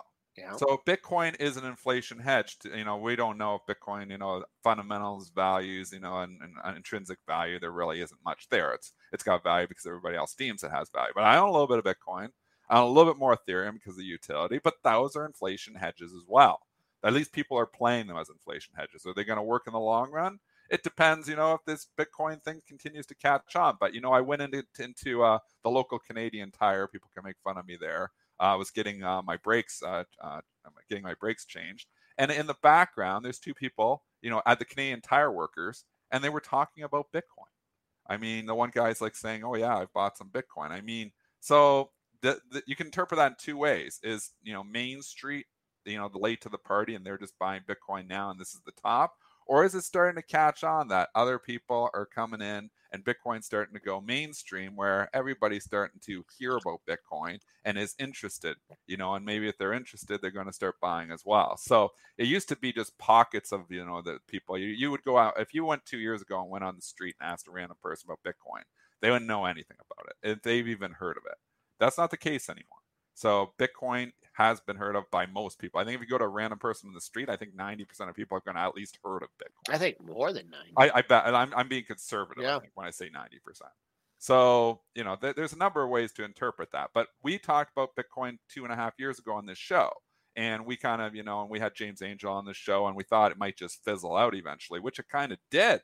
So 0.57 0.81
Bitcoin 0.87 1.39
is 1.41 1.57
an 1.57 1.65
inflation 1.65 2.19
hedge. 2.19 2.59
To, 2.61 2.77
you 2.77 2.85
know, 2.85 2.97
we 2.97 3.17
don't 3.17 3.39
know 3.39 3.57
if 3.57 3.77
Bitcoin, 3.77 4.11
you 4.11 4.19
know, 4.19 4.45
fundamentals, 4.63 5.31
values, 5.35 5.93
you 5.93 6.01
know, 6.01 6.21
and, 6.21 6.41
and, 6.43 6.55
and 6.65 6.77
intrinsic 6.77 7.19
value. 7.27 7.59
There 7.59 7.71
really 7.71 8.01
isn't 8.01 8.21
much 8.25 8.49
there. 8.51 8.73
It's 8.73 8.93
it's 9.13 9.23
got 9.23 9.43
value 9.43 9.69
because 9.69 9.87
everybody 9.87 10.17
else 10.17 10.35
deems 10.35 10.63
it 10.63 10.71
has 10.71 10.91
value. 10.91 11.13
But 11.15 11.25
I 11.25 11.39
own 11.39 11.49
a 11.49 11.53
little 11.53 11.67
bit 11.67 11.79
of 11.79 11.85
Bitcoin. 11.85 12.29
I 12.69 12.79
own 12.79 12.89
a 12.89 12.93
little 12.93 13.13
bit 13.13 13.19
more 13.19 13.37
Ethereum 13.37 13.75
because 13.75 13.95
of 13.95 13.99
the 13.99 14.05
utility. 14.05 14.61
But 14.63 14.75
those 14.85 15.17
are 15.17 15.27
inflation 15.27 15.75
hedges 15.75 16.13
as 16.13 16.25
well. 16.27 16.61
At 17.03 17.15
least 17.15 17.33
people 17.33 17.57
are 17.57 17.67
playing 17.67 18.07
them 18.07 18.17
as 18.17 18.29
inflation 18.29 18.75
hedges. 18.77 19.07
Are 19.07 19.15
they 19.15 19.25
going 19.25 19.39
to 19.39 19.43
work 19.43 19.65
in 19.67 19.73
the 19.73 19.81
long 19.81 20.11
run? 20.11 20.39
it 20.71 20.85
depends, 20.85 21.29
you 21.29 21.35
know, 21.35 21.53
if 21.53 21.65
this 21.67 21.89
Bitcoin 21.99 22.43
thing 22.43 22.63
continues 22.67 23.05
to 23.07 23.15
catch 23.15 23.57
on. 23.57 23.77
But 23.79 23.93
you 23.93 24.01
know, 24.01 24.13
I 24.13 24.21
went 24.21 24.41
into 24.41 24.65
into 24.79 25.23
uh, 25.23 25.41
the 25.65 25.71
local 25.71 25.99
Canadian 25.99 26.53
Tire. 26.53 26.87
People 26.87 27.11
can 27.13 27.25
make 27.25 27.37
fun 27.43 27.59
of 27.59 27.67
me 27.67 27.77
there. 27.79 28.13
I 28.41 28.55
was 28.57 28.71
getting 28.71 29.03
uh, 29.05 29.23
my 29.23 29.37
brakes, 29.37 29.83
uh, 29.83 30.05
uh, 30.23 30.41
getting 30.89 31.05
my 31.05 31.15
brakes 31.15 31.45
changed, 31.45 31.87
and 32.19 32.31
in 32.31 32.47
the 32.47 32.57
background, 32.63 33.25
there's 33.25 33.39
two 33.39 33.55
people, 33.55 34.03
you 34.23 34.31
know, 34.31 34.43
at 34.47 34.59
the 34.59 34.65
Canadian 34.65 35.01
Tire 35.01 35.31
workers, 35.31 35.85
and 36.11 36.25
they 36.25 36.29
were 36.29 36.41
talking 36.41 36.85
about 36.85 37.13
Bitcoin. 37.15 37.51
I 38.09 38.17
mean, 38.17 38.47
the 38.47 38.55
one 38.55 38.71
guy's 38.75 39.01
like 39.01 39.15
saying, 39.15 39.45
"Oh 39.45 39.55
yeah, 39.55 39.77
I've 39.77 39.93
bought 39.93 40.19
some 40.19 40.31
Bitcoin." 40.31 40.71
I 40.71 40.81
mean, 40.81 41.13
so 41.41 41.91
the, 42.23 42.41
the, 42.51 42.63
you 42.67 42.77
can 42.77 42.87
interpret 42.87 43.19
that 43.19 43.33
in 43.33 43.37
two 43.39 43.57
ways: 43.57 44.01
is 44.03 44.33
you 44.43 44.53
know 44.53 44.65
Main 44.65 45.03
Street, 45.03 45.47
you 45.85 45.97
know, 45.97 46.11
late 46.15 46.41
to 46.43 46.49
the 46.49 46.59
party, 46.59 46.95
and 46.95 47.05
they're 47.05 47.19
just 47.19 47.39
buying 47.39 47.63
Bitcoin 47.69 48.09
now, 48.09 48.31
and 48.31 48.41
this 48.41 48.55
is 48.55 48.61
the 48.67 48.73
top, 48.83 49.15
or 49.47 49.65
is 49.65 49.75
it 49.75 49.83
starting 49.83 50.21
to 50.21 50.27
catch 50.27 50.65
on 50.65 50.89
that 50.89 51.11
other 51.15 51.39
people 51.39 51.91
are 51.95 52.07
coming 52.07 52.41
in 52.41 52.71
and 52.93 53.05
Bitcoin's 53.05 53.47
starting 53.47 53.75
to 53.75 53.81
go 53.81 54.01
mainstream 54.01 54.77
where 54.77 55.09
everybody's 55.15 55.65
starting 55.65 56.01
to 56.07 56.25
hear 56.39 56.57
about 56.57 56.81
Bitcoin 56.89 57.39
and 57.65 57.79
is 57.79 57.95
interested, 57.99 58.57
you 58.87 58.97
know, 58.97 59.15
and 59.15 59.25
maybe 59.25 59.49
if 59.49 59.59
they're 59.59 59.73
interested, 59.73 60.21
they're 60.21 60.31
going 60.31 60.47
to 60.47 60.53
start 60.53 60.81
buying 60.81 61.11
as 61.11 61.23
well. 61.25 61.57
So 61.57 61.91
it 62.19 62.27
used 62.27 62.49
to 62.49 62.57
be 62.57 62.73
just 62.73 62.99
pockets 62.99 63.53
of, 63.53 63.71
you 63.71 63.85
know, 63.85 64.03
the 64.03 64.19
people 64.27 64.59
you, 64.59 64.69
you 64.69 64.91
would 64.91 65.03
go 65.05 65.19
out 65.19 65.41
if 65.41 65.55
you 65.55 65.65
went 65.65 65.87
two 65.87 65.99
years 65.99 66.23
ago 66.23 66.41
and 66.41 66.51
went 66.51 66.65
on 66.65 66.77
the 66.77 66.83
street 66.83 67.17
and 67.21 67.31
asked 67.31 67.49
a 67.49 67.51
random 67.51 67.77
person 67.83 68.09
about 68.09 68.21
Bitcoin, 68.27 68.63
they 69.01 69.11
wouldn't 69.11 69.29
know 69.29 69.45
anything 69.45 69.77
about 69.79 70.09
it 70.11 70.31
if 70.31 70.43
they've 70.43 70.69
even 70.69 70.93
heard 70.93 71.17
of 71.17 71.23
it. 71.27 71.39
That's 71.79 71.99
not 71.99 72.11
the 72.11 72.17
case 72.17 72.49
anymore. 72.49 72.79
So 73.15 73.53
Bitcoin 73.59 74.13
has 74.41 74.59
been 74.59 74.77
heard 74.77 74.97
of 74.97 75.05
by 75.11 75.27
most 75.27 75.59
people. 75.59 75.81
I 75.81 75.85
think 75.85 75.97
if 75.97 76.01
you 76.01 76.07
go 76.09 76.17
to 76.17 76.25
a 76.25 76.29
random 76.29 76.59
person 76.59 76.89
in 76.89 76.95
the 76.95 77.01
street, 77.01 77.29
I 77.29 77.37
think 77.37 77.55
90% 77.55 78.09
of 78.09 78.15
people 78.15 78.39
are 78.39 78.41
going 78.41 78.55
to 78.55 78.63
at 78.63 78.75
least 78.75 78.99
heard 79.05 79.23
of 79.23 79.29
Bitcoin. 79.39 79.75
I 79.75 79.77
think 79.77 80.03
more 80.03 80.33
than 80.33 80.49
90. 80.49 80.73
I, 80.79 80.99
I 80.99 81.03
bet. 81.03 81.27
And 81.27 81.37
I'm, 81.37 81.53
I'm 81.55 81.69
being 81.69 81.85
conservative 81.85 82.45
Yeah. 82.45 82.57
I 82.57 82.61
think, 82.61 82.73
when 82.75 82.87
I 82.87 82.91
say 82.91 83.11
90%. 83.11 83.61
So, 84.19 84.81
you 84.95 85.05
know, 85.05 85.17
th- 85.17 85.37
there's 85.37 85.53
a 85.53 85.59
number 85.59 85.83
of 85.83 85.91
ways 85.91 86.13
to 86.13 86.25
interpret 86.25 86.73
that. 86.73 86.91
But 86.95 87.09
we 87.23 87.39
talked 87.39 87.73
about 87.77 87.95
Bitcoin 87.97 88.39
two 88.49 88.65
and 88.65 88.73
a 88.73 88.77
half 88.77 88.95
years 88.99 89.19
ago 89.19 89.35
on 89.35 89.45
this 89.45 89.59
show. 89.59 89.91
And 90.37 90.65
we 90.65 90.77
kind 90.77 91.03
of, 91.03 91.15
you 91.15 91.23
know, 91.23 91.43
and 91.43 91.51
we 91.51 91.61
had 91.61 91.75
James 91.75 92.01
Angel 92.01 92.33
on 92.33 92.47
this 92.47 92.57
show 92.57 92.87
and 92.87 92.97
we 92.97 93.05
thought 93.05 93.33
it 93.33 93.39
might 93.39 93.59
just 93.59 93.85
fizzle 93.85 94.17
out 94.17 94.35
eventually, 94.35 94.81
which 94.81 94.99
it 94.99 95.09
kind 95.11 95.33
of 95.33 95.39
did. 95.51 95.83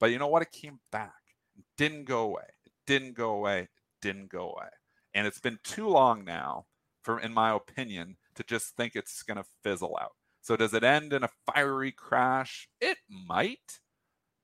But 0.00 0.12
you 0.12 0.18
know 0.18 0.28
what? 0.28 0.40
It 0.40 0.52
came 0.52 0.80
back. 0.90 1.12
It 1.58 1.64
didn't 1.76 2.04
go 2.04 2.22
away. 2.22 2.48
It 2.64 2.72
didn't 2.86 3.14
go 3.14 3.32
away. 3.32 3.60
It 3.62 3.68
didn't 4.00 4.30
go 4.30 4.50
away. 4.50 4.68
And 5.12 5.26
it's 5.26 5.40
been 5.40 5.58
too 5.62 5.88
long 5.88 6.24
now 6.24 6.64
for, 7.02 7.20
in 7.20 7.32
my 7.32 7.54
opinion, 7.54 8.16
to 8.34 8.42
just 8.44 8.76
think 8.76 8.94
it's 8.94 9.22
going 9.22 9.38
to 9.38 9.44
fizzle 9.62 9.96
out. 10.00 10.12
So 10.40 10.56
does 10.56 10.74
it 10.74 10.84
end 10.84 11.12
in 11.12 11.24
a 11.24 11.30
fiery 11.46 11.92
crash? 11.92 12.68
It 12.80 12.98
might, 13.08 13.80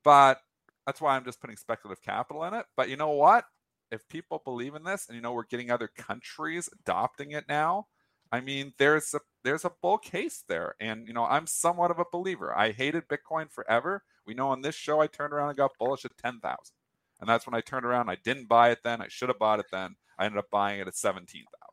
but 0.03 0.41
that's 0.87 1.01
why 1.01 1.17
I'm 1.17 1.25
just 1.25 1.41
putting 1.41 1.57
speculative 1.57 2.03
capital 2.03 2.45
in 2.45 2.55
it. 2.55 2.67
But 2.77 2.89
you 2.89 2.97
know 2.97 3.11
what? 3.11 3.45
If 3.91 4.07
people 4.09 4.43
believe 4.45 4.75
in 4.75 4.83
this, 4.85 5.07
and 5.09 5.17
you 5.17 5.23
know 5.23 5.33
we're 5.33 5.45
getting 5.45 5.71
other 5.71 5.89
countries 5.97 6.69
adopting 6.81 7.33
it 7.33 7.45
now, 7.49 7.87
I 8.33 8.41
mean 8.41 8.73
there's 8.79 9.15
a 9.15 9.21
there's 9.45 9.65
a 9.65 9.73
bull 9.83 9.99
case 9.99 10.43
there, 10.49 10.75
and 10.81 11.07
you 11.07 11.15
know 11.15 11.25
I'm 11.25 11.47
somewhat 11.47 11.91
of 11.91 12.01
a 12.01 12.05
believer. 12.11 12.57
I 12.57 12.73
hated 12.73 13.09
Bitcoin 13.09 13.51
forever. 13.51 14.03
We 14.27 14.35
know 14.35 14.49
on 14.49 14.63
this 14.63 14.75
show 14.75 15.01
I 15.01 15.07
turned 15.07 15.33
around 15.33 15.51
and 15.51 15.59
got 15.59 15.79
bullish 15.79 16.05
at 16.05 16.17
ten 16.17 16.41
thousand, 16.41 16.75
and 17.21 17.29
that's 17.29 17.47
when 17.47 17.55
I 17.55 17.61
turned 17.61 17.87
around. 17.87 18.09
I 18.11 18.17
didn't 18.25 18.49
buy 18.49 18.71
it 18.71 18.81
then. 18.83 19.01
I 19.01 19.09
should 19.09 19.29
have 19.29 19.39
bought 19.39 19.61
it 19.61 19.67
then. 19.71 19.97
I 20.19 20.25
ended 20.25 20.39
up 20.39 20.51
buying 20.51 20.81
it 20.81 20.89
at 20.89 20.97
seventeen 20.97 21.45
thousand. 21.45 21.64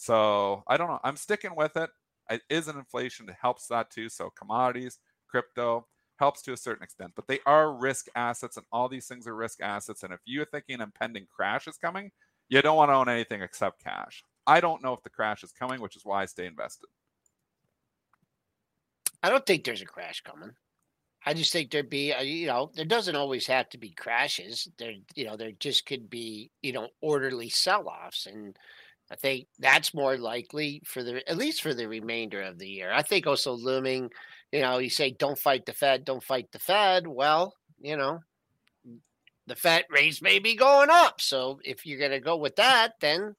So 0.00 0.64
I 0.66 0.78
don't 0.78 0.88
know. 0.88 0.98
I'm 1.04 1.18
sticking 1.18 1.54
with 1.54 1.76
it. 1.76 1.90
It 2.30 2.40
is 2.48 2.68
an 2.68 2.78
inflation. 2.78 3.28
It 3.28 3.36
helps 3.38 3.66
that 3.66 3.90
too. 3.90 4.08
So 4.08 4.30
commodities, 4.30 4.98
crypto 5.28 5.86
helps 6.18 6.40
to 6.42 6.54
a 6.54 6.56
certain 6.56 6.82
extent, 6.82 7.12
but 7.14 7.26
they 7.28 7.40
are 7.44 7.74
risk 7.74 8.06
assets, 8.14 8.56
and 8.56 8.64
all 8.72 8.88
these 8.88 9.06
things 9.06 9.26
are 9.26 9.36
risk 9.36 9.60
assets. 9.60 10.02
And 10.02 10.10
if 10.10 10.20
you're 10.24 10.46
thinking 10.46 10.76
an 10.76 10.80
impending 10.80 11.26
crash 11.34 11.68
is 11.68 11.76
coming, 11.76 12.10
you 12.48 12.62
don't 12.62 12.78
want 12.78 12.88
to 12.88 12.94
own 12.94 13.10
anything 13.10 13.42
except 13.42 13.84
cash. 13.84 14.24
I 14.46 14.60
don't 14.60 14.82
know 14.82 14.94
if 14.94 15.02
the 15.02 15.10
crash 15.10 15.44
is 15.44 15.52
coming, 15.52 15.82
which 15.82 15.96
is 15.96 16.04
why 16.04 16.22
I 16.22 16.26
stay 16.26 16.46
invested. 16.46 16.88
I 19.22 19.28
don't 19.28 19.44
think 19.44 19.64
there's 19.64 19.82
a 19.82 19.86
crash 19.86 20.22
coming. 20.22 20.52
I 21.26 21.34
just 21.34 21.52
think 21.52 21.70
there'd 21.70 21.90
be, 21.90 22.12
a, 22.12 22.22
you 22.22 22.46
know, 22.46 22.70
there 22.74 22.86
doesn't 22.86 23.16
always 23.16 23.46
have 23.48 23.68
to 23.70 23.78
be 23.78 23.90
crashes. 23.90 24.66
There, 24.78 24.94
you 25.14 25.26
know, 25.26 25.36
there 25.36 25.52
just 25.52 25.84
could 25.84 26.08
be, 26.08 26.50
you 26.62 26.72
know, 26.72 26.88
orderly 27.02 27.50
sell-offs, 27.50 28.24
and 28.24 28.56
I 29.10 29.16
think 29.16 29.48
that's 29.58 29.92
more 29.92 30.16
likely 30.16 30.82
for 30.84 31.02
the 31.02 31.28
at 31.28 31.36
least 31.36 31.62
for 31.62 31.74
the 31.74 31.88
remainder 31.88 32.42
of 32.42 32.58
the 32.58 32.68
year. 32.68 32.92
I 32.92 33.02
think 33.02 33.26
also 33.26 33.52
looming, 33.52 34.10
you 34.52 34.60
know, 34.60 34.78
you 34.78 34.90
say 34.90 35.10
don't 35.10 35.38
fight 35.38 35.66
the 35.66 35.72
Fed, 35.72 36.04
don't 36.04 36.22
fight 36.22 36.52
the 36.52 36.60
Fed. 36.60 37.06
Well, 37.06 37.54
you 37.80 37.96
know, 37.96 38.20
the 39.46 39.56
Fed 39.56 39.84
rates 39.90 40.22
may 40.22 40.38
be 40.38 40.54
going 40.54 40.90
up. 40.90 41.20
So 41.20 41.60
if 41.64 41.84
you're 41.84 41.98
gonna 41.98 42.20
go 42.20 42.36
with 42.36 42.56
that, 42.56 42.92
then 43.00 43.34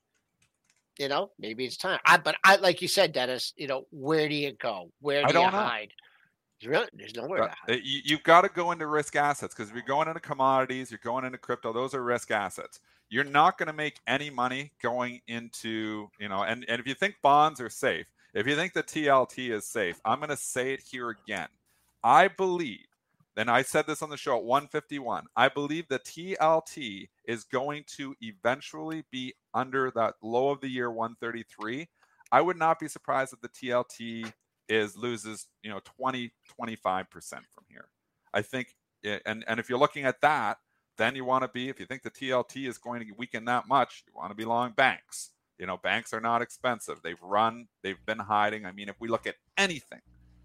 you 0.99 1.07
know, 1.07 1.31
maybe 1.39 1.65
it's 1.65 1.77
time. 1.77 1.99
I 2.05 2.17
but 2.17 2.35
I 2.43 2.57
like 2.57 2.81
you 2.81 2.89
said, 2.89 3.13
Dennis, 3.13 3.53
you 3.55 3.67
know, 3.67 3.85
where 3.91 4.27
do 4.27 4.35
you 4.35 4.53
go? 4.53 4.91
Where 4.99 5.23
do 5.23 5.33
you 5.39 5.51
know. 5.51 5.51
Really 6.65 6.87
there's 6.93 7.15
nowhere 7.15 7.41
to 7.41 7.47
But, 7.47 7.49
hide. 7.49 7.69
uh, 7.69 7.73
you, 7.83 8.01
you've 8.05 8.23
got 8.23 8.41
to 8.41 8.49
go 8.49 8.71
into 8.71 8.87
risk 8.87 9.15
assets 9.15 9.53
because 9.55 9.69
if 9.69 9.75
you're 9.75 9.83
going 9.83 10.07
into 10.07 10.19
commodities, 10.19 10.91
you're 10.91 10.99
going 11.03 11.25
into 11.25 11.37
crypto, 11.37 11.73
those 11.73 11.93
are 11.93 12.03
risk 12.03 12.31
assets. 12.31 12.79
You're 13.09 13.23
not 13.23 13.57
going 13.57 13.67
to 13.67 13.73
make 13.73 13.99
any 14.07 14.29
money 14.29 14.71
going 14.81 15.21
into, 15.27 16.09
you 16.19 16.29
know, 16.29 16.43
and, 16.43 16.65
and 16.69 16.79
if 16.79 16.87
you 16.87 16.93
think 16.93 17.15
bonds 17.21 17.59
are 17.61 17.69
safe, 17.69 18.07
if 18.33 18.47
you 18.47 18.55
think 18.55 18.73
the 18.73 18.83
TLT 18.83 19.51
is 19.51 19.65
safe, 19.65 19.99
I'm 20.05 20.19
going 20.19 20.29
to 20.29 20.37
say 20.37 20.73
it 20.73 20.81
here 20.89 21.09
again. 21.09 21.49
I 22.03 22.29
believe, 22.29 22.85
and 23.37 23.49
I 23.49 23.61
said 23.63 23.87
this 23.87 24.01
on 24.01 24.09
the 24.09 24.17
show 24.17 24.37
at 24.37 24.43
151, 24.43 25.25
I 25.35 25.49
believe 25.49 25.87
the 25.87 25.99
TLT 25.99 27.09
is 27.25 27.43
going 27.43 27.83
to 27.97 28.15
eventually 28.21 29.03
be 29.11 29.33
under 29.53 29.91
that 29.91 30.15
low 30.21 30.49
of 30.49 30.61
the 30.61 30.69
year 30.69 30.91
133. 30.91 31.87
I 32.31 32.41
would 32.41 32.57
not 32.57 32.79
be 32.79 32.87
surprised 32.87 33.33
if 33.33 33.41
the 33.41 33.49
TLT 33.49 34.31
is 34.71 34.95
loses 34.95 35.47
you 35.63 35.69
know 35.69 35.81
20 35.83 36.31
25% 36.59 37.07
from 37.29 37.63
here. 37.69 37.89
I 38.33 38.41
think 38.41 38.75
eh, 39.03 39.19
and 39.25 39.43
and 39.47 39.59
if 39.59 39.69
you're 39.69 39.79
looking 39.79 40.05
at 40.05 40.21
that 40.21 40.57
then 40.97 41.15
you 41.15 41.25
want 41.25 41.43
to 41.43 41.49
be 41.49 41.69
if 41.69 41.79
you 41.79 41.85
think 41.85 42.03
the 42.03 42.11
tlt 42.11 42.67
is 42.67 42.77
going 42.77 43.05
to 43.05 43.13
weaken 43.17 43.45
that 43.45 43.67
much 43.67 44.03
you 44.07 44.13
want 44.15 44.31
to 44.31 44.35
be 44.35 44.45
long 44.45 44.71
banks. 44.71 45.31
You 45.59 45.67
know 45.67 45.77
banks 45.77 46.13
are 46.13 46.21
not 46.21 46.41
expensive. 46.41 47.01
They've 47.03 47.21
run 47.21 47.67
they've 47.83 48.03
been 48.05 48.19
hiding. 48.19 48.65
I 48.65 48.71
mean 48.71 48.87
if 48.89 48.95
we 48.99 49.09
look 49.09 49.27
at 49.27 49.35
anything 49.57 50.01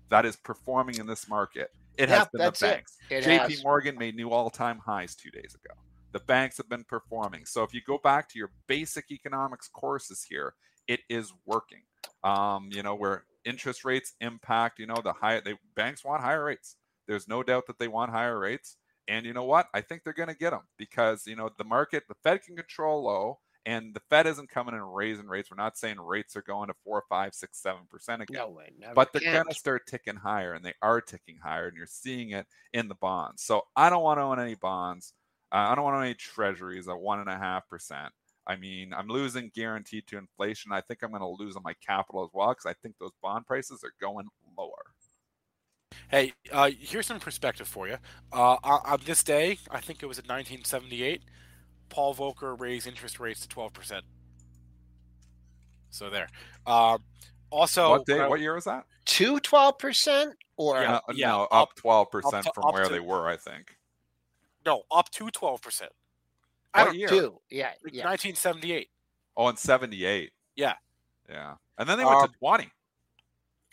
that 0.08 0.26
is 0.26 0.36
performing 0.36 0.96
in 0.98 1.06
this 1.06 1.28
market 1.28 1.70
it 1.96 2.08
has 2.08 2.26
been 2.28 2.38
the 2.38 2.38
that's 2.38 2.62
it. 2.62 2.66
banks. 2.66 2.96
It 3.10 3.24
jp 3.24 3.50
has. 3.50 3.62
morgan 3.62 3.96
made 3.96 4.16
new 4.16 4.30
all-time 4.30 4.80
highs 4.84 5.14
two 5.14 5.30
days 5.30 5.54
ago. 5.54 5.74
The 6.12 6.20
banks 6.20 6.56
have 6.56 6.68
been 6.68 6.84
performing. 6.84 7.44
So 7.44 7.62
if 7.62 7.74
you 7.74 7.80
go 7.86 7.98
back 7.98 8.28
to 8.30 8.38
your 8.38 8.50
basic 8.66 9.10
economics 9.10 9.68
courses 9.68 10.26
here 10.28 10.54
it 10.88 11.00
is 11.08 11.32
working. 11.44 11.82
Um, 12.24 12.68
you 12.72 12.82
know, 12.82 12.94
where 12.94 13.24
interest 13.46 13.84
rates 13.84 14.12
impact, 14.20 14.78
you 14.78 14.86
know, 14.86 15.00
the 15.02 15.14
high 15.14 15.40
they 15.40 15.54
banks 15.74 16.04
want 16.04 16.22
higher 16.22 16.44
rates. 16.44 16.76
There's 17.08 17.28
no 17.28 17.42
doubt 17.42 17.66
that 17.68 17.78
they 17.78 17.88
want 17.88 18.10
higher 18.10 18.38
rates. 18.38 18.76
And 19.08 19.24
you 19.24 19.32
know 19.32 19.44
what? 19.44 19.68
I 19.72 19.80
think 19.80 20.02
they're 20.02 20.12
going 20.12 20.28
to 20.28 20.34
get 20.34 20.50
them 20.50 20.62
because, 20.76 21.26
you 21.26 21.36
know, 21.36 21.48
the 21.56 21.64
market, 21.64 22.02
the 22.08 22.16
Fed 22.24 22.42
can 22.42 22.56
control 22.56 23.04
low 23.04 23.38
and 23.64 23.94
the 23.94 24.02
Fed 24.10 24.26
isn't 24.26 24.50
coming 24.50 24.74
and 24.74 24.94
raising 24.94 25.28
rates. 25.28 25.48
We're 25.50 25.62
not 25.62 25.78
saying 25.78 26.00
rates 26.00 26.36
are 26.36 26.42
going 26.42 26.66
to 26.68 26.74
four, 26.84 27.04
five, 27.08 27.32
six, 27.32 27.62
seven 27.62 27.82
percent 27.88 28.22
again 28.22 28.40
No 28.40 28.48
way. 28.48 28.72
But 28.94 29.12
they're 29.12 29.32
going 29.32 29.46
to 29.48 29.54
start 29.54 29.86
ticking 29.86 30.16
higher 30.16 30.54
and 30.54 30.64
they 30.64 30.74
are 30.82 31.00
ticking 31.00 31.38
higher 31.42 31.68
and 31.68 31.76
you're 31.76 31.86
seeing 31.86 32.30
it 32.30 32.46
in 32.72 32.88
the 32.88 32.94
bonds 32.94 33.42
so 33.42 33.62
i 33.74 33.88
don't 33.88 34.02
want 34.02 34.18
to 34.18 34.22
own 34.22 34.38
any 34.38 34.54
bonds 34.54 35.14
uh, 35.52 35.56
i 35.56 35.74
don't 35.74 35.84
want 35.84 35.94
to 35.94 35.98
own 35.98 36.04
any 36.04 36.14
treasuries 36.14 36.88
at 36.88 36.98
one 36.98 37.20
and 37.20 37.28
a 37.28 37.36
half 37.36 37.66
percent 37.68 38.12
i 38.46 38.56
mean 38.56 38.92
i'm 38.94 39.08
losing 39.08 39.50
guaranteed 39.54 40.06
to 40.06 40.16
inflation 40.18 40.72
i 40.72 40.80
think 40.80 41.02
i'm 41.02 41.10
going 41.10 41.20
to 41.20 41.42
lose 41.42 41.56
on 41.56 41.62
my 41.62 41.74
capital 41.86 42.22
as 42.24 42.30
well 42.32 42.48
because 42.48 42.66
i 42.66 42.74
think 42.82 42.94
those 42.98 43.12
bond 43.22 43.46
prices 43.46 43.82
are 43.84 43.92
going 44.00 44.26
lower 44.56 44.92
Hey, 46.10 46.32
uh, 46.52 46.70
here's 46.78 47.06
some 47.06 47.20
perspective 47.20 47.66
for 47.66 47.88
you. 47.88 47.96
Uh, 48.32 48.56
on, 48.62 48.80
on 48.84 49.00
this 49.06 49.22
day, 49.22 49.58
I 49.70 49.80
think 49.80 50.02
it 50.02 50.06
was 50.06 50.18
in 50.18 50.24
1978, 50.24 51.22
Paul 51.88 52.14
Volcker 52.14 52.58
raised 52.60 52.86
interest 52.86 53.18
rates 53.18 53.46
to 53.46 53.48
12%. 53.48 54.02
So 55.90 56.10
there. 56.10 56.28
Um, 56.66 57.02
also, 57.50 57.90
what 57.90 58.06
day 58.06 58.26
what 58.28 58.40
year 58.40 58.54
was 58.54 58.64
that 58.64 58.84
to 59.06 59.38
twelve 59.40 59.78
percent 59.78 60.34
or 60.56 60.80
Yeah, 60.82 61.00
no, 61.08 61.14
yeah, 61.14 61.28
no, 61.28 61.42
up- 61.44 61.70
up 61.84 62.08
12% 62.12 62.34
up 62.34 62.44
to- 62.44 62.50
from 62.54 62.64
up 62.64 62.74
where 62.74 62.84
to- 62.84 62.92
they 62.92 63.00
were 63.00 63.28
i 63.28 63.36
think 63.36 63.76
no, 64.66 64.82
up 64.90 65.08
to 65.12 65.26
12%. 65.28 65.82
I 66.74 66.84
don't 66.84 66.96
year? 66.96 67.08
two. 67.08 67.40
Yeah, 67.50 67.72
like 67.84 67.94
yeah. 67.94 68.04
1978. 68.04 68.88
oh 69.36 69.48
in 69.48 69.56
78 69.56 70.32
Yeah. 70.56 70.74
yeah 71.28 71.54
and 71.78 71.88
then 71.88 71.98
they 71.98 72.04
went 72.04 72.20
Um, 72.20 72.28
to 72.28 72.38
20 72.38 72.70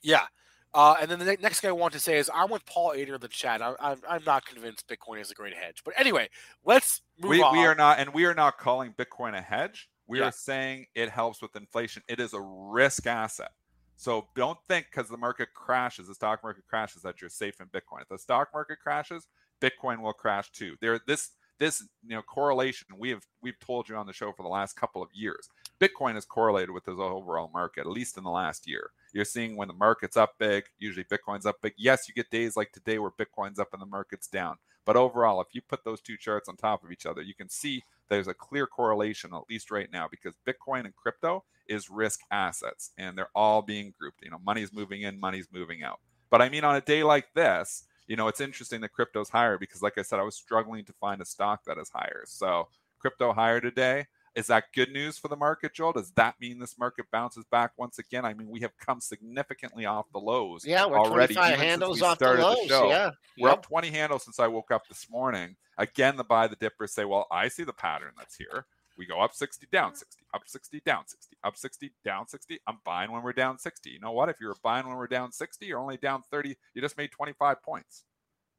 Yeah. 0.02 0.26
Uh, 0.74 0.96
and 1.00 1.10
then 1.10 1.20
the 1.20 1.38
next 1.40 1.60
thing 1.60 1.70
I 1.70 1.74
want 1.74 1.94
to 1.94 2.00
say 2.00 2.18
is 2.18 2.32
I'm 2.34 2.50
with 2.50 2.66
Paul 2.66 2.94
Ader 2.94 3.16
in 3.16 3.22
the 3.22 3.28
chat. 3.28 3.62
I, 3.62 3.76
I'm, 3.80 4.02
I'm 4.10 4.24
not 4.26 4.44
convinced 4.46 4.88
Bitcoin 4.88 5.22
is 5.22 5.30
a 5.30 5.36
great 5.36 5.54
hedge. 5.54 5.84
But 5.86 5.94
anyway, 5.98 6.30
let's 6.66 7.02
move 7.22 7.30
we, 7.30 7.42
on. 7.44 7.54
we 7.54 7.64
are 7.66 7.76
not 7.76 8.00
and 8.00 8.12
we 8.14 8.26
are 8.26 8.34
not 8.34 8.58
calling 8.58 8.94
bitcoin 8.94 9.38
a 9.38 9.42
hedge 9.42 9.90
we 10.08 10.20
Yeah. 10.20 10.26
are 10.26 10.32
saying 10.32 10.88
it 10.96 11.10
helps 11.10 11.42
with 11.42 11.56
inflation 11.56 12.02
it 12.08 12.20
is 12.20 12.34
a 12.34 12.42
risk 12.42 13.06
asset 13.06 13.52
so 13.96 14.28
don't 14.36 14.58
think 14.68 14.88
because 14.92 15.08
the 15.10 15.18
market 15.18 15.50
crashes 15.54 16.08
the 16.08 16.16
stock 16.16 16.42
market 16.44 16.64
crashes 16.68 17.04
that 17.04 17.22
you're 17.22 17.30
safe 17.30 17.62
in 17.62 17.68
bitcoin 17.68 18.02
if 18.02 18.10
the 18.10 18.18
stock 18.18 18.50
market 18.54 18.80
crashes 18.82 19.28
Bitcoin 19.64 20.02
will 20.02 20.14
crash 20.14 20.52
too. 20.52 20.76
There, 20.82 21.00
this 21.08 21.32
this 21.64 21.82
you 22.06 22.14
know 22.14 22.22
correlation 22.22 22.88
we 22.98 23.10
have 23.10 23.24
we've 23.42 23.60
told 23.60 23.88
you 23.88 23.96
on 23.96 24.06
the 24.06 24.12
show 24.12 24.34
for 24.34 24.44
the 24.44 24.50
last 24.50 24.76
couple 24.76 25.02
of 25.02 25.10
years. 25.14 25.50
Bitcoin 25.80 26.18
is 26.18 26.26
correlated 26.26 26.72
with 26.72 26.84
this 26.84 27.00
overall 27.00 27.50
market, 27.54 27.82
at 27.82 27.88
least 27.88 28.18
in 28.18 28.24
the 28.24 28.30
last 28.30 28.68
year. 28.68 28.92
You're 29.14 29.26
seeing 29.26 29.56
when 29.56 29.70
the 29.70 29.74
market's 29.74 30.18
up 30.18 30.36
big, 30.38 30.66
usually 30.78 31.06
Bitcoin's 31.06 31.46
up 31.46 31.62
big. 31.62 31.74
Yes, 31.78 32.08
you 32.08 32.14
get 32.14 32.30
days 32.30 32.58
like 32.58 32.72
today 32.74 33.00
where 33.00 33.12
Bitcoin's 33.12 33.60
up 33.60 33.70
and 33.74 33.82
the 33.82 33.86
market's 33.86 34.28
down. 34.28 34.58
But 34.86 34.98
overall, 34.98 35.40
if 35.40 35.48
you 35.54 35.62
put 35.62 35.86
those 35.86 36.02
two 36.02 36.18
charts 36.18 36.50
on 36.50 36.58
top 36.58 36.84
of 36.84 36.92
each 36.92 37.06
other, 37.06 37.22
you 37.22 37.34
can 37.34 37.48
see 37.48 37.84
there's 38.10 38.28
a 38.28 38.34
clear 38.34 38.68
correlation, 38.68 39.32
at 39.34 39.50
least 39.50 39.72
right 39.72 39.90
now, 39.92 40.08
because 40.10 40.36
Bitcoin 40.46 40.84
and 40.84 40.96
crypto 40.96 41.46
is 41.68 41.90
risk 41.90 42.20
assets 42.32 42.92
and 42.98 43.18
they're 43.18 43.30
all 43.36 43.62
being 43.62 43.94
grouped. 43.98 44.24
You 44.24 44.32
know, 44.32 44.40
money's 44.46 44.74
moving 44.74 45.04
in, 45.04 45.20
money's 45.20 45.48
moving 45.54 45.84
out. 45.84 46.00
But 46.30 46.42
I 46.42 46.50
mean, 46.50 46.66
on 46.66 46.76
a 46.76 46.82
day 46.82 47.04
like 47.04 47.34
this, 47.34 47.84
you 48.08 48.16
know, 48.16 48.28
it's 48.28 48.42
interesting 48.42 48.82
that 48.82 48.94
crypto's 48.94 49.30
higher 49.30 49.58
because, 49.58 49.82
like 49.82 49.98
I 49.98 50.02
said, 50.02 50.20
I 50.20 50.24
was 50.24 50.36
struggling 50.36 50.86
to 50.86 50.94
find 50.94 51.22
a 51.22 51.26
stock 51.26 51.62
that 51.66 51.78
is 51.78 51.90
higher. 51.94 52.24
So 52.26 52.68
crypto 53.00 53.34
higher 53.34 53.62
today. 53.62 54.06
Is 54.36 54.48
that 54.48 54.66
good 54.74 54.92
news 54.92 55.20
for 55.20 55.28
the 55.28 55.36
market, 55.36 55.76
Joel? 55.76 55.94
Does 55.94 56.12
that 56.16 56.34
mean 56.42 56.58
this 56.58 56.80
market 56.80 57.06
bounces 57.12 57.46
back 57.52 57.72
once 57.78 58.00
again? 58.00 58.26
I 58.26 58.34
mean, 58.34 58.50
we 58.50 58.62
have 58.62 58.76
come 58.80 59.00
significantly 59.00 59.86
off 59.86 60.08
the 60.12 60.20
lows. 60.20 60.66
Yeah, 60.66 60.88
we're 60.88 60.98
already. 60.98 61.36
25 61.36 61.60
handles 61.60 62.02
off 62.02 62.18
the 62.18 62.34
lows. 62.34 62.68
The. 62.68 62.88
Yeah, 62.88 63.12
we're 63.38 63.50
yep. 63.50 63.60
up 63.60 63.68
20 63.68 63.92
handles 63.92 64.24
since 64.24 64.40
I 64.40 64.48
woke 64.48 64.72
up 64.72 64.88
this 64.88 65.08
morning. 65.08 65.56
Again, 65.78 66.18
the 66.18 66.24
buy 66.24 66.48
the 66.48 66.56
dippers 66.56 66.94
say, 66.94 67.06
"Well, 67.06 67.28
I 67.30 67.48
see 67.48 67.64
the 67.64 67.74
pattern 67.74 68.14
that's 68.18 68.36
here. 68.36 68.66
We 68.98 69.06
go 69.06 69.22
up 69.22 69.34
60, 69.34 69.68
down 69.72 69.96
60, 69.96 70.24
up 70.34 70.42
60, 70.46 70.82
down 70.86 71.08
60, 71.08 71.38
up 71.44 71.58
60, 71.58 71.92
down 72.06 72.28
60. 72.28 72.60
I'm 72.68 72.78
buying 72.86 73.12
when 73.12 73.24
we're 73.24 73.34
down 73.34 73.58
60. 73.58 73.90
You 73.90 74.00
know 74.00 74.12
what? 74.12 74.30
If 74.30 74.38
you're 74.40 74.56
buying 74.64 74.88
when 74.88 74.98
we're 74.98 75.08
down 75.08 75.32
60, 75.32 75.66
you're 75.66 75.80
only 75.80 75.98
down 75.98 76.22
30. 76.32 76.56
You 76.74 76.82
just 76.82 76.98
made 76.98 77.12
25 77.12 77.62
points. 77.64 78.04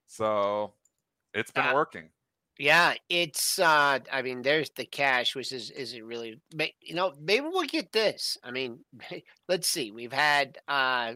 So 0.07 0.75
it's 1.33 1.51
been 1.51 1.67
uh, 1.67 1.75
working. 1.75 2.11
Yeah, 2.59 2.95
it's 3.09 3.59
uh 3.59 3.99
I 4.13 4.23
mean 4.23 4.43
there's 4.43 4.71
the 4.77 4.85
cash 4.85 5.35
which 5.35 5.51
is 5.51 5.71
is 5.71 5.93
it 5.93 6.05
really 6.05 6.41
you 6.81 6.95
know 6.95 7.13
maybe 7.21 7.47
we'll 7.51 7.67
get 7.67 7.93
this. 7.93 8.39
I 8.45 8.51
mean 8.51 8.85
let's 9.49 9.69
see. 9.69 9.91
We've 9.91 10.13
had 10.13 10.59
uh 10.69 11.15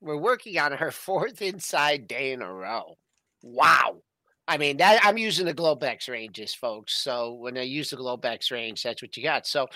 we're 0.00 0.16
working 0.16 0.58
on 0.58 0.72
her 0.72 0.90
fourth 1.06 1.42
inside 1.42 2.08
day 2.08 2.32
in 2.32 2.42
a 2.42 2.52
row. 2.52 2.96
Wow. 3.42 4.02
I 4.48 4.58
mean, 4.58 4.78
that 4.78 5.00
I'm 5.04 5.16
using 5.16 5.46
the 5.46 5.54
Globex 5.54 6.08
ranges, 6.08 6.52
folks. 6.52 6.94
So 6.94 7.34
when 7.34 7.56
I 7.56 7.62
use 7.62 7.90
the 7.90 7.96
Globex 7.96 8.50
range, 8.50 8.82
that's 8.82 9.00
what 9.00 9.16
you 9.16 9.22
got. 9.22 9.46
So 9.46 9.68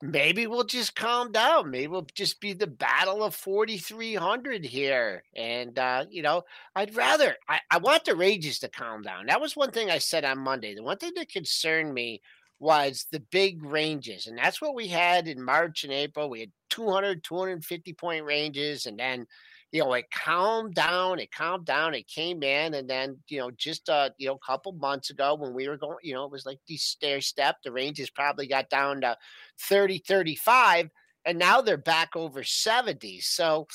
maybe 0.00 0.46
we'll 0.46 0.64
just 0.64 0.96
calm 0.96 1.32
down. 1.32 1.70
Maybe 1.70 1.88
we'll 1.88 2.06
just 2.14 2.40
be 2.40 2.54
the 2.54 2.66
battle 2.66 3.22
of 3.24 3.34
4,300 3.34 4.64
here. 4.64 5.22
And, 5.36 5.78
uh, 5.78 6.06
you 6.08 6.22
know, 6.22 6.44
I'd 6.74 6.96
rather, 6.96 7.36
I, 7.48 7.60
I 7.70 7.76
want 7.78 8.06
the 8.06 8.16
ranges 8.16 8.58
to 8.60 8.68
calm 8.68 9.02
down. 9.02 9.26
That 9.26 9.40
was 9.40 9.54
one 9.54 9.70
thing 9.70 9.90
I 9.90 9.98
said 9.98 10.24
on 10.24 10.38
Monday. 10.38 10.74
The 10.74 10.82
one 10.82 10.96
thing 10.96 11.12
that 11.16 11.28
concerned 11.28 11.92
me 11.92 12.22
was 12.58 13.06
the 13.10 13.20
big 13.20 13.62
ranges. 13.62 14.28
And 14.28 14.38
that's 14.38 14.62
what 14.62 14.74
we 14.74 14.86
had 14.88 15.28
in 15.28 15.42
March 15.42 15.84
and 15.84 15.92
April. 15.92 16.30
We 16.30 16.40
had 16.40 16.52
200, 16.70 17.22
250 17.22 17.92
point 17.92 18.24
ranges. 18.24 18.86
And 18.86 18.98
then, 18.98 19.26
you 19.72 19.82
know, 19.82 19.94
it 19.94 20.04
calmed 20.10 20.74
down, 20.74 21.18
it 21.18 21.32
calmed 21.32 21.64
down, 21.64 21.94
it 21.94 22.06
came 22.06 22.42
in, 22.42 22.74
and 22.74 22.88
then, 22.88 23.16
you 23.28 23.38
know, 23.38 23.50
just 23.50 23.88
uh, 23.88 24.10
you 24.18 24.28
know, 24.28 24.34
a 24.34 24.46
couple 24.46 24.72
months 24.72 25.08
ago 25.10 25.34
when 25.34 25.54
we 25.54 25.66
were 25.66 25.78
going, 25.78 25.96
you 26.02 26.14
know, 26.14 26.24
it 26.24 26.30
was 26.30 26.44
like 26.44 26.60
the 26.68 26.76
stair 26.76 27.22
step, 27.22 27.56
the 27.64 27.72
ranges 27.72 28.10
probably 28.10 28.46
got 28.46 28.68
down 28.68 29.00
to 29.00 29.16
30, 29.60 29.98
35, 30.06 30.90
and 31.24 31.38
now 31.38 31.62
they're 31.62 31.78
back 31.78 32.14
over 32.14 32.42
70. 32.42 33.20
So 33.20 33.66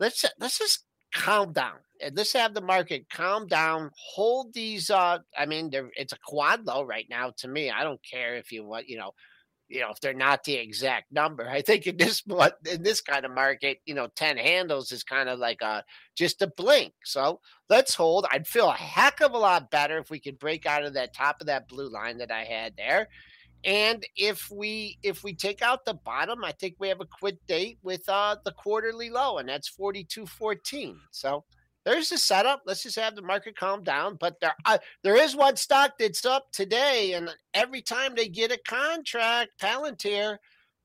let's 0.00 0.24
let's 0.40 0.58
just 0.58 0.84
calm 1.14 1.52
down. 1.52 1.76
And 2.02 2.16
let's 2.16 2.32
have 2.32 2.54
the 2.54 2.60
market 2.62 3.06
calm 3.10 3.46
down, 3.46 3.90
hold 3.94 4.54
these 4.54 4.90
uh 4.90 5.18
I 5.38 5.46
mean, 5.46 5.70
it's 5.96 6.14
a 6.14 6.18
quad 6.24 6.66
low 6.66 6.82
right 6.82 7.06
now 7.10 7.32
to 7.38 7.48
me. 7.48 7.70
I 7.70 7.84
don't 7.84 8.00
care 8.10 8.36
if 8.36 8.50
you 8.52 8.64
want, 8.64 8.88
you 8.88 8.96
know, 8.96 9.12
you 9.72 9.80
know, 9.80 9.90
if 9.90 10.00
they're 10.00 10.12
not 10.12 10.44
the 10.44 10.54
exact 10.54 11.10
number. 11.10 11.48
I 11.48 11.62
think 11.62 11.86
in 11.86 11.96
this 11.96 12.22
in 12.70 12.82
this 12.82 13.00
kind 13.00 13.24
of 13.24 13.32
market, 13.32 13.78
you 13.86 13.94
know, 13.94 14.08
10 14.14 14.36
handles 14.36 14.92
is 14.92 15.02
kind 15.02 15.30
of 15.30 15.38
like 15.38 15.62
a 15.62 15.82
just 16.14 16.42
a 16.42 16.46
blink. 16.46 16.92
So 17.04 17.40
let's 17.70 17.94
hold. 17.94 18.26
I'd 18.30 18.46
feel 18.46 18.68
a 18.68 18.74
heck 18.74 19.22
of 19.22 19.32
a 19.32 19.38
lot 19.38 19.70
better 19.70 19.96
if 19.96 20.10
we 20.10 20.20
could 20.20 20.38
break 20.38 20.66
out 20.66 20.84
of 20.84 20.92
that 20.94 21.14
top 21.14 21.40
of 21.40 21.46
that 21.46 21.68
blue 21.68 21.88
line 21.88 22.18
that 22.18 22.30
I 22.30 22.44
had 22.44 22.76
there. 22.76 23.08
And 23.64 24.04
if 24.14 24.50
we 24.50 24.98
if 25.02 25.24
we 25.24 25.34
take 25.34 25.62
out 25.62 25.86
the 25.86 25.94
bottom, 25.94 26.44
I 26.44 26.52
think 26.52 26.76
we 26.78 26.88
have 26.88 27.00
a 27.00 27.06
quit 27.06 27.38
date 27.46 27.78
with 27.82 28.06
uh 28.08 28.36
the 28.44 28.52
quarterly 28.52 29.08
low, 29.08 29.38
and 29.38 29.48
that's 29.48 29.70
42.14. 29.70 30.96
So 31.12 31.44
there's 31.84 32.10
the 32.10 32.18
setup. 32.18 32.62
Let's 32.66 32.82
just 32.82 32.98
have 32.98 33.16
the 33.16 33.22
market 33.22 33.56
calm 33.56 33.82
down. 33.82 34.16
But 34.16 34.40
there, 34.40 34.54
uh, 34.64 34.78
there 35.02 35.16
is 35.16 35.34
one 35.36 35.56
stock 35.56 35.92
that's 35.98 36.24
up 36.24 36.50
today, 36.52 37.14
and 37.14 37.34
every 37.54 37.82
time 37.82 38.14
they 38.14 38.28
get 38.28 38.52
a 38.52 38.58
contract, 38.66 39.52
Palantir 39.60 40.38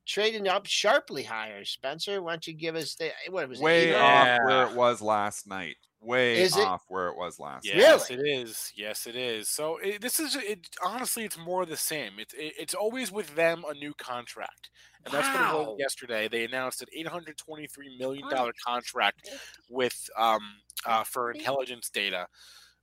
trading 0.08 0.48
up 0.48 0.66
sharply 0.66 1.24
higher. 1.24 1.66
Spencer, 1.66 2.22
why 2.22 2.32
don't 2.32 2.48
you 2.48 2.54
give 2.54 2.76
us 2.76 2.96
the 2.96 3.12
what 3.30 3.48
was 3.50 3.60
way 3.60 3.90
it? 3.90 3.96
off 3.96 4.40
where 4.46 4.68
it 4.68 4.76
was 4.76 5.02
last 5.02 5.48
night? 5.48 5.76
Way 6.00 6.42
is 6.42 6.56
off 6.56 6.84
it? 6.88 6.94
where 6.94 7.08
it 7.08 7.18
was 7.18 7.40
last. 7.40 7.66
Yes, 7.66 8.10
night. 8.10 8.20
it 8.20 8.28
is. 8.28 8.72
Yes, 8.76 9.08
it 9.08 9.16
is. 9.16 9.50
So 9.50 9.78
it, 9.84 10.00
this 10.02 10.20
is 10.20 10.36
it. 10.36 10.68
Honestly, 10.84 11.26
it's 11.26 11.38
more 11.38 11.66
the 11.66 11.78
same. 11.78 12.14
It's 12.20 12.34
it, 12.34 12.54
it's 12.58 12.74
always 12.74 13.12
with 13.12 13.36
them 13.36 13.64
a 13.70 13.74
new 13.74 13.94
contract, 13.96 14.70
and 15.04 15.14
that's 15.14 15.28
wow. 15.28 15.58
what 15.58 15.62
it 15.62 15.68
was 15.68 15.78
yesterday. 15.80 16.28
They 16.28 16.46
announced 16.46 16.82
an 16.82 16.88
eight 16.96 17.08
hundred 17.08 17.38
twenty 17.38 17.68
three 17.68 17.98
million 17.98 18.30
dollar 18.30 18.54
contract 18.64 19.30
with 19.70 20.10
um 20.18 20.42
uh, 20.86 21.04
for 21.04 21.32
intelligence 21.32 21.90
data 21.90 22.28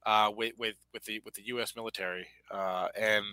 uh, 0.06 0.30
with 0.34 0.52
with 0.58 0.76
with 0.92 1.04
the 1.04 1.20
with 1.24 1.34
the 1.34 1.46
U.S. 1.46 1.74
military, 1.76 2.26
uh, 2.50 2.88
and 2.98 3.24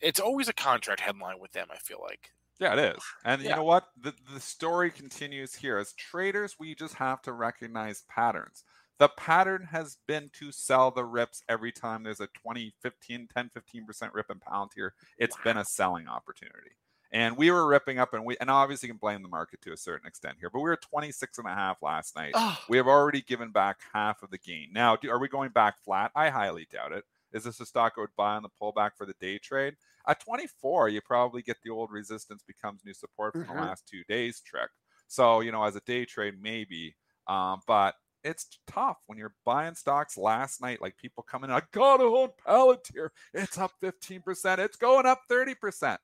it's 0.00 0.20
always 0.20 0.48
a 0.48 0.52
contract 0.52 1.00
headline 1.00 1.38
with 1.40 1.52
them. 1.52 1.68
I 1.70 1.76
feel 1.78 2.00
like. 2.02 2.30
Yeah, 2.58 2.72
it 2.72 2.96
is. 2.96 3.02
And 3.24 3.42
yeah. 3.42 3.50
you 3.50 3.56
know 3.56 3.64
what? 3.64 3.88
The 4.00 4.14
the 4.32 4.40
story 4.40 4.90
continues 4.90 5.54
here. 5.54 5.78
As 5.78 5.92
traders, 5.92 6.56
we 6.58 6.74
just 6.74 6.94
have 6.94 7.22
to 7.22 7.32
recognize 7.32 8.04
patterns. 8.08 8.64
The 8.98 9.08
pattern 9.08 9.68
has 9.70 9.98
been 10.08 10.30
to 10.38 10.50
sell 10.50 10.90
the 10.90 11.04
rips 11.04 11.42
every 11.50 11.70
time 11.70 12.02
there's 12.02 12.20
a 12.20 12.28
20, 12.28 12.72
15, 12.80 13.28
10, 13.36 13.50
15% 13.54 14.10
rip 14.14 14.30
in 14.30 14.40
Palantir. 14.40 14.92
It's 15.18 15.36
wow. 15.36 15.44
been 15.44 15.56
a 15.58 15.64
selling 15.66 16.08
opportunity. 16.08 16.70
And 17.16 17.34
we 17.34 17.50
were 17.50 17.66
ripping 17.66 17.98
up, 17.98 18.12
and 18.12 18.26
we 18.26 18.36
and 18.42 18.50
obviously 18.50 18.90
can 18.90 18.98
blame 18.98 19.22
the 19.22 19.28
market 19.28 19.62
to 19.62 19.72
a 19.72 19.76
certain 19.78 20.06
extent 20.06 20.36
here, 20.38 20.50
but 20.50 20.58
we 20.58 20.68
were 20.68 20.76
26 20.76 21.38
and 21.38 21.48
a 21.48 21.54
half 21.54 21.80
last 21.80 22.14
night. 22.14 22.32
Oh. 22.34 22.58
We 22.68 22.76
have 22.76 22.88
already 22.88 23.22
given 23.22 23.52
back 23.52 23.78
half 23.94 24.22
of 24.22 24.30
the 24.30 24.36
gain. 24.36 24.68
Now, 24.70 24.96
do, 24.96 25.08
are 25.08 25.18
we 25.18 25.26
going 25.26 25.48
back 25.48 25.82
flat? 25.82 26.10
I 26.14 26.28
highly 26.28 26.68
doubt 26.70 26.92
it. 26.92 27.04
Is 27.32 27.44
this 27.44 27.58
a 27.58 27.64
stock 27.64 27.94
I 27.96 28.02
would 28.02 28.10
buy 28.18 28.34
on 28.34 28.42
the 28.42 28.50
pullback 28.60 28.90
for 28.98 29.06
the 29.06 29.14
day 29.18 29.38
trade? 29.38 29.76
At 30.06 30.20
24, 30.20 30.90
you 30.90 31.00
probably 31.00 31.40
get 31.40 31.56
the 31.64 31.70
old 31.70 31.90
resistance 31.90 32.42
becomes 32.46 32.84
new 32.84 32.92
support 32.92 33.32
from 33.32 33.44
mm-hmm. 33.44 33.56
the 33.56 33.62
last 33.62 33.88
two 33.88 34.04
days 34.10 34.42
trick. 34.42 34.68
So, 35.08 35.40
you 35.40 35.52
know, 35.52 35.64
as 35.64 35.74
a 35.74 35.80
day 35.86 36.04
trade, 36.04 36.34
maybe. 36.38 36.96
Um, 37.28 37.62
but 37.66 37.94
it's 38.24 38.46
tough 38.66 38.98
when 39.06 39.16
you're 39.16 39.34
buying 39.46 39.74
stocks 39.74 40.18
last 40.18 40.60
night, 40.60 40.82
like 40.82 40.98
people 40.98 41.22
coming, 41.22 41.50
I 41.50 41.62
gotta 41.72 42.04
own 42.04 42.28
Palantir. 42.46 43.08
It's 43.32 43.56
up 43.56 43.72
15%. 43.82 44.58
It's 44.58 44.76
going 44.76 45.06
up 45.06 45.22
30%. 45.30 45.96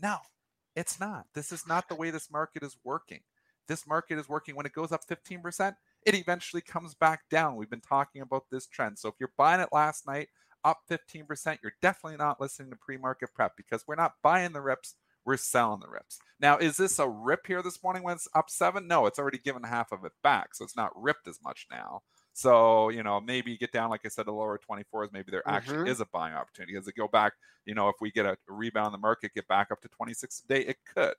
No, 0.00 0.16
it's 0.78 1.00
not. 1.00 1.26
This 1.34 1.50
is 1.50 1.66
not 1.66 1.88
the 1.88 1.96
way 1.96 2.10
this 2.10 2.30
market 2.30 2.62
is 2.62 2.76
working. 2.84 3.22
This 3.66 3.84
market 3.84 4.16
is 4.16 4.28
working 4.28 4.54
when 4.54 4.64
it 4.64 4.72
goes 4.72 4.92
up 4.92 5.00
15%, 5.10 5.74
it 6.06 6.14
eventually 6.14 6.62
comes 6.62 6.94
back 6.94 7.22
down. 7.28 7.56
We've 7.56 7.68
been 7.68 7.80
talking 7.80 8.22
about 8.22 8.44
this 8.52 8.68
trend. 8.68 8.96
So 8.96 9.08
if 9.08 9.16
you're 9.18 9.32
buying 9.36 9.60
it 9.60 9.70
last 9.72 10.06
night 10.06 10.28
up 10.64 10.82
15%, 10.88 11.58
you're 11.62 11.72
definitely 11.82 12.16
not 12.16 12.40
listening 12.40 12.70
to 12.70 12.76
pre-market 12.76 13.30
prep 13.34 13.56
because 13.56 13.86
we're 13.88 13.96
not 13.96 14.14
buying 14.22 14.52
the 14.52 14.60
rips, 14.60 14.94
we're 15.24 15.36
selling 15.36 15.80
the 15.80 15.90
rips. 15.90 16.20
Now, 16.38 16.58
is 16.58 16.76
this 16.76 17.00
a 17.00 17.08
rip 17.08 17.48
here 17.48 17.60
this 17.60 17.82
morning 17.82 18.04
when 18.04 18.14
it's 18.14 18.28
up 18.32 18.48
7? 18.48 18.86
No, 18.86 19.06
it's 19.06 19.18
already 19.18 19.38
given 19.38 19.64
half 19.64 19.90
of 19.90 20.04
it 20.04 20.12
back, 20.22 20.54
so 20.54 20.64
it's 20.64 20.76
not 20.76 20.92
ripped 20.94 21.26
as 21.26 21.40
much 21.42 21.66
now. 21.72 22.02
So, 22.38 22.90
you 22.90 23.02
know, 23.02 23.20
maybe 23.20 23.56
get 23.56 23.72
down, 23.72 23.90
like 23.90 24.02
I 24.04 24.08
said, 24.08 24.26
the 24.26 24.32
lower 24.32 24.60
24s, 24.70 25.12
maybe 25.12 25.32
there 25.32 25.42
actually 25.44 25.78
mm-hmm. 25.78 25.88
is 25.88 26.00
a 26.00 26.06
buying 26.12 26.34
opportunity. 26.34 26.76
As 26.76 26.86
it 26.86 26.94
go 26.94 27.08
back, 27.08 27.32
you 27.66 27.74
know, 27.74 27.88
if 27.88 27.96
we 28.00 28.12
get 28.12 28.26
a, 28.26 28.36
rebound 28.46 28.86
in 28.86 28.92
the 28.92 28.98
market, 28.98 29.34
get 29.34 29.48
back 29.48 29.72
up 29.72 29.80
to 29.80 29.88
26 29.88 30.44
a 30.44 30.46
day, 30.46 30.60
it 30.60 30.76
could. 30.94 31.14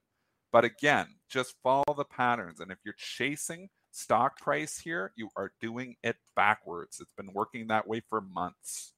But 0.54 0.64
again, 0.64 1.08
just 1.30 1.56
follow 1.62 1.94
the 1.94 2.06
patterns. 2.06 2.62
And 2.62 2.72
if 2.72 2.78
you're 2.86 2.96
chasing 2.98 3.68
stock 3.92 4.40
price 4.40 4.80
here, 4.80 5.12
you 5.18 5.28
are 5.36 5.52
doing 5.60 5.98
it 6.04 6.16
backwards. 6.38 7.02
It's 7.02 7.12
been 7.12 7.34
working 7.34 7.68
that 7.68 7.86
way 7.86 8.02
for 8.10 8.22
months. 8.22 8.94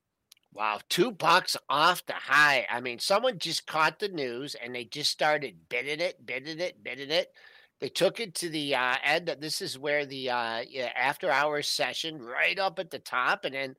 Wow, 0.53 0.79
two 0.89 1.09
bucks 1.09 1.57
off 1.69 2.05
the 2.05 2.13
high. 2.13 2.67
I 2.69 2.81
mean, 2.81 2.99
someone 2.99 3.39
just 3.39 3.65
caught 3.65 3.97
the 3.97 4.09
news 4.09 4.53
and 4.53 4.75
they 4.75 4.83
just 4.83 5.09
started 5.09 5.55
bidding 5.69 5.99
it, 5.99 6.23
bidding 6.23 6.59
it, 6.59 6.83
bidding 6.83 7.09
it. 7.09 7.33
They 7.81 7.89
took 7.89 8.19
it 8.19 8.35
to 8.35 8.49
the 8.49 8.75
uh, 8.75 8.95
end. 9.03 9.35
This 9.39 9.61
is 9.61 9.77
where 9.77 10.05
the 10.05 10.29
uh, 10.29 10.63
after 10.95 11.31
hours 11.31 11.67
session, 11.67 12.21
right 12.21 12.57
up 12.57 12.79
at 12.79 12.91
the 12.91 12.99
top, 12.99 13.43
and 13.43 13.55
then 13.55 13.75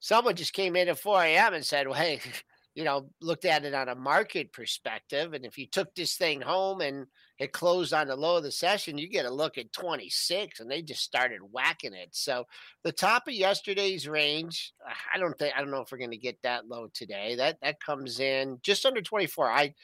someone 0.00 0.34
just 0.34 0.52
came 0.52 0.76
in 0.76 0.88
at 0.88 0.98
4 0.98 1.22
a.m. 1.22 1.54
and 1.54 1.64
said, 1.64 1.86
"Well, 1.86 1.96
hey, 1.96 2.20
you 2.74 2.82
know, 2.82 3.08
looked 3.20 3.44
at 3.44 3.64
it 3.64 3.72
on 3.72 3.88
a 3.88 3.94
market 3.94 4.52
perspective. 4.52 5.32
And 5.32 5.44
if 5.44 5.56
you 5.56 5.66
took 5.68 5.94
this 5.94 6.16
thing 6.16 6.40
home 6.40 6.80
and 6.80 7.06
it 7.38 7.52
closed 7.52 7.92
on 7.92 8.08
the 8.08 8.16
low 8.16 8.38
of 8.38 8.42
the 8.42 8.50
session, 8.50 8.98
you 8.98 9.08
get 9.08 9.26
a 9.26 9.32
look 9.32 9.58
at 9.58 9.72
26 9.72 10.58
and 10.58 10.68
they 10.68 10.82
just 10.82 11.02
started 11.02 11.40
whacking 11.52 11.94
it. 11.94 12.08
So 12.12 12.44
the 12.82 12.90
top 12.90 13.28
of 13.28 13.34
yesterday's 13.34 14.08
range, 14.08 14.72
I 15.12 15.18
don't 15.18 15.38
think 15.38 15.54
I 15.56 15.60
don't 15.60 15.70
know 15.70 15.82
if 15.82 15.92
we're 15.92 15.98
going 15.98 16.10
to 16.10 16.16
get 16.16 16.42
that 16.42 16.66
low 16.66 16.88
today. 16.92 17.36
That 17.36 17.58
that 17.62 17.80
comes 17.80 18.18
in 18.18 18.58
just 18.62 18.84
under 18.84 19.02
24. 19.02 19.50
I 19.50 19.74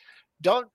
don't 0.41 0.69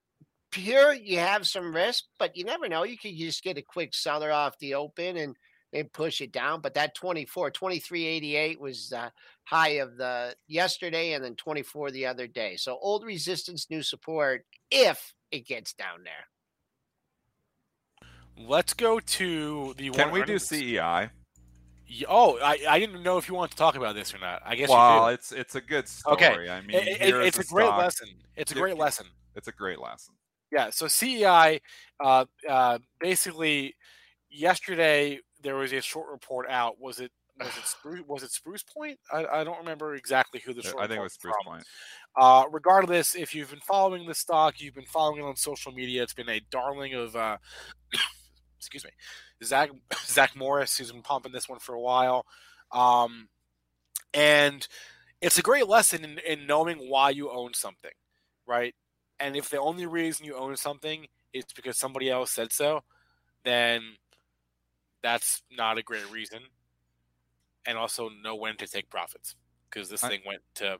here 0.54 0.94
you 0.94 1.20
have 1.20 1.48
some 1.48 1.74
risk, 1.74 2.04
but 2.20 2.36
you 2.38 2.44
never 2.44 2.68
know. 2.68 2.84
You 2.84 2.98
could 2.98 3.16
just 3.16 3.44
get 3.44 3.58
a 3.58 3.62
quick 3.62 3.94
seller 3.94 4.32
off 4.32 4.58
the 4.60 4.74
open 4.76 5.18
and 5.18 5.36
and 5.74 5.92
push 5.92 6.22
it 6.22 6.32
down. 6.32 6.62
But 6.62 6.76
that 6.76 6.96
24, 6.96 7.52
2388 7.52 8.62
was 8.62 8.88
the 8.90 9.12
high 9.44 9.80
of 9.80 9.98
the 9.98 10.34
yesterday 10.48 11.12
and 11.14 11.24
then 11.24 11.36
24 11.36 11.92
the 11.92 12.06
other 12.06 12.28
day. 12.28 12.56
So 12.56 12.78
old 12.80 13.04
resistance, 13.04 13.68
new 13.70 13.82
support 13.84 14.46
if 14.72 15.14
it 15.32 15.46
gets 15.46 15.74
down 15.74 16.04
there. 16.06 16.28
Let's 18.38 18.74
go 18.74 19.00
to 19.00 19.74
the 19.78 19.90
Can 19.92 20.12
one 20.12 20.20
we 20.22 20.26
do 20.26 20.40
CEI? 20.40 21.10
Oh, 22.08 22.38
I, 22.42 22.58
I 22.70 22.80
didn't 22.80 23.04
know 23.04 23.18
if 23.18 23.28
you 23.30 23.36
wanted 23.36 23.52
to 23.52 23.58
talk 23.58 23.76
about 23.76 23.96
this 23.96 24.14
or 24.14 24.18
not. 24.20 24.42
I 24.46 24.56
guess 24.56 24.70
Well, 24.70 25.08
you 25.08 25.14
it's 25.14 25.32
it's 25.32 25.56
a 25.56 25.62
good 25.62 25.88
story. 25.88 26.16
Okay. 26.16 26.50
I 26.50 26.62
mean. 26.62 26.76
It- 26.78 26.88
it- 27.02 27.16
it's 27.16 27.38
a 27.38 27.42
the 27.42 27.48
great 27.48 27.66
stock. 27.68 27.78
lesson. 27.80 28.08
It's 28.36 28.52
a 28.52 28.56
Give- 28.56 28.62
great 28.62 28.78
lesson. 28.78 29.08
It's 29.36 29.48
a 29.48 29.52
great 29.52 29.80
lesson. 29.80 30.16
Yeah. 30.52 30.70
So 30.70 30.88
CEI, 30.88 31.62
uh, 32.00 32.26
uh, 32.48 32.80
basically, 33.00 33.76
yesterday 34.30 35.20
there 35.42 35.56
was 35.56 35.74
a 35.74 35.82
short 35.82 36.10
report 36.12 36.48
out. 36.50 36.80
Was 36.80 37.00
it 37.00 37.12
was 37.40 37.48
it 37.58 37.66
Spruce, 37.66 38.04
was 38.08 38.24
it 38.24 38.32
Spruce 38.32 38.64
Point? 38.64 39.00
I, 39.12 39.26
I 39.26 39.44
don't 39.44 39.60
remember 39.60 39.96
exactly 39.96 40.42
who 40.46 40.54
the 40.54 40.62
short. 40.62 40.84
I 40.84 40.88
think 40.88 41.00
it 41.00 41.04
was 41.04 41.14
Spruce 41.14 41.36
from. 41.44 41.54
Point. 41.54 41.66
Uh, 42.18 42.46
regardless, 42.52 43.16
if 43.16 43.36
you've 43.36 43.50
been 43.50 43.60
following 43.60 44.08
the 44.08 44.16
stock, 44.16 44.56
you've 44.60 44.76
been 44.76 44.86
following 44.86 45.22
it 45.22 45.28
on 45.28 45.36
social 45.36 45.72
media. 45.72 46.02
It's 46.02 46.14
been 46.14 46.30
a 46.30 46.42
darling 46.50 46.94
of, 46.94 47.16
uh, 47.16 47.38
excuse 48.58 48.86
me, 48.86 48.92
Zach 49.44 49.70
Zach 50.06 50.36
Morris, 50.36 50.78
who's 50.78 50.92
been 50.92 51.02
pumping 51.02 51.32
this 51.32 51.50
one 51.50 51.60
for 51.60 51.76
a 51.76 51.82
while, 51.82 52.26
um, 52.72 53.28
and 54.14 54.68
it's 55.22 55.38
a 55.38 55.42
great 55.42 55.68
lesson 55.68 56.04
in, 56.04 56.20
in 56.20 56.48
knowing 56.48 56.78
why 56.90 57.10
you 57.10 57.32
own 57.32 57.54
something, 57.54 57.92
right? 58.48 58.76
And 59.20 59.36
if 59.36 59.50
the 59.50 59.60
only 59.60 59.86
reason 59.86 60.26
you 60.26 60.36
own 60.36 60.56
something 60.58 61.08
is 61.34 61.46
because 61.56 61.78
somebody 61.78 62.10
else 62.10 62.32
said 62.32 62.52
so, 62.52 62.84
then 63.44 63.98
that's 65.02 65.44
not 65.52 65.78
a 65.78 65.84
great 65.84 66.10
reason. 66.12 66.42
And 67.66 67.78
also 67.78 68.10
know 68.10 68.36
when 68.36 68.58
to 68.58 68.68
take 68.68 68.90
profits 68.90 69.36
because 69.70 69.90
this 69.90 70.04
I- 70.04 70.10
thing 70.10 70.22
went 70.26 70.42
to 70.56 70.80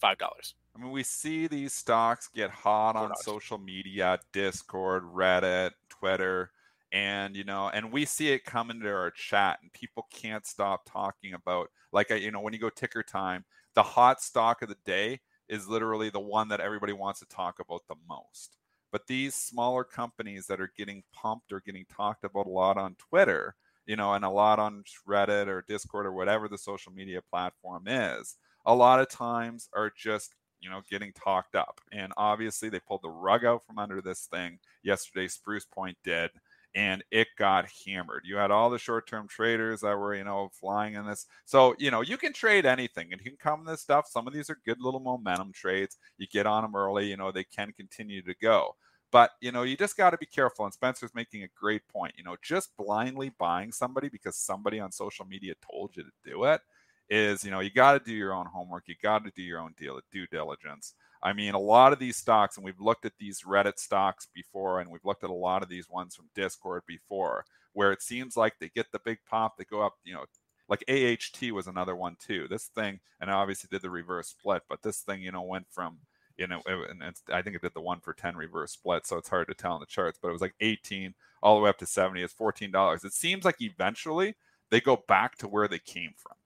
five 0.00 0.18
dollars. 0.18 0.54
I 0.74 0.78
mean, 0.78 0.90
we 0.90 1.02
see 1.02 1.46
these 1.46 1.72
stocks 1.72 2.28
get 2.28 2.50
hot 2.50 2.96
on 2.96 3.14
social 3.16 3.56
media, 3.56 4.18
Discord, 4.32 5.04
Reddit, 5.04 5.70
Twitter, 5.88 6.50
and 6.92 7.34
you 7.34 7.44
know, 7.44 7.70
and 7.70 7.90
we 7.90 8.04
see 8.04 8.28
it 8.32 8.44
come 8.44 8.70
into 8.70 8.88
our 8.92 9.10
chat, 9.10 9.60
and 9.62 9.72
people 9.72 10.06
can't 10.12 10.46
stop 10.46 10.84
talking 10.84 11.32
about, 11.32 11.70
like, 11.92 12.10
I- 12.10 12.16
you 12.16 12.30
know, 12.30 12.40
when 12.40 12.52
you 12.52 12.58
go 12.58 12.68
ticker 12.68 13.02
time, 13.02 13.46
the 13.74 13.82
hot 13.82 14.20
stock 14.20 14.60
of 14.60 14.68
the 14.68 14.76
day 14.84 15.20
is 15.48 15.68
literally 15.68 16.10
the 16.10 16.20
one 16.20 16.48
that 16.48 16.60
everybody 16.60 16.92
wants 16.92 17.20
to 17.20 17.26
talk 17.26 17.58
about 17.60 17.82
the 17.88 17.96
most. 18.08 18.56
But 18.92 19.06
these 19.06 19.34
smaller 19.34 19.84
companies 19.84 20.46
that 20.46 20.60
are 20.60 20.72
getting 20.76 21.02
pumped 21.12 21.52
or 21.52 21.60
getting 21.60 21.84
talked 21.86 22.24
about 22.24 22.46
a 22.46 22.50
lot 22.50 22.78
on 22.78 22.96
Twitter, 22.96 23.54
you 23.86 23.96
know, 23.96 24.14
and 24.14 24.24
a 24.24 24.30
lot 24.30 24.58
on 24.58 24.84
Reddit 25.08 25.48
or 25.48 25.64
Discord 25.68 26.06
or 26.06 26.12
whatever 26.12 26.48
the 26.48 26.58
social 26.58 26.92
media 26.92 27.20
platform 27.30 27.84
is, 27.86 28.36
a 28.64 28.74
lot 28.74 29.00
of 29.00 29.08
times 29.08 29.68
are 29.74 29.92
just 29.96 30.34
you 30.60 30.70
know 30.70 30.82
getting 30.90 31.12
talked 31.12 31.54
up. 31.54 31.80
And 31.92 32.12
obviously 32.16 32.68
they 32.68 32.80
pulled 32.80 33.02
the 33.02 33.10
rug 33.10 33.44
out 33.44 33.64
from 33.66 33.78
under 33.78 34.00
this 34.00 34.26
thing. 34.30 34.58
Yesterday 34.82 35.28
spruce 35.28 35.66
point 35.66 35.98
did 36.04 36.30
and 36.76 37.02
it 37.10 37.28
got 37.38 37.66
hammered. 37.86 38.22
You 38.24 38.36
had 38.36 38.50
all 38.52 38.68
the 38.70 38.78
short-term 38.78 39.28
traders 39.28 39.80
that 39.80 39.98
were 39.98 40.14
you 40.14 40.24
know 40.24 40.50
flying 40.52 40.94
in 40.94 41.06
this. 41.06 41.26
So 41.46 41.74
you 41.78 41.90
know 41.90 42.02
you 42.02 42.18
can 42.18 42.32
trade 42.32 42.66
anything 42.66 43.12
and 43.12 43.20
you 43.20 43.30
can 43.30 43.38
come 43.38 43.64
this 43.64 43.80
stuff. 43.80 44.06
Some 44.08 44.28
of 44.28 44.34
these 44.34 44.50
are 44.50 44.60
good 44.64 44.80
little 44.80 45.00
momentum 45.00 45.52
trades. 45.52 45.96
You 46.18 46.28
get 46.28 46.46
on 46.46 46.62
them 46.62 46.76
early 46.76 47.06
you 47.08 47.16
know 47.16 47.32
they 47.32 47.44
can 47.44 47.72
continue 47.72 48.22
to 48.22 48.34
go. 48.40 48.76
But 49.10 49.30
you 49.40 49.52
know 49.52 49.62
you 49.62 49.76
just 49.76 49.96
got 49.96 50.10
to 50.10 50.18
be 50.18 50.26
careful 50.26 50.66
and 50.66 50.74
spencer's 50.74 51.14
making 51.14 51.42
a 51.44 51.48
great 51.58 51.86
point 51.88 52.14
you 52.18 52.24
know 52.24 52.36
just 52.42 52.76
blindly 52.76 53.32
buying 53.38 53.72
somebody 53.72 54.08
because 54.08 54.36
somebody 54.36 54.78
on 54.78 54.92
social 54.92 55.24
media 55.24 55.54
told 55.72 55.96
you 55.96 56.02
to 56.04 56.30
do 56.30 56.44
it 56.44 56.60
is 57.08 57.44
you 57.44 57.50
know 57.50 57.60
you 57.60 57.70
got 57.70 57.92
to 57.92 58.00
do 58.00 58.12
your 58.14 58.34
own 58.34 58.46
homework. 58.46 58.84
You 58.86 58.96
got 59.02 59.24
to 59.24 59.32
do 59.34 59.42
your 59.42 59.60
own 59.60 59.74
deal 59.78 59.98
due 60.12 60.26
diligence 60.26 60.94
i 61.22 61.32
mean 61.32 61.54
a 61.54 61.58
lot 61.58 61.92
of 61.92 61.98
these 61.98 62.16
stocks 62.16 62.56
and 62.56 62.64
we've 62.64 62.80
looked 62.80 63.04
at 63.04 63.12
these 63.18 63.42
reddit 63.42 63.78
stocks 63.78 64.28
before 64.34 64.80
and 64.80 64.90
we've 64.90 65.04
looked 65.04 65.24
at 65.24 65.30
a 65.30 65.34
lot 65.34 65.62
of 65.62 65.68
these 65.68 65.88
ones 65.88 66.14
from 66.14 66.26
discord 66.34 66.82
before 66.86 67.44
where 67.72 67.92
it 67.92 68.02
seems 68.02 68.36
like 68.36 68.54
they 68.58 68.68
get 68.68 68.86
the 68.92 69.00
big 69.04 69.18
pop 69.28 69.56
they 69.56 69.64
go 69.64 69.84
up 69.84 69.94
you 70.04 70.14
know 70.14 70.24
like 70.68 70.82
aht 70.88 71.52
was 71.52 71.68
another 71.68 71.94
one 71.94 72.16
too. 72.18 72.46
This 72.48 72.66
thing 72.66 72.98
and 73.20 73.30
I 73.30 73.34
obviously 73.34 73.68
did 73.70 73.82
the 73.82 73.90
reverse 73.90 74.28
split 74.28 74.62
but 74.68 74.82
this 74.82 75.00
thing 75.00 75.22
you 75.22 75.32
know 75.32 75.42
went 75.42 75.66
from 75.70 75.98
you 76.36 76.46
know 76.46 76.60
and 76.66 77.02
i 77.32 77.42
think 77.42 77.56
it 77.56 77.62
did 77.62 77.74
the 77.74 77.80
one 77.80 78.00
for 78.00 78.12
10 78.12 78.36
reverse 78.36 78.72
split 78.72 79.06
so 79.06 79.16
it's 79.16 79.28
hard 79.28 79.48
to 79.48 79.54
tell 79.54 79.74
in 79.74 79.80
the 79.80 79.86
charts 79.86 80.18
but 80.20 80.28
it 80.28 80.32
was 80.32 80.42
like 80.42 80.54
18 80.60 81.14
all 81.42 81.56
the 81.56 81.62
way 81.62 81.70
up 81.70 81.78
to 81.78 81.86
70 81.86 82.22
it's 82.22 82.34
$14 82.34 83.04
it 83.04 83.12
seems 83.12 83.44
like 83.44 83.60
eventually 83.60 84.34
they 84.70 84.80
go 84.80 85.02
back 85.08 85.36
to 85.38 85.48
where 85.48 85.68
they 85.68 85.78
came 85.78 86.12
from 86.16 86.36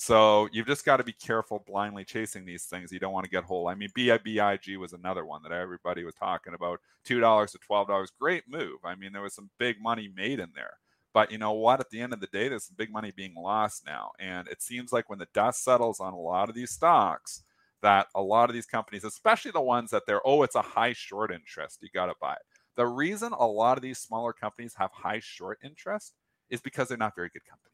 so 0.00 0.48
you've 0.52 0.68
just 0.68 0.84
got 0.84 0.98
to 0.98 1.04
be 1.04 1.12
careful 1.12 1.64
blindly 1.66 2.04
chasing 2.04 2.44
these 2.44 2.66
things. 2.66 2.92
You 2.92 3.00
don't 3.00 3.12
want 3.12 3.24
to 3.24 3.30
get 3.30 3.42
whole. 3.42 3.66
I 3.66 3.74
mean, 3.74 3.88
BBIG 3.98 4.76
was 4.76 4.92
another 4.92 5.24
one 5.24 5.42
that 5.42 5.50
everybody 5.50 6.04
was 6.04 6.14
talking 6.14 6.54
about. 6.54 6.78
Two 7.04 7.18
dollars 7.18 7.50
to 7.50 7.58
twelve 7.58 7.88
dollars, 7.88 8.12
great 8.16 8.44
move. 8.48 8.78
I 8.84 8.94
mean, 8.94 9.12
there 9.12 9.22
was 9.22 9.34
some 9.34 9.50
big 9.58 9.82
money 9.82 10.08
made 10.14 10.38
in 10.38 10.50
there. 10.54 10.74
But 11.12 11.32
you 11.32 11.38
know 11.38 11.50
what? 11.50 11.80
At 11.80 11.90
the 11.90 12.00
end 12.00 12.12
of 12.12 12.20
the 12.20 12.28
day, 12.28 12.48
there's 12.48 12.66
some 12.66 12.76
big 12.78 12.92
money 12.92 13.10
being 13.10 13.34
lost 13.34 13.84
now, 13.84 14.12
and 14.20 14.46
it 14.46 14.62
seems 14.62 14.92
like 14.92 15.10
when 15.10 15.18
the 15.18 15.26
dust 15.34 15.64
settles 15.64 15.98
on 15.98 16.12
a 16.12 16.20
lot 16.20 16.48
of 16.48 16.54
these 16.54 16.70
stocks, 16.70 17.42
that 17.82 18.06
a 18.14 18.22
lot 18.22 18.48
of 18.48 18.54
these 18.54 18.66
companies, 18.66 19.02
especially 19.02 19.50
the 19.50 19.60
ones 19.60 19.90
that 19.90 20.04
they're 20.06 20.24
oh, 20.24 20.44
it's 20.44 20.54
a 20.54 20.62
high 20.62 20.92
short 20.92 21.32
interest, 21.32 21.80
you 21.82 21.88
got 21.92 22.06
to 22.06 22.14
buy 22.20 22.34
it. 22.34 22.42
The 22.76 22.86
reason 22.86 23.32
a 23.32 23.46
lot 23.48 23.76
of 23.76 23.82
these 23.82 23.98
smaller 23.98 24.32
companies 24.32 24.76
have 24.78 24.92
high 24.92 25.18
short 25.18 25.58
interest 25.64 26.14
is 26.50 26.60
because 26.60 26.86
they're 26.86 26.96
not 26.96 27.16
very 27.16 27.30
good 27.30 27.44
companies 27.44 27.68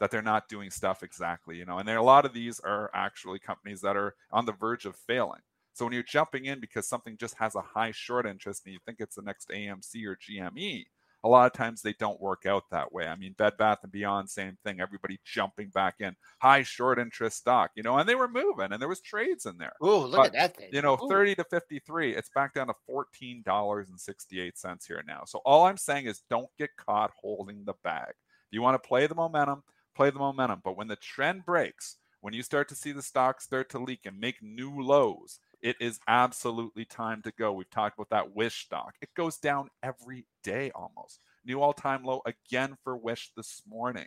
that 0.00 0.10
they're 0.10 0.22
not 0.22 0.48
doing 0.48 0.70
stuff 0.70 1.02
exactly, 1.02 1.56
you 1.56 1.64
know. 1.64 1.78
And 1.78 1.86
there 1.86 1.98
a 1.98 2.02
lot 2.02 2.24
of 2.24 2.32
these 2.32 2.58
are 2.60 2.90
actually 2.94 3.38
companies 3.38 3.80
that 3.82 3.96
are 3.96 4.14
on 4.32 4.46
the 4.46 4.52
verge 4.52 4.86
of 4.86 4.96
failing. 4.96 5.40
So 5.74 5.84
when 5.84 5.94
you're 5.94 6.02
jumping 6.02 6.46
in 6.46 6.58
because 6.60 6.88
something 6.88 7.16
just 7.16 7.36
has 7.36 7.54
a 7.54 7.60
high 7.60 7.92
short 7.92 8.26
interest 8.26 8.62
and 8.64 8.72
you 8.72 8.80
think 8.84 8.98
it's 9.00 9.16
the 9.16 9.22
next 9.22 9.50
AMC 9.50 10.04
or 10.04 10.16
GME, 10.16 10.84
a 11.22 11.28
lot 11.28 11.46
of 11.46 11.52
times 11.52 11.82
they 11.82 11.92
don't 11.92 12.20
work 12.20 12.46
out 12.46 12.64
that 12.70 12.92
way. 12.92 13.06
I 13.06 13.14
mean, 13.14 13.34
Bed 13.36 13.52
Bath 13.58 13.80
and 13.82 13.92
Beyond, 13.92 14.30
same 14.30 14.56
thing. 14.64 14.80
Everybody 14.80 15.20
jumping 15.24 15.68
back 15.68 15.96
in, 16.00 16.16
high 16.40 16.62
short 16.62 16.98
interest 16.98 17.36
stock, 17.36 17.72
you 17.74 17.82
know, 17.82 17.98
and 17.98 18.08
they 18.08 18.14
were 18.14 18.28
moving 18.28 18.72
and 18.72 18.80
there 18.80 18.88
was 18.88 19.02
trades 19.02 19.44
in 19.44 19.58
there. 19.58 19.74
Ooh, 19.84 19.98
look 19.98 20.16
But, 20.16 20.26
at 20.28 20.32
that 20.32 20.56
thing. 20.56 20.70
You 20.72 20.80
know, 20.80 20.94
Ooh. 20.94 21.08
30 21.08 21.34
to 21.36 21.44
53, 21.44 22.16
it's 22.16 22.30
back 22.34 22.54
down 22.54 22.68
to 22.68 22.74
$14.68 22.88 24.86
here 24.86 25.04
now. 25.06 25.22
So 25.26 25.40
all 25.44 25.66
I'm 25.66 25.76
saying 25.76 26.06
is 26.06 26.22
don't 26.30 26.48
get 26.58 26.70
caught 26.76 27.12
holding 27.20 27.64
the 27.64 27.74
bag. 27.84 28.08
If 28.08 28.52
you 28.52 28.62
want 28.62 28.82
to 28.82 28.88
play 28.88 29.06
the 29.06 29.14
momentum, 29.14 29.62
play 30.00 30.08
the 30.08 30.18
momentum. 30.18 30.62
But 30.64 30.78
when 30.78 30.88
the 30.88 30.96
trend 30.96 31.44
breaks, 31.44 31.98
when 32.22 32.32
you 32.32 32.42
start 32.42 32.70
to 32.70 32.74
see 32.74 32.90
the 32.90 33.02
stock 33.02 33.42
start 33.42 33.68
to 33.70 33.78
leak 33.78 34.06
and 34.06 34.18
make 34.18 34.36
new 34.40 34.80
lows, 34.80 35.40
it 35.60 35.76
is 35.78 36.00
absolutely 36.08 36.86
time 36.86 37.20
to 37.20 37.32
go. 37.38 37.52
We've 37.52 37.68
talked 37.68 37.98
about 37.98 38.08
that 38.08 38.34
Wish 38.34 38.64
stock. 38.64 38.94
It 39.02 39.10
goes 39.14 39.36
down 39.36 39.68
every 39.82 40.24
day 40.42 40.70
almost. 40.74 41.20
New 41.44 41.60
all 41.60 41.74
time 41.74 42.02
low 42.02 42.22
again 42.24 42.78
for 42.82 42.96
Wish 42.96 43.32
this 43.36 43.62
morning. 43.68 44.06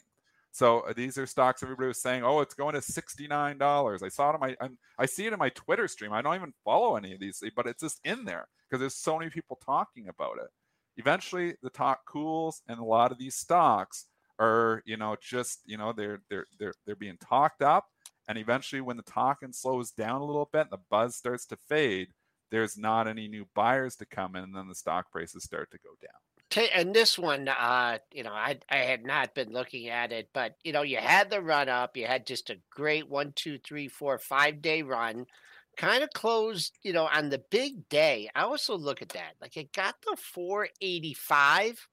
So 0.51 0.79
uh, 0.79 0.93
these 0.93 1.15
are 1.19 1.27
stocks 1.27 1.61
everybody 1.61 1.89
was 1.89 2.01
saying, 2.01 2.23
oh, 2.23 2.39
it's 2.39 2.55
going 2.55 2.73
to 2.73 2.81
sixty-nine 2.81 3.59
dollars. 3.59 4.01
I 4.01 4.09
saw 4.09 4.31
it 4.31 4.33
on 4.33 4.39
my, 4.39 4.55
I'm, 4.59 4.79
I 4.97 5.05
see 5.05 5.27
it 5.27 5.33
in 5.33 5.37
my 5.37 5.49
Twitter 5.49 5.87
stream. 5.87 6.11
I 6.11 6.23
don't 6.23 6.33
even 6.33 6.53
follow 6.65 6.95
any 6.95 7.13
of 7.13 7.19
these, 7.19 7.43
but 7.55 7.67
it's 7.67 7.83
just 7.83 7.99
in 8.03 8.25
there 8.25 8.47
because 8.67 8.79
there's 8.79 8.95
so 8.95 9.19
many 9.19 9.29
people 9.29 9.59
talking 9.63 10.07
about 10.07 10.37
it. 10.41 10.49
Eventually, 10.97 11.53
the 11.61 11.69
talk 11.69 11.99
cools, 12.07 12.63
and 12.67 12.79
a 12.79 12.83
lot 12.83 13.11
of 13.11 13.19
these 13.19 13.35
stocks 13.35 14.07
are, 14.39 14.81
you 14.85 14.97
know, 14.97 15.15
just 15.21 15.61
you 15.65 15.77
know 15.77 15.93
they're 15.93 16.21
they're 16.29 16.47
they're 16.59 16.73
they're 16.85 16.95
being 16.95 17.17
talked 17.17 17.61
up, 17.61 17.87
and 18.27 18.37
eventually, 18.37 18.81
when 18.81 18.97
the 18.97 19.03
talking 19.03 19.53
slows 19.53 19.91
down 19.91 20.21
a 20.21 20.25
little 20.25 20.49
bit, 20.51 20.61
and 20.61 20.71
the 20.71 20.81
buzz 20.89 21.15
starts 21.15 21.45
to 21.47 21.57
fade, 21.67 22.09
there's 22.51 22.77
not 22.77 23.07
any 23.07 23.27
new 23.27 23.47
buyers 23.53 23.95
to 23.97 24.05
come 24.05 24.35
in, 24.35 24.43
and 24.43 24.55
then 24.55 24.67
the 24.67 24.75
stock 24.75 25.11
prices 25.11 25.43
start 25.43 25.71
to 25.71 25.79
go 25.79 25.91
down. 26.01 26.19
And 26.73 26.93
this 26.93 27.17
one, 27.17 27.47
uh, 27.47 27.97
you 28.11 28.23
know, 28.23 28.31
I 28.33 28.59
I 28.69 28.77
had 28.77 29.03
not 29.05 29.33
been 29.33 29.51
looking 29.51 29.87
at 29.89 30.11
it, 30.11 30.29
but 30.33 30.55
you 30.63 30.71
know, 30.71 30.83
you 30.83 30.97
had 30.97 31.29
the 31.31 31.41
run 31.41 31.67
up, 31.67 31.97
you 31.97 32.05
had 32.05 32.27
just 32.27 32.49
a 32.51 32.59
great 32.69 33.09
one, 33.09 33.33
two, 33.35 33.57
three, 33.57 33.87
four, 33.87 34.19
five 34.19 34.61
day 34.61 34.83
run, 34.83 35.25
kind 35.77 36.03
of 36.03 36.11
closed, 36.11 36.77
you 36.83 36.93
know, 36.93 37.07
on 37.07 37.29
the 37.29 37.43
big 37.49 37.89
day. 37.89 38.29
I 38.35 38.43
also 38.43 38.77
look 38.77 39.01
at 39.01 39.09
that, 39.09 39.33
like 39.41 39.57
it 39.57 39.73
got 39.73 39.95
the 40.03 40.15
four 40.15 40.69
eighty 40.79 41.15
five, 41.15 41.87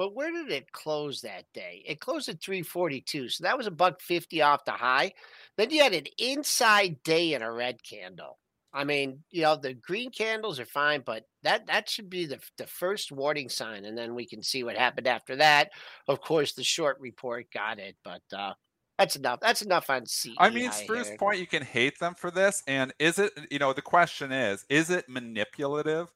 but 0.00 0.14
where 0.14 0.32
did 0.32 0.50
it 0.50 0.72
close 0.72 1.20
that 1.20 1.44
day? 1.52 1.84
It 1.86 2.00
closed 2.00 2.30
at 2.30 2.40
three 2.40 2.62
forty 2.62 3.02
two, 3.02 3.28
so 3.28 3.44
that 3.44 3.58
was 3.58 3.66
a 3.66 3.70
buck 3.70 4.00
fifty 4.00 4.40
off 4.40 4.64
the 4.64 4.70
high. 4.70 5.12
Then 5.58 5.68
you 5.68 5.82
had 5.82 5.92
an 5.92 6.06
inside 6.16 7.02
day 7.02 7.34
in 7.34 7.42
a 7.42 7.52
red 7.52 7.82
candle. 7.82 8.38
I 8.72 8.84
mean, 8.84 9.22
you 9.30 9.42
know, 9.42 9.56
the 9.56 9.74
green 9.74 10.10
candles 10.10 10.58
are 10.58 10.64
fine, 10.64 11.02
but 11.04 11.24
that 11.42 11.66
that 11.66 11.90
should 11.90 12.08
be 12.08 12.24
the 12.24 12.38
the 12.56 12.66
first 12.66 13.12
warning 13.12 13.50
sign, 13.50 13.84
and 13.84 13.98
then 13.98 14.14
we 14.14 14.24
can 14.24 14.42
see 14.42 14.64
what 14.64 14.74
happened 14.74 15.06
after 15.06 15.36
that. 15.36 15.68
Of 16.08 16.22
course, 16.22 16.54
the 16.54 16.64
short 16.64 16.98
report 16.98 17.48
got 17.52 17.78
it, 17.78 17.94
but 18.02 18.22
uh, 18.34 18.54
that's 18.98 19.16
enough. 19.16 19.40
That's 19.40 19.60
enough 19.60 19.90
on 19.90 20.06
C. 20.06 20.34
I 20.38 20.48
mean, 20.48 20.72
Spruce 20.72 21.10
Point, 21.18 21.40
you 21.40 21.46
can 21.46 21.62
hate 21.62 21.98
them 21.98 22.14
for 22.14 22.30
this, 22.30 22.62
and 22.66 22.94
is 22.98 23.18
it? 23.18 23.32
You 23.50 23.58
know, 23.58 23.74
the 23.74 23.82
question 23.82 24.32
is, 24.32 24.64
is 24.70 24.88
it 24.88 25.10
manipulative 25.10 26.10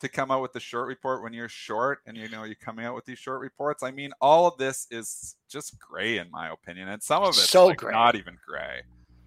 to 0.00 0.08
come 0.08 0.30
out 0.30 0.42
with 0.42 0.52
the 0.52 0.60
short 0.60 0.86
report 0.88 1.22
when 1.22 1.32
you're 1.32 1.48
short, 1.48 2.00
and 2.06 2.16
you 2.16 2.28
know 2.28 2.44
you're 2.44 2.54
coming 2.54 2.84
out 2.84 2.94
with 2.94 3.04
these 3.04 3.18
short 3.18 3.40
reports? 3.40 3.82
I 3.82 3.90
mean, 3.90 4.12
all 4.20 4.46
of 4.46 4.56
this 4.58 4.86
is 4.90 5.36
just 5.48 5.78
gray, 5.78 6.18
in 6.18 6.30
my 6.30 6.50
opinion, 6.50 6.88
and 6.88 7.02
some 7.02 7.22
of 7.22 7.30
it's 7.30 7.48
So 7.48 7.66
like 7.66 7.78
gray. 7.78 7.92
not 7.92 8.14
even 8.14 8.36
gray. 8.46 8.82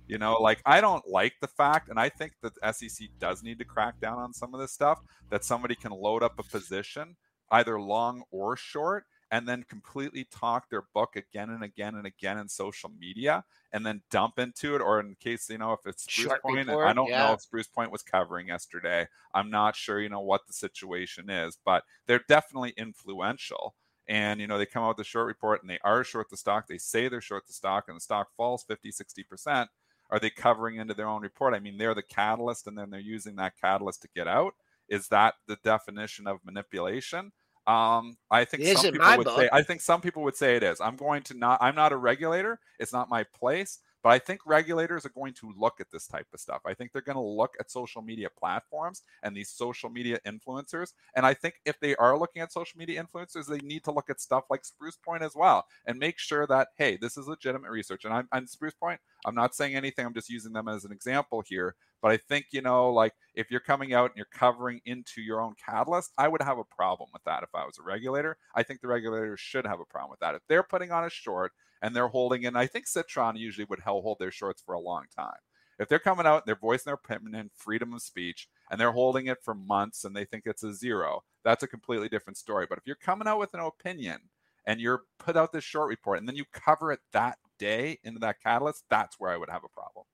You 0.07 0.17
know, 0.17 0.33
like 0.41 0.61
I 0.65 0.81
don't 0.81 1.07
like 1.07 1.33
the 1.41 1.47
fact, 1.47 1.89
and 1.89 1.99
I 1.99 2.09
think 2.09 2.33
that 2.41 2.53
the 2.55 2.73
SEC 2.73 3.07
does 3.19 3.43
need 3.43 3.59
to 3.59 3.65
crack 3.65 3.99
down 4.01 4.17
on 4.17 4.33
some 4.33 4.53
of 4.53 4.59
this 4.59 4.71
stuff 4.73 4.99
that 5.29 5.45
somebody 5.45 5.75
can 5.75 5.91
load 5.91 6.21
up 6.23 6.37
a 6.37 6.43
position, 6.43 7.15
either 7.51 7.79
long 7.79 8.23
or 8.31 8.57
short, 8.57 9.05
and 9.31 9.47
then 9.47 9.63
completely 9.63 10.25
talk 10.25 10.69
their 10.69 10.83
book 10.93 11.15
again 11.15 11.49
and 11.49 11.63
again 11.63 11.95
and 11.95 12.05
again 12.05 12.37
in 12.37 12.49
social 12.49 12.91
media, 12.99 13.43
and 13.71 13.85
then 13.85 14.01
dump 14.11 14.37
into 14.37 14.75
it. 14.75 14.81
Or 14.81 14.99
in 14.99 15.15
case 15.19 15.49
you 15.49 15.57
know, 15.57 15.71
if 15.71 15.79
it's 15.85 16.03
Spruce 16.03 16.27
Short 16.27 16.41
Point, 16.43 16.67
report, 16.67 16.87
I 16.87 16.93
don't 16.93 17.09
yeah. 17.09 17.27
know 17.27 17.33
if 17.33 17.41
Spruce 17.41 17.67
Point 17.67 17.91
was 17.91 18.03
covering 18.03 18.47
yesterday. 18.47 19.07
I'm 19.33 19.49
not 19.49 19.75
sure, 19.75 20.01
you 20.01 20.09
know, 20.09 20.19
what 20.19 20.45
the 20.47 20.53
situation 20.53 21.29
is, 21.29 21.57
but 21.63 21.83
they're 22.05 22.23
definitely 22.27 22.73
influential 22.77 23.75
and 24.07 24.41
you 24.41 24.47
know 24.47 24.57
they 24.57 24.65
come 24.65 24.83
out 24.83 24.97
with 24.97 25.05
a 25.05 25.09
short 25.09 25.27
report 25.27 25.61
and 25.61 25.69
they 25.69 25.79
are 25.83 26.03
short 26.03 26.29
the 26.29 26.37
stock 26.37 26.67
they 26.67 26.77
say 26.77 27.07
they're 27.07 27.21
short 27.21 27.47
the 27.47 27.53
stock 27.53 27.85
and 27.87 27.95
the 27.95 28.01
stock 28.01 28.29
falls 28.35 28.63
50 28.63 28.91
60% 28.91 29.67
are 30.09 30.19
they 30.19 30.29
covering 30.29 30.77
into 30.77 30.93
their 30.93 31.07
own 31.07 31.21
report 31.21 31.53
i 31.53 31.59
mean 31.59 31.77
they're 31.77 31.93
the 31.93 32.01
catalyst 32.01 32.67
and 32.67 32.77
then 32.77 32.89
they're 32.89 32.99
using 32.99 33.35
that 33.35 33.53
catalyst 33.59 34.01
to 34.01 34.09
get 34.15 34.27
out 34.27 34.53
is 34.89 35.07
that 35.07 35.35
the 35.47 35.57
definition 35.63 36.27
of 36.27 36.39
manipulation 36.43 37.31
um, 37.67 38.17
I 38.29 38.45
think 38.45 38.63
It 38.63 38.77
some 38.77 38.91
people 38.91 39.17
would 39.17 39.23
book. 39.25 39.39
say. 39.39 39.49
I 39.51 39.61
think 39.63 39.81
some 39.81 40.01
people 40.01 40.23
would 40.23 40.35
say 40.35 40.55
it 40.55 40.63
is. 40.63 40.81
I'm 40.81 40.95
going 40.95 41.23
to 41.23 41.33
not. 41.33 41.59
I'm 41.61 41.75
not 41.75 41.91
a 41.91 41.97
regulator. 41.97 42.59
It's 42.79 42.93
not 42.93 43.09
my 43.09 43.23
place. 43.23 43.79
But 44.03 44.09
I 44.09 44.19
think 44.19 44.41
regulators 44.47 45.05
are 45.05 45.09
going 45.09 45.33
to 45.35 45.53
look 45.55 45.79
at 45.79 45.91
this 45.91 46.07
type 46.07 46.25
of 46.33 46.39
stuff. 46.39 46.61
I 46.65 46.73
think 46.73 46.91
they're 46.91 47.03
going 47.03 47.17
to 47.17 47.21
look 47.21 47.53
at 47.59 47.69
social 47.69 48.01
media 48.01 48.29
platforms 48.35 49.03
and 49.21 49.35
these 49.35 49.49
social 49.49 49.89
media 49.91 50.17
influencers. 50.25 50.93
And 51.15 51.23
I 51.23 51.35
think 51.35 51.61
if 51.65 51.79
they 51.79 51.95
are 51.97 52.17
looking 52.17 52.41
at 52.41 52.51
social 52.51 52.79
media 52.79 53.03
influencers, 53.03 53.45
they 53.45 53.59
need 53.59 53.83
to 53.83 53.91
look 53.91 54.09
at 54.09 54.19
stuff 54.19 54.45
like 54.49 54.65
Spruce 54.65 54.97
Point 54.97 55.21
as 55.21 55.35
well 55.35 55.65
and 55.85 55.99
make 55.99 56.17
sure 56.17 56.47
that, 56.47 56.69
hey, 56.77 56.97
this 56.97 57.15
is 57.15 57.27
legitimate 57.27 57.69
research. 57.69 58.03
And 58.03 58.13
I'm, 58.13 58.27
I'm 58.31 58.47
Spruce 58.47 58.73
Point, 58.73 58.99
I'm 59.25 59.35
not 59.35 59.55
saying 59.55 59.75
anything. 59.75 60.05
I'm 60.05 60.13
just 60.13 60.29
using 60.29 60.53
them 60.53 60.67
as 60.67 60.85
an 60.85 60.91
example 60.91 61.43
here. 61.45 61.75
But 62.01 62.11
I 62.11 62.17
think, 62.17 62.47
you 62.51 62.61
know, 62.61 62.91
like 62.91 63.13
if 63.35 63.51
you're 63.51 63.59
coming 63.59 63.93
out 63.93 64.11
and 64.11 64.17
you're 64.17 64.25
covering 64.31 64.81
into 64.85 65.21
your 65.21 65.39
own 65.41 65.53
catalyst, 65.63 66.11
I 66.17 66.27
would 66.27 66.41
have 66.41 66.57
a 66.57 66.63
problem 66.63 67.09
with 67.13 67.23
that 67.25 67.43
if 67.43 67.49
I 67.53 67.65
was 67.65 67.77
a 67.79 67.83
regulator. 67.83 68.37
I 68.55 68.63
think 68.63 68.81
the 68.81 68.87
regulators 68.87 69.39
should 69.39 69.67
have 69.67 69.79
a 69.79 69.85
problem 69.85 70.11
with 70.11 70.19
that. 70.19 70.35
If 70.35 70.41
they're 70.49 70.63
putting 70.63 70.91
on 70.91 71.03
a 71.03 71.09
short 71.09 71.51
and 71.81 71.95
they're 71.95 72.07
holding 72.07 72.43
in, 72.43 72.55
I 72.55 72.67
think 72.67 72.87
Citron 72.87 73.35
usually 73.35 73.65
would 73.69 73.79
hold 73.79 74.17
their 74.19 74.31
shorts 74.31 74.63
for 74.65 74.73
a 74.73 74.79
long 74.79 75.05
time. 75.15 75.37
If 75.79 75.89
they're 75.89 75.99
coming 75.99 76.25
out 76.25 76.43
and 76.43 76.43
they're 76.45 76.55
voicing 76.55 76.83
their 76.85 76.95
opinion, 76.95 77.35
in 77.35 77.49
freedom 77.55 77.93
of 77.93 78.01
speech, 78.01 78.47
and 78.69 78.79
they're 78.79 78.91
holding 78.91 79.27
it 79.27 79.39
for 79.43 79.55
months 79.55 80.03
and 80.03 80.15
they 80.15 80.25
think 80.25 80.43
it's 80.45 80.63
a 80.63 80.73
zero, 80.73 81.23
that's 81.43 81.63
a 81.63 81.67
completely 81.67 82.09
different 82.09 82.37
story. 82.37 82.65
But 82.69 82.77
if 82.77 82.85
you're 82.85 82.95
coming 82.95 83.27
out 83.27 83.39
with 83.39 83.53
an 83.53 83.61
opinion 83.61 84.19
and 84.65 84.79
you're 84.79 85.03
put 85.19 85.37
out 85.37 85.51
this 85.51 85.63
short 85.63 85.89
report 85.89 86.19
and 86.19 86.27
then 86.27 86.35
you 86.35 86.45
cover 86.51 86.91
it 86.91 86.99
that 87.13 87.37
day 87.59 87.99
into 88.03 88.19
that 88.19 88.41
catalyst, 88.41 88.83
that's 88.89 89.19
where 89.19 89.31
I 89.31 89.37
would 89.37 89.49
have 89.49 89.63
a 89.63 89.69
problem. 89.69 90.05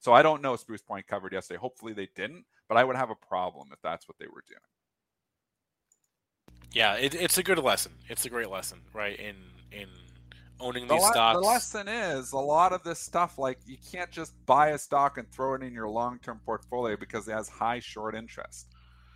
So 0.00 0.12
I 0.12 0.22
don't 0.22 0.42
know 0.42 0.56
Spruce 0.56 0.82
Point 0.82 1.06
covered 1.06 1.32
yesterday. 1.32 1.58
Hopefully 1.58 1.92
they 1.92 2.08
didn't, 2.14 2.44
but 2.68 2.76
I 2.76 2.84
would 2.84 2.96
have 2.96 3.10
a 3.10 3.14
problem 3.14 3.68
if 3.72 3.78
that's 3.82 4.06
what 4.08 4.18
they 4.18 4.26
were 4.26 4.44
doing. 4.46 4.60
Yeah, 6.72 6.94
it, 6.94 7.14
it's 7.14 7.38
a 7.38 7.42
good 7.42 7.58
lesson. 7.58 7.92
It's 8.08 8.24
a 8.26 8.30
great 8.30 8.50
lesson, 8.50 8.80
right? 8.92 9.18
In 9.18 9.36
in 9.72 9.88
owning 10.60 10.86
The, 10.88 10.94
these 10.94 11.02
le- 11.02 11.12
stocks. 11.12 11.36
the 11.36 11.40
lesson 11.46 11.88
is 11.88 12.32
a 12.32 12.38
lot 12.38 12.72
of 12.72 12.82
this 12.82 12.98
stuff, 12.98 13.38
like 13.38 13.58
you 13.66 13.76
can't 13.92 14.10
just 14.10 14.34
buy 14.46 14.68
a 14.70 14.78
stock 14.78 15.18
and 15.18 15.30
throw 15.30 15.54
it 15.54 15.62
in 15.62 15.72
your 15.72 15.88
long 15.88 16.18
term 16.18 16.40
portfolio 16.44 16.96
because 16.96 17.28
it 17.28 17.32
has 17.32 17.48
high 17.48 17.80
short 17.80 18.14
interest. 18.14 18.73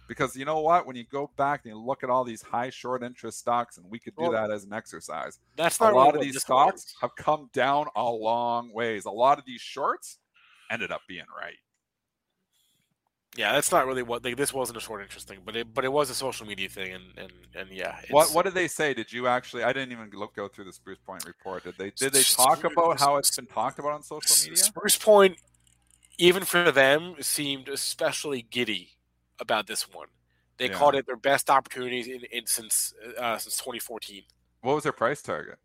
Because 0.08 0.34
you 0.34 0.46
know 0.46 0.60
what? 0.60 0.86
When 0.86 0.96
you 0.96 1.04
go 1.04 1.30
back 1.36 1.60
and 1.64 1.74
you 1.74 1.78
look 1.78 2.02
at 2.02 2.08
all 2.08 2.24
these 2.24 2.40
high 2.40 2.70
short 2.70 3.02
interest 3.02 3.38
stocks, 3.38 3.76
and 3.76 3.88
we 3.88 3.98
could 3.98 4.16
do 4.16 4.22
Well, 4.22 4.32
that 4.32 4.50
as 4.50 4.64
an 4.64 4.72
exercise, 4.72 5.38
That's 5.54 5.78
not 5.78 5.92
a 5.92 5.96
lot 5.96 6.16
of 6.16 6.22
these 6.22 6.40
stocks 6.40 6.72
was. 6.72 6.94
have 7.02 7.14
come 7.14 7.50
down 7.52 7.86
a 7.94 8.10
long 8.10 8.72
ways. 8.72 9.04
A 9.04 9.10
lot 9.10 9.38
of 9.38 9.44
these 9.44 9.60
shorts 9.60 10.18
ended 10.70 10.90
up 10.90 11.02
being 11.06 11.26
right. 11.38 11.58
Yeah, 13.36 13.52
that's 13.52 13.70
not 13.70 13.86
really 13.86 14.02
what 14.02 14.24
like, 14.24 14.38
this 14.38 14.54
wasn't 14.54 14.78
a 14.78 14.80
short 14.80 15.02
interest 15.02 15.28
thing, 15.28 15.40
but 15.44 15.54
it 15.54 15.72
but 15.72 15.84
it 15.84 15.92
was 15.92 16.08
a 16.08 16.14
social 16.14 16.46
media 16.46 16.70
thing, 16.70 16.94
and 16.94 17.04
and 17.18 17.32
and 17.54 17.70
yeah. 17.70 17.96
What 18.08 18.34
what 18.34 18.46
did 18.46 18.54
they 18.54 18.66
say? 18.66 18.94
Did 18.94 19.12
you 19.12 19.26
actually? 19.28 19.62
I 19.62 19.74
didn't 19.74 19.92
even 19.92 20.10
look 20.14 20.34
go 20.34 20.48
through 20.48 20.64
the 20.64 20.72
Spruce 20.72 20.98
Point 21.06 21.26
report. 21.26 21.64
Did 21.64 21.74
they 21.78 21.90
did 21.90 22.14
they 22.14 22.22
talk 22.22 22.64
about 22.64 22.98
how 22.98 23.16
it's 23.18 23.36
been 23.36 23.46
talked 23.46 23.78
about 23.78 23.92
on 23.92 24.02
social 24.02 24.34
media? 24.42 24.56
Spruce 24.56 24.96
Point, 24.96 25.36
even 26.16 26.44
for 26.44 26.72
them, 26.72 27.16
seemed 27.20 27.68
especially 27.68 28.42
giddy 28.42 28.97
about 29.40 29.66
this 29.66 29.88
one. 29.92 30.08
They 30.56 30.66
Yeah. 30.68 30.74
called 30.74 30.94
it 30.96 31.06
their 31.06 31.16
best 31.16 31.50
opportunities 31.50 32.08
in, 32.08 32.22
in 32.32 32.46
since 32.46 32.92
uh, 33.16 33.38
since 33.38 33.56
2014. 33.58 34.22
What 34.62 34.74
was 34.74 34.82
their 34.84 34.92
price 34.92 35.22
target? 35.22 35.58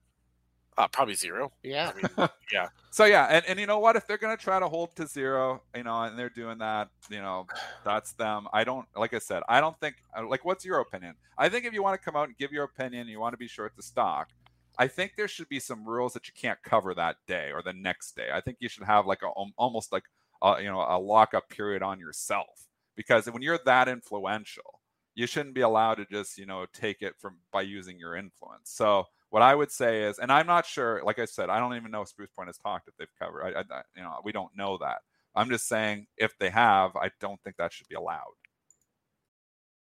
Uh, 0.78 0.88
probably 0.88 1.14
zero. 1.14 1.52
Yeah. 1.62 1.92
I 1.94 1.96
mean, 1.96 2.30
yeah. 2.52 2.70
So 2.90 3.06
yeah, 3.06 3.26
and, 3.26 3.46
and 3.48 3.60
you 3.60 3.68
know 3.68 3.80
what? 3.80 3.96
If 3.96 4.08
they're 4.08 4.18
gonna 4.18 4.38
try 4.38 4.60
to 4.60 4.68
hold 4.68 4.96
to 4.96 5.08
zero, 5.08 5.64
you 5.76 5.84
know, 5.84 6.04
and 6.04 6.18
they're 6.18 6.30
doing 6.30 6.58
that, 6.60 6.90
you 7.10 7.22
know, 7.22 7.46
that's 7.84 8.14
them. 8.14 8.48
I 8.54 8.64
don't 8.64 8.88
like 8.96 9.14
I 9.14 9.20
said, 9.20 9.44
I 9.48 9.62
don't 9.62 9.80
think 9.80 9.96
uh, 10.18 10.28
like 10.28 10.46
what's 10.46 10.66
your 10.66 10.80
opinion? 10.80 11.16
I 11.38 11.50
think 11.50 11.66
if 11.66 11.74
you 11.74 11.84
want 11.84 12.00
to 12.00 12.04
come 12.04 12.16
out 12.16 12.28
and 12.28 12.38
give 12.38 12.52
your 12.52 12.64
opinion, 12.64 13.08
you 13.08 13.20
want 13.20 13.34
to 13.34 13.38
be 13.38 13.48
short 13.48 13.74
the 13.76 13.84
stock. 13.84 14.30
I 14.78 14.88
think 14.88 15.14
there 15.16 15.28
should 15.28 15.50
be 15.50 15.60
some 15.60 15.86
rules 15.88 16.14
that 16.14 16.28
you 16.28 16.34
can't 16.40 16.62
cover 16.64 16.96
that 16.96 17.18
day 17.28 17.52
or 17.52 17.62
the 17.62 17.74
next 17.74 18.16
day. 18.16 18.30
I 18.34 18.42
think 18.42 18.58
you 18.60 18.70
should 18.70 18.84
have 18.84 19.06
like 19.06 19.22
a 19.22 19.30
um, 19.40 19.54
almost 19.58 19.92
like 19.92 20.06
a, 20.42 20.58
you 20.60 20.70
know 20.70 20.82
a 20.82 20.98
lockup 21.00 21.50
period 21.50 21.84
on 21.84 22.00
yourself 22.00 22.68
because 22.96 23.28
when 23.28 23.42
you're 23.42 23.60
that 23.66 23.88
influential, 23.88 24.82
you 25.16 25.28
shouldn't 25.28 25.56
be 25.56 25.62
allowed 25.62 25.96
to 25.96 26.06
just 26.06 26.38
you 26.38 26.46
know 26.46 26.66
take 26.74 27.02
it 27.02 27.14
from 27.20 27.38
by 27.52 27.62
using 27.62 28.00
your 28.00 28.16
influence. 28.16 28.72
So 28.72 29.06
what 29.30 29.42
I 29.42 29.56
would 29.56 29.72
say 29.72 30.04
is, 30.04 30.20
and 30.20 30.32
I'm 30.32 30.48
not 30.48 30.66
sure. 30.66 31.02
Like 31.04 31.20
I 31.20 31.26
said, 31.26 31.50
I 31.50 31.60
don't 31.60 31.76
even 31.76 31.92
know 31.92 32.02
if 32.02 32.10
Spruce 32.10 32.30
Point 32.36 32.50
has 32.50 32.58
talked 32.58 32.88
if 32.88 32.96
they've 32.98 33.08
covered. 33.20 33.56
I, 33.56 33.62
I, 33.62 33.82
you 33.96 34.04
know, 34.04 34.20
we 34.24 34.32
don't 34.32 34.56
know 34.56 34.78
that. 34.80 35.00
I'm 35.36 35.50
just 35.50 35.68
saying 35.68 36.06
if 36.18 36.38
they 36.38 36.52
have, 36.52 36.96
I 36.96 37.10
don't 37.20 37.42
think 37.44 37.58
that 37.58 37.74
should 37.74 37.88
be 37.88 37.96
allowed. 37.96 38.34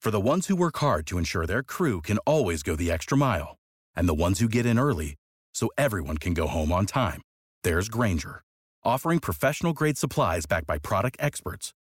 For 0.01 0.11
the 0.11 0.21
ones 0.21 0.47
who 0.47 0.57
work 0.57 0.79
hard 0.79 1.07
to 1.09 1.19
ensure 1.19 1.47
their 1.47 1.63
crew 1.63 2.01
can 2.01 2.17
always 2.19 2.63
go 2.63 2.77
the 2.77 2.91
extra 2.91 3.19
mile, 3.19 3.59
and 3.95 4.09
the 4.09 4.15
ones 4.15 4.41
who 4.41 4.49
get 4.49 4.65
in 4.65 4.79
early 4.79 5.17
so 5.53 5.69
everyone 5.77 6.17
can 6.17 6.33
go 6.33 6.47
home 6.47 6.73
on 6.73 6.87
time, 6.87 7.21
there's 7.63 7.89
Grainger, 7.89 8.43
offering 8.85 9.19
professional 9.19 9.73
grade 9.73 9.99
supplies 9.99 10.47
backed 10.47 10.67
by 10.67 10.79
product 10.79 11.17
experts 11.21 11.75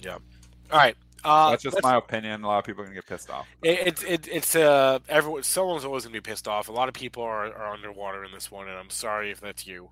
Yeah. 0.00 0.14
All 0.70 0.78
right. 0.78 0.96
Uh, 1.24 1.50
That's 1.50 1.62
just 1.64 1.82
my 1.82 1.96
opinion. 1.96 2.44
A 2.44 2.46
lot 2.46 2.58
of 2.60 2.64
people 2.64 2.82
are 2.82 2.84
gonna 2.84 2.94
get 2.94 3.06
pissed 3.06 3.28
off. 3.28 3.46
It, 3.62 3.86
it, 3.88 4.04
it, 4.04 4.28
it's 4.28 4.54
uh 4.54 5.00
everyone 5.08 5.42
someone's 5.42 5.84
always 5.84 6.04
gonna 6.04 6.12
be 6.12 6.20
pissed 6.20 6.46
off. 6.46 6.68
A 6.68 6.72
lot 6.72 6.88
of 6.88 6.94
people 6.94 7.22
are, 7.24 7.46
are 7.52 7.72
underwater 7.74 8.24
in 8.24 8.30
this 8.32 8.50
one, 8.50 8.68
and 8.68 8.78
I'm 8.78 8.90
sorry 8.90 9.30
if 9.32 9.40
that's 9.40 9.66
you. 9.66 9.90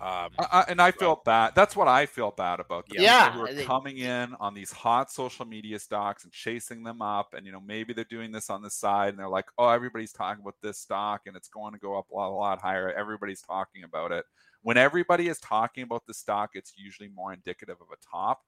Um, 0.00 0.30
I, 0.36 0.46
I- 0.50 0.64
and 0.68 0.80
I 0.82 0.90
feel 0.90 1.20
bad. 1.24 1.52
That's 1.54 1.76
what 1.76 1.86
I 1.86 2.06
feel 2.06 2.32
bad 2.32 2.58
about. 2.58 2.88
The 2.88 3.00
Yeah. 3.00 3.28
people 3.28 3.46
who 3.46 3.54
they- 3.54 3.62
are 3.62 3.66
coming 3.66 3.98
in 3.98 4.34
on 4.40 4.54
these 4.54 4.72
hot 4.72 5.12
social 5.12 5.44
media 5.44 5.78
stocks 5.78 6.24
and 6.24 6.32
chasing 6.32 6.82
them 6.82 7.02
up, 7.02 7.34
and 7.34 7.44
you 7.46 7.52
know 7.52 7.60
maybe 7.60 7.92
they're 7.92 8.04
doing 8.04 8.32
this 8.32 8.48
on 8.50 8.62
the 8.62 8.70
side, 8.70 9.10
and 9.10 9.18
they're 9.18 9.28
like, 9.28 9.46
"Oh, 9.58 9.68
everybody's 9.68 10.12
talking 10.12 10.40
about 10.42 10.56
this 10.62 10.78
stock, 10.78 11.22
and 11.26 11.36
it's 11.36 11.48
going 11.48 11.74
to 11.74 11.78
go 11.78 11.96
up 11.98 12.10
a 12.10 12.14
lot, 12.14 12.30
a 12.30 12.34
lot 12.34 12.60
higher. 12.60 12.90
Everybody's 12.92 13.42
talking 13.42 13.84
about 13.84 14.10
it." 14.10 14.24
When 14.62 14.76
everybody 14.78 15.28
is 15.28 15.38
talking 15.38 15.82
about 15.84 16.04
the 16.06 16.14
stock, 16.14 16.50
it's 16.54 16.72
usually 16.76 17.08
more 17.10 17.32
indicative 17.32 17.76
of 17.80 17.88
a 17.92 17.96
top 18.10 18.40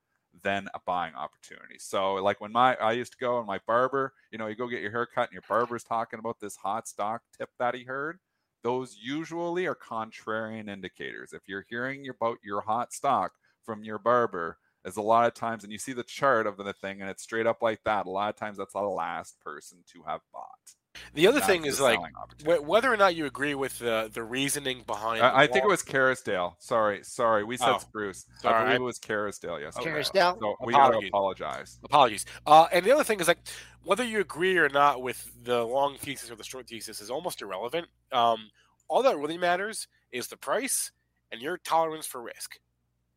than 0.43 0.69
a 0.75 0.81
buying 0.85 1.15
opportunity. 1.15 1.77
So, 1.79 2.15
like 2.15 2.41
when 2.41 2.53
my 2.53 2.75
I 2.77 2.93
used 2.93 3.13
to 3.13 3.19
go 3.19 3.39
and 3.39 3.47
my 3.47 3.61
barber, 3.67 4.13
you 4.31 4.39
know, 4.39 4.47
you 4.47 4.55
go 4.55 4.69
get 4.69 4.83
your 4.83 4.91
haircut, 4.91 5.29
and 5.29 5.33
your 5.33 5.45
barber's 5.49 5.85
talking 5.85 6.19
about 6.19 6.41
this 6.41 6.57
hot 6.57 6.89
stock 6.89 7.23
tip 7.39 7.51
that 7.59 7.75
he 7.75 7.85
heard 7.85 8.19
those 8.65 8.97
usually 9.01 9.67
are 9.67 9.75
contrarian 9.77 10.69
indicators. 10.71 11.35
If 11.35 11.43
you're 11.47 11.67
hearing 11.69 12.09
about 12.09 12.39
your 12.43 12.63
hot 12.63 12.93
stock 12.95 13.33
from 13.63 13.85
your 13.85 13.99
barber, 13.99 14.59
as 14.87 14.97
a 14.97 15.03
lot 15.03 15.27
of 15.27 15.35
times, 15.35 15.65
and 15.65 15.73
you 15.73 15.79
see 15.79 15.93
the 15.93 16.03
chart 16.03 16.47
of 16.47 16.57
the 16.57 16.73
thing 16.73 17.01
and 17.01 17.09
it's 17.09 17.23
straight 17.23 17.47
up 17.47 17.63
like 17.63 17.83
that, 17.85 18.07
a 18.07 18.11
lot 18.11 18.31
of 18.31 18.37
times 18.37 18.59
that's 18.59 18.73
the 18.73 18.81
last 18.81 19.39
person 19.41 19.79
to 19.93 20.03
have 20.07 20.21
bought. 20.33 20.75
The 21.15 21.27
other 21.27 21.41
thing 21.41 21.65
is 21.65 21.81
like 21.81 21.99
wh- 22.45 22.63
whether 22.67 22.93
or 22.93 22.97
not 22.97 23.15
you 23.15 23.27
agree 23.27 23.55
with 23.55 23.79
the 23.79 24.11
the 24.13 24.23
reasoning 24.23 24.83
behind. 24.87 25.23
I, 25.23 25.43
I 25.43 25.47
think 25.47 25.65
it 25.65 25.69
was 25.69 25.83
Kerrisdale. 25.83 26.55
Sorry, 26.59 27.01
sorry, 27.03 27.45
we 27.45 27.57
said 27.57 27.69
Oh, 27.75 27.79
Spruce. 27.79 28.27
sorry, 28.41 28.55
I 28.55 28.65
believe 28.65 28.81
it 28.81 28.85
was 28.85 28.99
Kerrisdale 28.99 29.61
yesterday. 29.61 29.91
Kerrisdale? 29.91 30.39
So 30.41 30.57
we 30.65 30.73
got 30.73 30.89
to 30.91 30.99
Apologies. 30.99 31.09
apologize. 31.11 31.79
Apologies. 31.85 32.27
Uh, 32.47 32.67
and 32.73 32.85
the 32.85 32.93
other 32.93 33.05
thing 33.05 33.21
is 33.21 33.29
like 33.29 33.39
whether 33.85 34.05
you 34.05 34.21
agree 34.21 34.57
or 34.59 34.69
not 34.69 35.03
with 35.03 35.31
the 35.45 35.63
long 35.65 35.97
thesis 35.99 36.31
or 36.31 36.37
the 36.37 36.45
short 36.45 36.69
thesis 36.69 37.01
is 37.01 37.11
almost 37.11 37.43
irrelevant. 37.43 37.87
Um, 38.13 38.51
all 38.89 39.03
that 39.03 39.17
really 39.19 39.39
matters 39.39 39.89
is 40.13 40.29
the 40.29 40.37
price 40.37 40.91
and 41.33 41.41
your 41.41 41.59
tolerance 41.59 42.07
for 42.07 42.23
risk, 42.23 42.59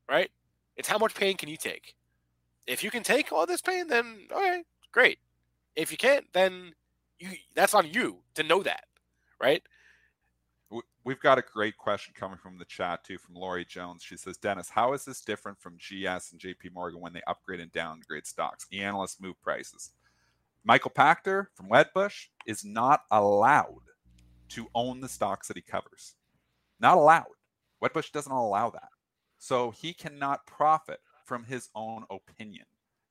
right? 0.09 0.29
It's 0.75 0.87
how 0.87 0.97
much 0.97 1.13
pain 1.15 1.37
can 1.37 1.49
you 1.49 1.57
take. 1.57 1.95
If 2.65 2.83
you 2.83 2.91
can 2.91 3.03
take 3.03 3.31
all 3.31 3.45
this 3.45 3.61
pain, 3.61 3.87
then 3.87 4.27
okay, 4.31 4.63
great. 4.91 5.19
If 5.75 5.91
you 5.91 5.97
can't, 5.97 6.25
then 6.33 6.73
you 7.19 7.29
that's 7.55 7.73
on 7.73 7.87
you 7.87 8.17
to 8.35 8.43
know 8.43 8.63
that, 8.63 8.85
right? 9.41 9.63
We've 11.03 11.19
got 11.21 11.37
a 11.37 11.43
great 11.53 11.77
question 11.77 12.13
coming 12.17 12.37
from 12.37 12.57
the 12.57 12.65
chat 12.65 13.05
too, 13.05 13.17
from 13.17 13.35
Lori 13.35 13.63
Jones. 13.63 14.03
She 14.03 14.17
says, 14.17 14.35
Dennis, 14.35 14.69
how 14.69 14.91
is 14.91 15.05
this 15.05 15.21
different 15.21 15.57
from 15.57 15.77
GS 15.77 16.33
and 16.33 16.41
JP 16.41 16.73
Morgan 16.73 16.99
when 16.99 17.13
they 17.13 17.21
upgrade 17.27 17.61
and 17.61 17.71
downgrade 17.71 18.27
stocks? 18.27 18.67
The 18.69 18.81
analysts 18.81 19.21
move 19.21 19.41
prices. 19.41 19.91
Michael 20.65 20.91
Pachter 20.91 21.47
from 21.55 21.69
Wedbush 21.69 22.25
is 22.45 22.65
not 22.65 23.03
allowed 23.09 23.83
to 24.49 24.67
own 24.75 24.99
the 24.99 25.07
stocks 25.07 25.47
that 25.47 25.55
he 25.55 25.61
covers. 25.61 26.15
Not 26.81 26.97
allowed. 26.97 27.25
Wedbush 27.81 28.11
doesn't 28.11 28.31
allow 28.31 28.69
that. 28.71 28.89
So 29.37 29.71
he 29.71 29.93
cannot 29.93 30.45
profit 30.45 30.99
from 31.23 31.45
his 31.45 31.69
own 31.73 32.03
opinion. 32.09 32.65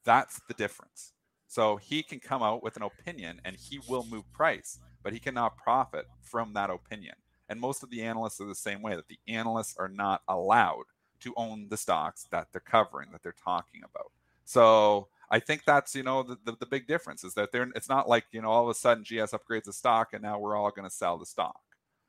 That's 0.04 0.40
the 0.48 0.54
difference. 0.54 1.14
So 1.48 1.76
he 1.76 2.02
can 2.02 2.20
come 2.20 2.42
out 2.42 2.62
with 2.62 2.76
an 2.76 2.82
opinion 2.82 3.40
and 3.44 3.56
he 3.56 3.80
will 3.88 4.04
move 4.10 4.30
price, 4.32 4.78
but 5.02 5.12
he 5.12 5.18
cannot 5.18 5.56
profit 5.56 6.06
from 6.20 6.52
that 6.54 6.70
opinion. 6.70 7.14
And 7.48 7.60
most 7.60 7.82
of 7.82 7.90
the 7.90 8.02
analysts 8.02 8.40
are 8.40 8.46
the 8.46 8.54
same 8.54 8.82
way 8.82 8.96
that 8.96 9.08
the 9.08 9.18
analysts 9.28 9.76
are 9.78 9.88
not 9.88 10.22
allowed 10.28 10.84
to 11.20 11.32
own 11.36 11.68
the 11.68 11.76
stocks 11.76 12.26
that 12.30 12.48
they're 12.52 12.60
covering, 12.60 13.10
that 13.12 13.22
they're 13.22 13.34
talking 13.44 13.82
about. 13.84 14.10
So 14.44 15.08
I 15.30 15.40
think 15.40 15.64
that's 15.64 15.94
you 15.94 16.02
know 16.02 16.22
the, 16.22 16.38
the, 16.44 16.56
the 16.60 16.66
big 16.66 16.86
difference 16.86 17.24
is 17.24 17.34
that 17.34 17.52
they're 17.52 17.68
it's 17.74 17.88
not 17.88 18.08
like 18.08 18.26
you 18.32 18.40
know 18.42 18.50
all 18.50 18.64
of 18.64 18.68
a 18.68 18.74
sudden 18.74 19.04
GS 19.04 19.32
upgrades 19.32 19.68
a 19.68 19.72
stock 19.72 20.12
and 20.12 20.22
now 20.22 20.38
we're 20.38 20.56
all 20.56 20.70
going 20.70 20.88
to 20.88 20.94
sell 20.94 21.18
the 21.18 21.26
stock. 21.26 21.60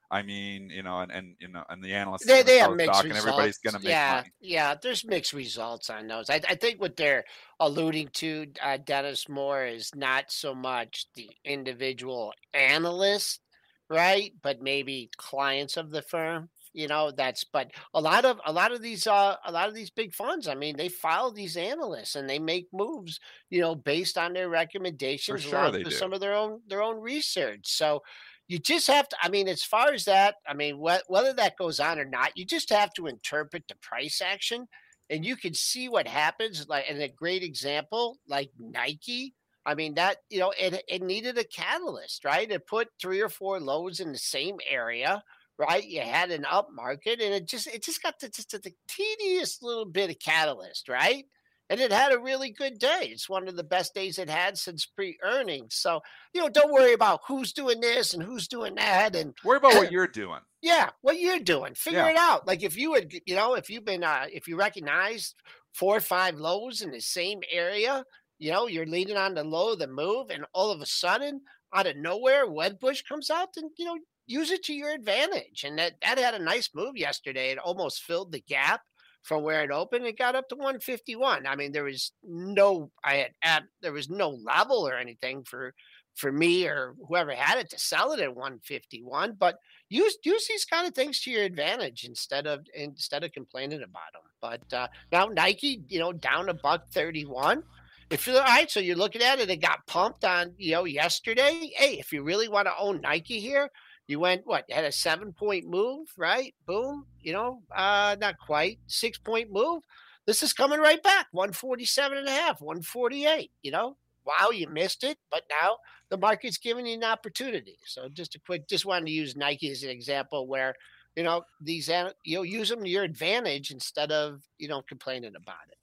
I 0.10 0.22
mean, 0.22 0.70
you 0.70 0.84
know, 0.84 1.00
and 1.00 1.12
and 1.12 1.36
you 1.40 1.50
know, 1.50 1.64
and 1.70 1.84
the 1.84 1.94
analysts 1.94 2.26
They, 2.26 2.42
they 2.42 2.60
have 2.60 2.76
mixed 2.76 3.04
results. 3.04 3.10
and 3.10 3.18
everybody's 3.18 3.58
going 3.58 3.74
to 3.74 3.80
make 3.80 3.90
yeah, 3.90 4.16
money. 4.16 4.32
yeah. 4.40 4.76
There's 4.82 5.04
mixed 5.06 5.34
results 5.34 5.90
on 5.90 6.08
those. 6.08 6.30
I, 6.30 6.36
I 6.48 6.56
think 6.56 6.80
what 6.80 6.96
they're 6.96 7.26
alluding 7.60 8.10
to, 8.14 8.48
uh, 8.64 8.78
Dennis 8.78 9.28
Moore, 9.28 9.66
is 9.66 9.94
not 9.96 10.32
so 10.32 10.56
much 10.56 11.08
the 11.16 11.30
individual 11.44 12.34
analyst, 12.54 13.42
right? 13.90 14.32
But 14.42 14.62
maybe 14.62 15.10
clients 15.18 15.76
of 15.76 15.92
the 15.92 16.02
firm. 16.02 16.50
You 16.74 16.88
know, 16.88 17.12
that's 17.12 17.44
but 17.44 17.72
a 17.94 18.00
lot 18.00 18.24
of 18.24 18.40
a 18.46 18.52
lot 18.52 18.72
of 18.72 18.84
these 18.84 19.08
uh 19.08 19.36
a 19.46 19.52
lot 19.52 19.68
of 19.68 19.74
these 19.74 19.90
big 19.90 20.14
funds. 20.14 20.48
I 20.48 20.54
mean, 20.54 20.78
they 20.78 20.90
follow 20.90 21.32
these 21.32 21.58
analysts 21.58 22.16
and 22.16 22.30
they 22.30 22.40
make 22.40 22.68
moves. 22.72 23.20
You 23.50 23.62
know, 23.62 23.74
based 23.76 24.18
on 24.18 24.34
their 24.34 24.48
recommendations, 24.48 25.42
sure 25.42 25.58
along 25.60 25.72
they 25.72 25.80
with 25.80 25.90
do. 25.90 25.96
some 25.96 26.14
of 26.14 26.20
their 26.20 26.36
own 26.36 26.62
their 26.68 26.84
own 26.84 27.02
research. 27.02 27.62
So 27.66 28.04
you 28.48 28.60
just 28.60 28.88
have 28.88 29.08
to 29.10 29.16
i 29.22 29.30
mean 29.30 29.48
as 29.48 29.64
far 29.64 29.94
as 29.94 30.06
that 30.06 30.36
i 30.48 30.54
mean 30.54 30.76
wh- 30.78 31.10
whether 31.10 31.34
that 31.34 31.58
goes 31.58 31.80
on 31.80 32.00
or 32.00 32.06
not 32.06 32.36
you 32.38 32.46
just 32.46 32.70
have 32.70 32.94
to 32.94 33.08
interpret 33.08 33.64
the 33.68 33.76
price 33.82 34.22
action 34.22 34.68
and 35.10 35.26
you 35.26 35.36
can 35.36 35.54
see 35.54 35.90
what 35.90 36.08
happens 36.08 36.68
like 36.68 36.86
and 36.90 37.02
a 37.02 37.08
great 37.08 37.44
example 37.44 38.18
like 38.28 38.50
nike 38.60 39.34
i 39.66 39.74
mean 39.76 39.94
that 39.96 40.18
you 40.30 40.40
know 40.40 40.54
it, 40.60 40.84
it 40.88 41.02
needed 41.02 41.38
a 41.38 41.44
catalyst 41.44 42.26
right? 42.26 42.50
It 42.52 42.68
put 42.68 42.90
three 43.02 43.22
or 43.22 43.30
four 43.30 43.60
lows 43.60 44.00
in 44.00 44.12
the 44.12 44.18
same 44.18 44.58
area 44.70 45.24
right? 45.58 45.88
You 45.88 46.02
had 46.02 46.30
an 46.32 46.46
up 46.46 46.70
market 46.72 47.20
and 47.20 47.34
it 47.34 47.48
just 47.48 47.68
it 47.68 47.84
just 47.84 48.04
got 48.04 48.20
the, 48.20 48.30
just 48.30 48.52
the 48.52 48.74
teeniest 48.88 49.64
little 49.64 49.86
bit 49.86 50.10
of 50.10 50.20
catalyst 50.20 50.88
right 50.88 51.26
and 51.70 51.80
it 51.80 51.92
had 51.92 52.12
a 52.14 52.20
really 52.20 52.52
good 52.52 52.80
day. 52.80 53.10
It's 53.12 53.30
one 53.30 53.48
of 53.48 53.56
the 53.56 53.64
best 53.64 53.94
days 53.94 54.18
it 54.18 54.30
had 54.30 54.58
since 54.58 54.86
pre-earnings. 54.86 55.76
So, 55.76 56.02
you 56.34 56.42
know, 56.42 56.50
don't 56.50 56.72
worry 56.72 56.94
about 56.94 57.22
who's 57.28 57.54
doing 57.54 57.80
this 57.82 58.14
and 58.14 58.24
who's 58.24 58.48
doing 58.48 58.76
that. 58.76 59.16
And 59.16 59.34
Worry 59.44 59.58
about 59.58 59.74
what 59.76 59.92
you're 59.92 60.08
doing. 60.08 60.40
yeah, 60.62 60.90
what 61.02 61.20
you're 61.20 61.40
doing, 61.40 61.76
figure 61.76 62.00
Yeah. 62.00 62.12
it 62.12 62.18
out. 62.18 62.48
Like 62.48 62.64
if 62.64 62.78
you 62.78 62.94
had, 62.94 63.12
you 63.26 63.36
know, 63.36 63.56
if 63.56 63.70
you've 63.70 63.86
been, 63.86 64.04
uh, 64.04 64.26
if 64.32 64.48
you 64.48 64.56
recognized 64.58 65.36
four 65.74 65.98
or 65.98 66.02
five 66.02 66.36
lows 66.36 66.82
in 66.82 66.92
the 66.92 67.02
same 67.02 67.42
area, 67.52 68.04
you 68.40 68.52
know, 68.52 68.68
you're 68.68 68.86
leading 68.86 69.18
on 69.18 69.34
the 69.34 69.44
low, 69.44 69.76
the 69.76 69.88
move, 69.88 70.30
and 70.30 70.46
all 70.54 70.72
of 70.72 70.80
a 70.82 70.86
sudden, 70.86 71.42
out 71.74 71.88
of 71.88 71.98
nowhere, 71.98 72.46
Wedbush 72.48 73.04
comes 73.08 73.30
out, 73.30 73.50
and 73.58 73.72
you 73.78 73.86
know, 73.86 73.98
use 74.26 74.52
it 74.52 74.64
to 74.66 74.74
your 74.74 74.92
advantage. 74.94 75.64
And 75.66 75.78
that 75.80 75.94
that 76.02 76.18
had 76.18 76.34
a 76.36 76.40
nice 76.44 76.70
move 76.74 76.96
yesterday. 76.96 77.50
It 77.52 77.58
almost 77.58 78.04
filled 78.04 78.32
the 78.32 78.40
gap 78.48 78.82
from 79.28 79.44
where 79.44 79.62
it 79.62 79.72
opened. 79.72 80.06
It 80.06 80.18
got 80.18 80.36
up 80.36 80.48
to 80.50 80.56
151. 80.56 81.46
I 81.46 81.56
mean, 81.58 81.74
there 81.74 81.84
was 81.84 82.14
no, 82.24 82.90
I 83.04 83.16
had, 83.16 83.32
at, 83.44 83.64
there 83.82 83.92
was 83.92 84.10
no 84.10 84.30
level 84.30 84.88
or 84.88 84.96
anything 84.96 85.44
for 85.44 85.74
for 86.16 86.32
me 86.32 86.66
or 86.66 86.96
whoever 87.08 87.32
had 87.32 87.60
it 87.60 87.70
to 87.70 87.78
sell 87.78 88.12
it 88.14 88.22
at 88.22 88.36
151. 88.36 89.36
But 89.38 89.60
use 89.90 90.18
use 90.24 90.48
these 90.48 90.64
kind 90.64 90.88
of 90.88 90.96
things 90.96 91.20
to 91.22 91.32
your 91.32 91.44
advantage 91.44 92.06
instead 92.06 92.48
of 92.48 92.66
instead 92.74 93.26
of 93.26 93.34
complaining 93.34 93.84
about 93.84 94.14
them. 94.14 94.22
But 94.42 94.74
uh, 94.74 94.88
now 95.12 95.26
Nike, 95.26 95.84
you 95.90 96.00
know, 96.00 96.14
down 96.14 96.48
a 96.48 96.54
buck 96.54 96.90
31. 96.92 97.64
If 98.10 98.26
you're 98.26 98.38
all 98.38 98.44
right, 98.44 98.72
so 98.72 98.80
you're 98.80 98.96
looking 98.96 99.22
at 99.22 99.40
it, 99.40 99.50
it 99.50 99.58
got 99.58 99.86
pumped 99.86 100.24
on, 100.24 100.54
you 100.58 100.72
know, 100.72 100.86
yesterday. 100.86 101.70
Hey, 101.76 102.00
if 102.00 102.14
you 102.14 102.24
really 102.24 102.48
want 102.48 102.68
to 102.68 102.74
own 102.80 103.02
Nike 103.02 103.42
here, 103.42 103.70
you 104.08 104.20
went 104.20 104.48
what 104.48 104.66
You 104.70 104.76
had 104.76 104.86
a 104.86 104.92
seven 104.92 105.34
point 105.34 105.68
move, 105.68 106.08
right? 106.18 106.54
Boom, 106.66 107.06
you 107.22 107.34
know, 107.34 107.62
uh, 107.76 108.16
not 108.20 108.38
quite 108.40 108.80
six 108.88 109.18
point 109.18 109.52
move. 109.52 109.84
This 110.26 110.44
is 110.44 110.54
coming 110.54 110.80
right 110.80 111.02
back 111.04 111.28
147 111.32 112.18
and 112.18 112.28
a 112.28 112.32
half, 112.32 112.62
148. 112.62 113.52
You 113.64 113.72
know, 113.72 113.98
wow, 114.26 114.50
you 114.52 114.68
missed 114.68 115.04
it, 115.04 115.18
but 115.32 115.44
now 115.50 115.78
the 116.10 116.18
market's 116.18 116.58
giving 116.58 116.86
you 116.86 116.96
an 116.96 117.04
opportunity. 117.04 117.78
So 117.86 118.10
just 118.10 118.36
a 118.36 118.40
quick, 118.40 118.68
just 118.68 118.86
wanted 118.86 119.06
to 119.06 119.12
use 119.12 119.36
Nike 119.36 119.72
as 119.72 119.84
an 119.84 119.90
example 119.90 120.48
where, 120.48 120.76
you 121.16 121.24
know, 121.24 121.44
these, 121.62 121.90
you 122.24 122.38
know, 122.38 122.44
use 122.44 122.70
them 122.70 122.84
to 122.84 122.90
your 122.90 123.04
advantage 123.04 123.72
instead 123.72 124.12
of, 124.12 124.42
you 124.58 124.68
know, 124.68 124.82
complaining 124.82 125.36
about 125.36 125.56
it. 125.70 125.78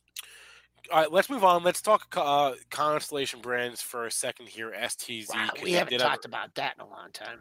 All 0.92 1.00
right, 1.00 1.10
let's 1.10 1.30
move 1.30 1.44
on. 1.44 1.64
Let's 1.64 1.80
talk 1.80 2.14
uh, 2.14 2.52
Constellation 2.70 3.40
Brands 3.40 3.80
for 3.80 4.06
a 4.06 4.10
second 4.10 4.48
here. 4.48 4.74
STZ. 4.78 5.30
Wow, 5.30 5.48
we 5.62 5.72
haven't 5.72 5.98
talked 5.98 6.26
about 6.26 6.54
that 6.56 6.74
in 6.78 6.82
a 6.82 6.88
long 6.88 7.10
time. 7.12 7.40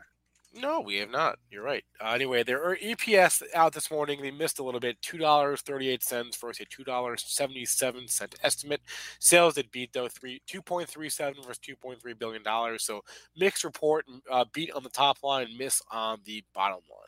No, 0.56 0.82
we 0.82 0.98
have 0.98 1.10
not. 1.10 1.40
You're 1.50 1.64
right. 1.64 1.84
Uh, 2.00 2.12
anyway, 2.12 2.44
their 2.44 2.76
EPS 2.76 3.42
out 3.56 3.74
this 3.74 3.90
morning. 3.90 4.22
They 4.22 4.30
missed 4.30 4.60
a 4.60 4.64
little 4.64 4.80
bit. 4.80 5.02
Two 5.02 5.18
dollars 5.18 5.62
thirty-eight 5.62 6.04
cents 6.04 6.38
versus 6.38 6.62
a 6.62 6.66
two 6.66 6.84
dollars 6.84 7.24
seventy-seven 7.28 8.08
cent 8.08 8.36
estimate. 8.44 8.82
Sales 9.20 9.56
did 9.56 9.72
beat 9.72 9.94
though 9.94 10.08
three 10.08 10.42
two 10.46 10.62
point 10.62 10.88
three 10.88 11.10
seven 11.10 11.42
versus 11.42 11.58
two 11.58 11.76
point 11.76 12.00
three 12.02 12.14
billion 12.14 12.44
dollars. 12.44 12.84
So 12.84 13.02
mixed 13.36 13.64
report. 13.64 14.06
Uh, 14.32 14.46
beat 14.54 14.72
on 14.74 14.84
the 14.84 14.90
top 14.90 15.24
line, 15.24 15.48
and 15.48 15.58
miss 15.58 15.82
on 15.92 16.20
the 16.26 16.44
bottom 16.54 16.82
line. 16.90 17.08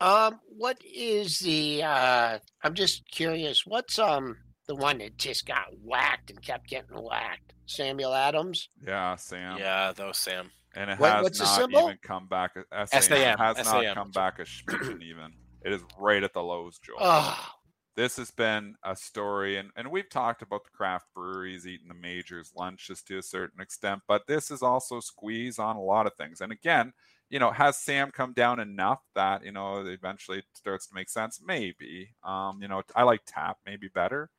Um, 0.00 0.40
what 0.56 0.78
is 0.84 1.40
the, 1.40 1.82
uh, 1.82 2.38
I'm 2.62 2.74
just 2.74 3.10
curious, 3.10 3.66
what's, 3.66 3.98
um, 3.98 4.36
the 4.68 4.76
one 4.76 4.98
that 4.98 5.16
just 5.18 5.44
got 5.44 5.66
whacked 5.82 6.30
and 6.30 6.40
kept 6.40 6.68
getting 6.68 7.02
whacked? 7.02 7.54
Samuel 7.66 8.14
Adams? 8.14 8.68
Yeah, 8.86 9.16
Sam. 9.16 9.58
Yeah, 9.58 9.92
though, 9.96 10.12
Sam. 10.12 10.52
And 10.78 10.90
it 10.90 10.98
What- 10.98 11.12
has 11.12 11.22
what's 11.24 11.38
the 11.38 11.44
not 11.44 11.56
symbol? 11.56 11.82
even 11.84 11.98
come 12.02 12.28
back. 12.28 12.56
uh, 12.56 12.86
SAM, 12.86 13.02
SAM, 13.02 13.38
has 13.38 13.56
not 13.56 13.66
SAM. 13.82 13.94
come 13.94 14.10
back 14.12 14.38
a 14.38 14.42
smidgen 14.42 15.02
even. 15.02 15.34
It 15.64 15.72
is 15.72 15.82
right 15.98 16.22
at 16.22 16.32
the 16.32 16.42
lows, 16.42 16.78
Joel. 16.78 16.98
Oh, 17.00 17.54
this 17.96 18.16
has 18.16 18.30
been 18.30 18.76
a 18.84 18.94
story 18.94 19.56
and, 19.56 19.70
and 19.74 19.90
we've 19.90 20.08
talked 20.08 20.40
about 20.42 20.62
the 20.62 20.70
craft 20.70 21.06
breweries 21.16 21.66
eating 21.66 21.88
the 21.88 21.94
majors 21.94 22.52
lunches 22.54 23.02
to 23.02 23.18
a 23.18 23.22
certain 23.22 23.60
extent 23.60 24.00
but 24.06 24.24
this 24.28 24.52
is 24.52 24.62
also 24.62 25.00
squeeze 25.00 25.58
on 25.58 25.74
a 25.74 25.82
lot 25.82 26.06
of 26.06 26.14
things 26.14 26.40
and 26.40 26.52
again 26.52 26.92
you 27.30 27.38
know, 27.38 27.50
has 27.50 27.76
Sam 27.76 28.10
come 28.10 28.32
down 28.32 28.58
enough 28.58 29.00
that 29.14 29.44
you 29.44 29.52
know 29.52 29.84
eventually 29.86 30.38
it 30.38 30.44
starts 30.54 30.86
to 30.86 30.94
make 30.94 31.10
sense? 31.10 31.40
Maybe. 31.44 32.14
Um, 32.24 32.58
you 32.62 32.68
know, 32.68 32.82
I 32.96 33.02
like 33.02 33.20
Tap 33.26 33.58
maybe 33.66 33.88
better, 33.88 34.30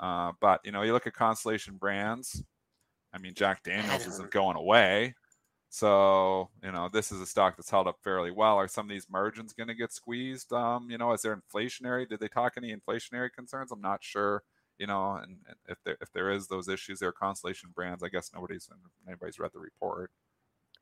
uh, 0.00 0.32
but 0.40 0.60
you 0.64 0.72
know, 0.72 0.82
you 0.82 0.92
look 0.92 1.06
at 1.06 1.12
Constellation 1.12 1.76
Brands. 1.76 2.42
I 3.12 3.18
mean, 3.18 3.34
Jack 3.34 3.64
Daniels 3.64 4.06
isn't 4.06 4.30
going 4.30 4.56
away. 4.56 5.14
So, 5.70 6.50
you 6.62 6.72
know, 6.72 6.88
this 6.90 7.12
is 7.12 7.20
a 7.20 7.26
stock 7.26 7.56
that's 7.56 7.70
held 7.70 7.86
up 7.86 7.96
fairly 8.02 8.30
well. 8.30 8.56
Are 8.56 8.68
some 8.68 8.86
of 8.86 8.90
these 8.90 9.08
margins 9.10 9.52
going 9.52 9.68
to 9.68 9.74
get 9.74 9.92
squeezed? 9.92 10.52
Um, 10.52 10.90
you 10.90 10.96
know, 10.98 11.12
is 11.12 11.22
there 11.22 11.36
inflationary? 11.36 12.08
Did 12.08 12.20
they 12.20 12.28
talk 12.28 12.54
any 12.56 12.74
inflationary 12.74 13.28
concerns? 13.34 13.70
I'm 13.70 13.80
not 13.82 14.02
sure. 14.02 14.42
You 14.78 14.86
know, 14.86 15.16
and, 15.22 15.38
if 15.68 15.78
there 15.84 15.96
if 16.00 16.10
there 16.12 16.30
is 16.30 16.46
those 16.48 16.68
issues, 16.68 17.00
there 17.00 17.08
are 17.10 17.12
Constellation 17.12 17.70
brands. 17.74 18.02
I 18.02 18.08
guess 18.08 18.30
nobody's 18.34 18.68
anybody's 19.06 19.38
read 19.38 19.50
the 19.52 19.58
report. 19.60 20.10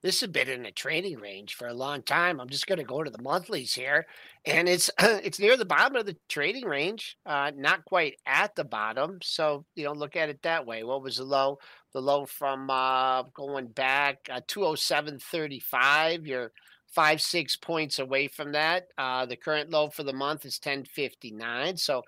This 0.03 0.21
has 0.21 0.31
been 0.31 0.49
in 0.49 0.67
a 0.67 0.73
trading 0.73 1.19
range 1.19 1.55
for 1.55 1.69
a 1.69 1.75
long 1.75 2.03
time. 2.03 2.41
I'm 2.41 2.49
just 2.49 2.67
going 2.67 2.79
to 2.79 2.85
go 2.85 3.03
to 3.03 3.11
the 3.11 3.23
monthlies 3.23 3.75
here, 3.75 4.07
and 4.45 4.69
it's 4.69 4.91
it's 5.01 5.41
near 5.41 5.57
the 5.57 5.65
bottom 5.65 5.97
of 5.97 6.07
the 6.07 6.17
trading 6.29 6.65
range, 6.65 7.17
uh, 7.25 7.51
not 7.57 7.85
quite 7.85 8.17
at 8.27 8.55
the 8.55 8.65
bottom. 8.65 9.19
So 9.23 9.65
you 9.75 9.85
know, 9.85 9.93
look 9.93 10.15
at 10.15 10.29
it 10.29 10.43
that 10.43 10.67
way. 10.67 10.85
What 10.85 11.03
was 11.03 11.17
the 11.17 11.25
low? 11.25 11.59
The 11.93 12.03
low 12.03 12.27
from 12.27 12.69
uh, 12.69 13.23
going 13.35 13.69
back 13.69 14.29
uh, 14.31 14.41
207.35. 14.47 16.27
You're 16.27 16.53
five 16.93 17.21
six 17.21 17.57
points 17.57 17.99
away 17.99 18.29
from 18.29 18.53
that. 18.53 18.89
Uh, 18.97 19.27
the 19.27 19.37
current 19.37 19.71
low 19.71 19.89
for 19.89 20.03
the 20.03 20.13
month 20.13 20.45
is 20.45 20.59
10.59. 20.59 21.79
So 21.79 22.03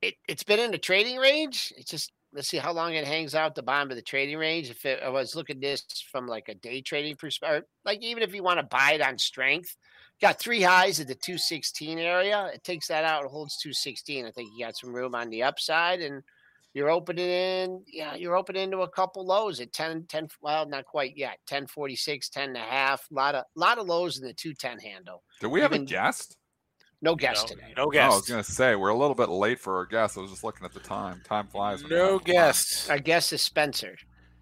it 0.00 0.14
it's 0.28 0.44
been 0.44 0.60
in 0.60 0.74
a 0.74 0.78
trading 0.78 1.18
range. 1.18 1.72
It's 1.76 1.90
just 1.90 2.12
let's 2.32 2.48
see 2.48 2.58
how 2.58 2.72
long 2.72 2.94
it 2.94 3.06
hangs 3.06 3.34
out 3.34 3.54
the 3.54 3.62
bottom 3.62 3.90
of 3.90 3.96
the 3.96 4.02
trading 4.02 4.38
range. 4.38 4.70
If 4.70 4.84
it, 4.84 5.02
I 5.02 5.08
was 5.08 5.34
looking 5.34 5.60
this 5.60 5.84
from 6.10 6.26
like 6.26 6.48
a 6.48 6.54
day 6.54 6.80
trading 6.80 7.16
perspective, 7.16 7.64
like 7.84 8.02
even 8.02 8.22
if 8.22 8.34
you 8.34 8.42
want 8.42 8.58
to 8.58 8.64
buy 8.64 8.92
it 8.92 9.02
on 9.02 9.18
strength, 9.18 9.76
got 10.20 10.38
three 10.38 10.62
highs 10.62 11.00
at 11.00 11.08
the 11.08 11.14
216 11.14 11.98
area. 11.98 12.50
It 12.54 12.64
takes 12.64 12.88
that 12.88 13.04
out 13.04 13.22
and 13.22 13.30
holds 13.30 13.56
216. 13.58 14.26
I 14.26 14.30
think 14.30 14.50
you 14.54 14.64
got 14.64 14.76
some 14.76 14.94
room 14.94 15.14
on 15.14 15.30
the 15.30 15.42
upside 15.42 16.00
and 16.00 16.22
you're 16.74 16.90
opening 16.90 17.28
in, 17.28 17.84
yeah, 17.86 18.14
you're 18.14 18.36
opening 18.36 18.62
into 18.62 18.80
a 18.80 18.88
couple 18.88 19.26
lows 19.26 19.60
at 19.60 19.72
10, 19.74 20.06
10, 20.08 20.28
well, 20.40 20.66
not 20.66 20.86
quite 20.86 21.16
yet, 21.16 21.38
1046, 21.48 22.30
10 22.30 22.48
and 22.48 22.56
a 22.56 22.60
half, 22.60 23.06
a 23.10 23.14
lot 23.14 23.34
of, 23.34 23.44
lot 23.56 23.76
of 23.76 23.86
lows 23.86 24.18
in 24.18 24.26
the 24.26 24.32
210 24.32 24.78
handle. 24.78 25.22
Do 25.40 25.50
we 25.50 25.60
have 25.60 25.72
a 25.72 25.78
guest? 25.80 26.38
No 27.02 27.16
guest 27.16 27.48
no, 27.48 27.56
today. 27.56 27.74
No 27.76 27.90
guest. 27.90 28.12
I 28.12 28.14
was 28.14 28.28
going 28.28 28.42
to 28.42 28.50
say 28.50 28.76
we're 28.76 28.90
a 28.90 28.96
little 28.96 29.16
bit 29.16 29.28
late 29.28 29.58
for 29.58 29.76
our 29.76 29.86
guest. 29.86 30.16
I 30.16 30.20
was 30.20 30.30
just 30.30 30.44
looking 30.44 30.64
at 30.64 30.72
the 30.72 30.80
time. 30.80 31.20
Time 31.24 31.48
flies. 31.48 31.82
No 31.82 32.20
guest. 32.20 32.88
Our 32.88 33.00
guest 33.00 33.32
is 33.32 33.42
Spencer. 33.42 33.96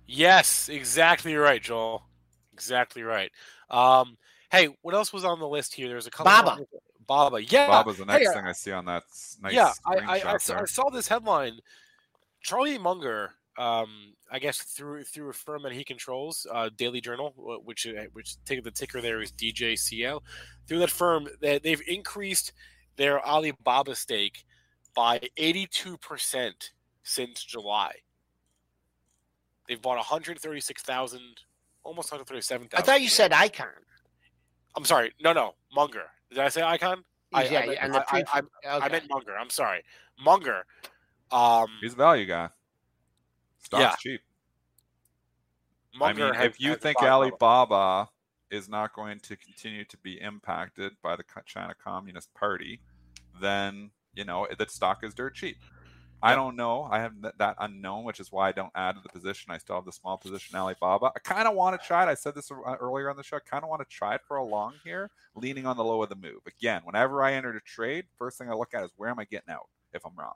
Yes, 0.07 0.69
exactly 0.69 1.35
right, 1.37 1.63
Joel. 1.63 2.05
Exactly 2.53 3.03
right. 3.03 3.33
Um, 3.71 4.19
hey, 4.53 4.69
what 4.83 4.95
else 4.95 5.11
was 5.11 5.25
on 5.25 5.41
the 5.41 5.49
list 5.49 5.73
here? 5.73 5.89
There's 5.89 6.07
a 6.07 6.11
couple. 6.11 6.31
Baba. 6.31 6.59
Baba. 7.07 7.43
Yeah. 7.43 7.67
Baba's 7.67 7.97
the 7.97 8.05
next 8.05 8.29
hey, 8.29 8.35
thing 8.35 8.45
I 8.45 8.53
see 8.53 8.73
on 8.73 8.85
that 8.85 9.05
nice. 9.43 9.55
Yeah, 9.55 9.73
I, 9.87 9.95
I, 9.95 10.35
I, 10.35 10.37
saw, 10.37 10.61
I, 10.61 10.65
saw, 10.67 10.91
this 10.91 11.09
headline. 11.09 11.59
Charlie 12.43 12.77
Munger 12.77 13.33
um, 13.57 14.15
I 14.31 14.39
guess 14.39 14.59
through 14.59 15.03
through 15.05 15.31
a 15.31 15.33
firm 15.33 15.63
that 15.65 15.73
he 15.73 15.83
controls, 15.83 16.47
uh, 16.53 16.71
Daily 16.77 17.01
Journal, 17.01 17.35
which 17.65 17.87
uh, 17.87 18.05
which 18.13 18.37
take 18.45 18.63
the 18.63 18.71
ticker 18.71 19.01
there 19.01 19.21
is 19.21 19.33
DJCL. 19.33 20.21
Through 20.69 20.79
that 20.79 20.91
firm, 20.91 21.29
they, 21.41 21.59
they've 21.59 21.83
increased 21.89 22.53
their 22.97 23.25
Alibaba 23.27 23.97
stake 23.97 24.45
by 24.95 25.21
eighty 25.37 25.67
two 25.67 25.97
percent 25.97 26.73
since 27.03 27.43
July. 27.43 27.93
They've 29.69 29.81
bought 29.81 29.97
one 29.97 30.05
hundred 30.05 30.39
thirty 30.39 30.61
six 30.61 30.83
thousand, 30.83 31.41
almost 31.83 32.13
one 32.13 32.19
hundred 32.19 32.29
thirty 32.29 32.43
seven 32.43 32.69
thousand. 32.69 32.85
I 32.85 32.87
thought 32.87 33.03
you 33.03 33.09
said 33.09 33.33
Icahn. 33.33 33.67
I'm 34.77 34.85
sorry. 34.85 35.13
No, 35.21 35.33
no, 35.33 35.55
Munger. 35.75 36.05
Did 36.31 36.39
I 36.39 36.49
say 36.49 36.61
Icahn? 36.61 36.99
Yeah, 37.33 37.39
I, 37.39 37.43
I, 37.43 37.43
I, 37.43 37.73
and 37.81 37.95
the 37.95 38.01
pre- 38.01 38.25
I, 38.33 38.39
I, 38.65 38.77
okay. 38.77 38.87
I 38.87 38.89
meant 38.89 39.05
Munger. 39.11 39.37
I'm 39.37 39.51
sorry, 39.51 39.83
Munger. 40.25 40.65
Um, 41.33 41.67
He's 41.81 41.95
a 41.95 41.97
value 41.97 42.27
guy. 42.27 42.51
Stock's 43.61 43.83
yeah. 43.83 43.95
cheap. 43.99 44.21
Munger 45.95 46.29
I 46.29 46.33
mean, 46.33 46.41
if 46.43 46.61
you 46.61 46.77
think 46.77 47.03
Alibaba 47.03 48.09
is 48.51 48.69
not 48.69 48.95
going 48.95 49.21
to 49.21 49.37
continue 49.37 49.85
to 49.85 49.97
be 49.99 50.21
impacted 50.21 50.93
by 51.03 51.17
the 51.17 51.25
China 51.47 51.75
Communist 51.83 52.33
Party, 52.35 52.81
then 53.41 53.91
you 54.15 54.25
know 54.25 54.47
that 54.57 54.71
stock 54.71 55.05
is 55.05 55.15
dirt 55.15 55.35
cheap. 55.35 55.57
I 56.23 56.35
don't 56.35 56.55
know. 56.55 56.87
I 56.91 57.01
have 57.01 57.15
that 57.39 57.57
unknown, 57.59 58.05
which 58.05 58.21
is 58.21 58.31
why 58.31 58.49
I 58.49 58.53
don't 58.53 58.73
add 58.75 58.95
to 58.97 59.01
the 59.03 59.09
position. 59.09 59.53
I 59.53 59.59
still 59.59 59.77
have 59.77 59.87
the 59.87 59.93
small 59.93 60.19
position 60.19 60.55
Alibaba. 60.55 61.13
I 61.17 61.19
kind 61.21 61.49
of 61.49 61.55
want 61.55 61.81
to 61.81 61.87
try 61.87 62.03
it. 62.03 62.11
I 62.11 62.15
said 62.15 62.35
this 62.35 62.51
uh, 62.51 62.75
earlier 62.79 63.09
on 63.09 63.17
the 63.17 63.23
show. 63.23 63.39
I 63.39 63.41
kind 63.41 63.65
of 63.65 63.71
want 63.71 63.81
to 63.81 63.89
try 63.89 64.17
it 64.17 64.21
for 64.29 64.37
a 64.37 64.45
long 64.45 64.75
here, 64.85 65.11
leaning 65.35 65.67
on 65.67 65.79
the 65.79 65.85
low 65.85 66.03
of 66.03 66.11
the 66.11 66.17
move. 66.17 66.41
Again, 66.47 66.83
whenever 66.85 67.23
I 67.23 67.33
enter 67.33 67.51
a 67.51 67.63
trade, 67.63 68.05
first 68.19 68.37
thing 68.37 68.51
I 68.51 68.55
look 68.55 68.75
at 68.75 68.85
is 68.85 68.93
where 68.97 69.09
am 69.09 69.19
I 69.19 69.25
getting 69.25 69.51
out 69.51 69.69
if 69.95 70.05
I'm 70.05 70.13
wrong. 70.15 70.35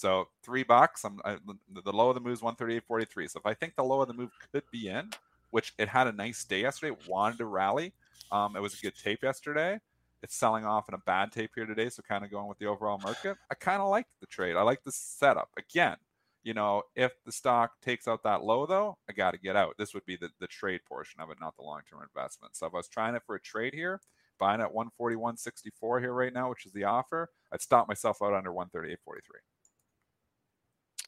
So 0.00 0.28
three 0.42 0.62
bucks. 0.62 1.04
I'm 1.04 1.20
I, 1.26 1.36
the 1.84 1.92
low 1.92 2.08
of 2.08 2.14
the 2.14 2.22
move 2.22 2.32
is 2.32 2.40
138.43. 2.40 3.30
So 3.30 3.38
if 3.38 3.44
I 3.44 3.52
think 3.52 3.76
the 3.76 3.84
low 3.84 4.00
of 4.00 4.08
the 4.08 4.14
move 4.14 4.30
could 4.50 4.62
be 4.72 4.88
in, 4.88 5.10
which 5.50 5.74
it 5.76 5.88
had 5.88 6.06
a 6.06 6.12
nice 6.12 6.42
day 6.42 6.62
yesterday, 6.62 6.96
wanted 7.06 7.36
to 7.36 7.44
rally. 7.44 7.92
Um, 8.32 8.56
it 8.56 8.62
was 8.62 8.72
a 8.72 8.80
good 8.80 8.94
tape 8.96 9.22
yesterday. 9.22 9.78
It's 10.22 10.34
selling 10.34 10.64
off 10.64 10.88
in 10.88 10.94
a 10.94 11.02
bad 11.04 11.32
tape 11.32 11.50
here 11.54 11.66
today, 11.66 11.90
so 11.90 12.02
kind 12.02 12.24
of 12.24 12.30
going 12.30 12.48
with 12.48 12.58
the 12.58 12.64
overall 12.64 12.98
market. 12.98 13.36
I 13.50 13.54
kind 13.54 13.82
of 13.82 13.90
like 13.90 14.06
the 14.20 14.26
trade. 14.26 14.56
I 14.56 14.62
like 14.62 14.82
the 14.84 14.92
setup. 14.92 15.50
Again, 15.58 15.96
you 16.44 16.54
know, 16.54 16.84
if 16.96 17.12
the 17.26 17.32
stock 17.32 17.72
takes 17.82 18.08
out 18.08 18.22
that 18.22 18.42
low 18.42 18.64
though, 18.64 18.96
I 19.06 19.12
got 19.12 19.32
to 19.32 19.38
get 19.38 19.54
out. 19.54 19.74
This 19.76 19.92
would 19.92 20.06
be 20.06 20.16
the, 20.16 20.30
the 20.40 20.46
trade 20.46 20.80
portion 20.88 21.20
of 21.20 21.28
it, 21.30 21.36
not 21.42 21.56
the 21.56 21.62
long 21.62 21.82
term 21.90 22.00
investment. 22.02 22.56
So 22.56 22.66
if 22.66 22.72
I 22.72 22.78
was 22.78 22.88
trying 22.88 23.16
it 23.16 23.22
for 23.26 23.34
a 23.34 23.40
trade 23.40 23.74
here, 23.74 24.00
buying 24.38 24.62
at 24.62 24.72
141.64 24.72 26.00
here 26.00 26.14
right 26.14 26.32
now, 26.32 26.48
which 26.48 26.64
is 26.64 26.72
the 26.72 26.84
offer, 26.84 27.28
I'd 27.52 27.60
stop 27.60 27.86
myself 27.86 28.22
out 28.22 28.32
under 28.32 28.50
138.43. 28.50 28.96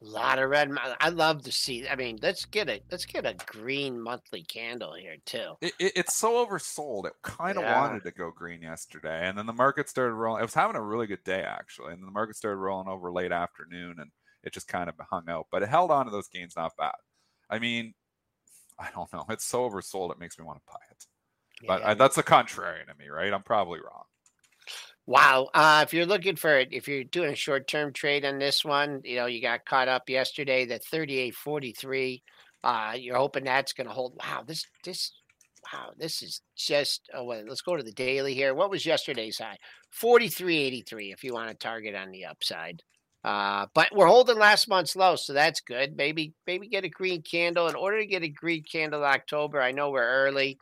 A 0.04 0.08
lot 0.08 0.38
of 0.38 0.50
red. 0.50 0.70
I 1.00 1.10
love 1.10 1.42
to 1.44 1.52
see. 1.52 1.86
I 1.88 1.94
mean, 1.94 2.18
let's 2.22 2.44
get 2.44 2.68
a 2.68 2.80
let's 2.90 3.04
get 3.04 3.24
a 3.24 3.34
green 3.46 4.00
monthly 4.00 4.42
candle 4.42 4.94
here 4.94 5.16
too. 5.24 5.52
It, 5.60 5.74
it, 5.78 5.92
it's 5.96 6.16
so 6.16 6.44
oversold. 6.44 7.06
It 7.06 7.12
kind 7.22 7.56
of 7.56 7.64
yeah. 7.64 7.80
wanted 7.80 8.02
to 8.04 8.10
go 8.10 8.30
green 8.30 8.62
yesterday, 8.62 9.28
and 9.28 9.38
then 9.38 9.46
the 9.46 9.52
market 9.52 9.88
started 9.88 10.14
rolling. 10.14 10.40
It 10.40 10.44
was 10.44 10.54
having 10.54 10.76
a 10.76 10.82
really 10.82 11.06
good 11.06 11.24
day 11.24 11.42
actually, 11.42 11.92
and 11.92 12.00
then 12.00 12.06
the 12.06 12.12
market 12.12 12.36
started 12.36 12.56
rolling 12.56 12.88
over 12.88 13.12
late 13.12 13.32
afternoon, 13.32 13.96
and 13.98 14.10
it 14.42 14.52
just 14.52 14.68
kind 14.68 14.88
of 14.88 14.96
hung 15.10 15.28
out. 15.28 15.46
But 15.52 15.62
it 15.62 15.68
held 15.68 15.90
on 15.90 16.06
to 16.06 16.10
those 16.10 16.28
gains 16.28 16.54
not 16.56 16.72
bad. 16.76 16.94
I 17.48 17.58
mean, 17.58 17.94
I 18.78 18.90
don't 18.94 19.12
know. 19.12 19.24
It's 19.28 19.44
so 19.44 19.68
oversold. 19.68 20.10
It 20.10 20.18
makes 20.18 20.38
me 20.38 20.44
want 20.44 20.58
to 20.58 20.72
buy 20.72 20.80
it. 20.90 21.06
But 21.66 21.80
yeah. 21.80 21.90
I, 21.90 21.94
that's 21.94 22.16
the 22.16 22.22
contrarian 22.22 22.88
to 22.88 22.94
me, 22.98 23.08
right? 23.08 23.32
I'm 23.32 23.42
probably 23.42 23.78
wrong. 23.78 24.04
Wow. 25.06 25.48
Uh, 25.52 25.82
if 25.84 25.92
you're 25.92 26.06
looking 26.06 26.36
for 26.36 26.58
it, 26.58 26.68
if 26.72 26.86
you're 26.86 27.04
doing 27.04 27.32
a 27.32 27.36
short 27.36 27.66
term 27.66 27.92
trade 27.92 28.24
on 28.24 28.38
this 28.38 28.64
one, 28.64 29.00
you 29.04 29.16
know, 29.16 29.26
you 29.26 29.42
got 29.42 29.64
caught 29.64 29.88
up 29.88 30.08
yesterday, 30.08 30.64
the 30.64 30.78
38.43. 30.78 32.22
Uh, 32.62 32.92
you're 32.96 33.16
hoping 33.16 33.44
that's 33.44 33.72
going 33.72 33.88
to 33.88 33.92
hold. 33.92 34.14
Wow. 34.22 34.44
This, 34.46 34.64
this, 34.84 35.12
wow. 35.72 35.90
This 35.98 36.22
is 36.22 36.40
just, 36.56 37.08
oh, 37.12 37.24
wait, 37.24 37.48
let's 37.48 37.62
go 37.62 37.76
to 37.76 37.82
the 37.82 37.92
daily 37.92 38.34
here. 38.34 38.54
What 38.54 38.70
was 38.70 38.86
yesterday's 38.86 39.38
high? 39.38 39.58
43.83 40.00 41.12
if 41.12 41.24
you 41.24 41.34
want 41.34 41.50
to 41.50 41.56
target 41.56 41.96
on 41.96 42.12
the 42.12 42.26
upside. 42.26 42.82
Uh, 43.24 43.66
but 43.74 43.88
we're 43.94 44.06
holding 44.06 44.38
last 44.38 44.68
month's 44.68 44.96
low, 44.96 45.14
so 45.14 45.32
that's 45.32 45.60
good. 45.60 45.96
Maybe, 45.96 46.32
maybe 46.46 46.68
get 46.68 46.84
a 46.84 46.88
green 46.88 47.22
candle. 47.22 47.68
In 47.68 47.76
order 47.76 48.00
to 48.00 48.06
get 48.06 48.24
a 48.24 48.28
green 48.28 48.64
candle 48.64 49.04
October, 49.04 49.60
I 49.60 49.72
know 49.72 49.90
we're 49.90 50.08
early. 50.08 50.58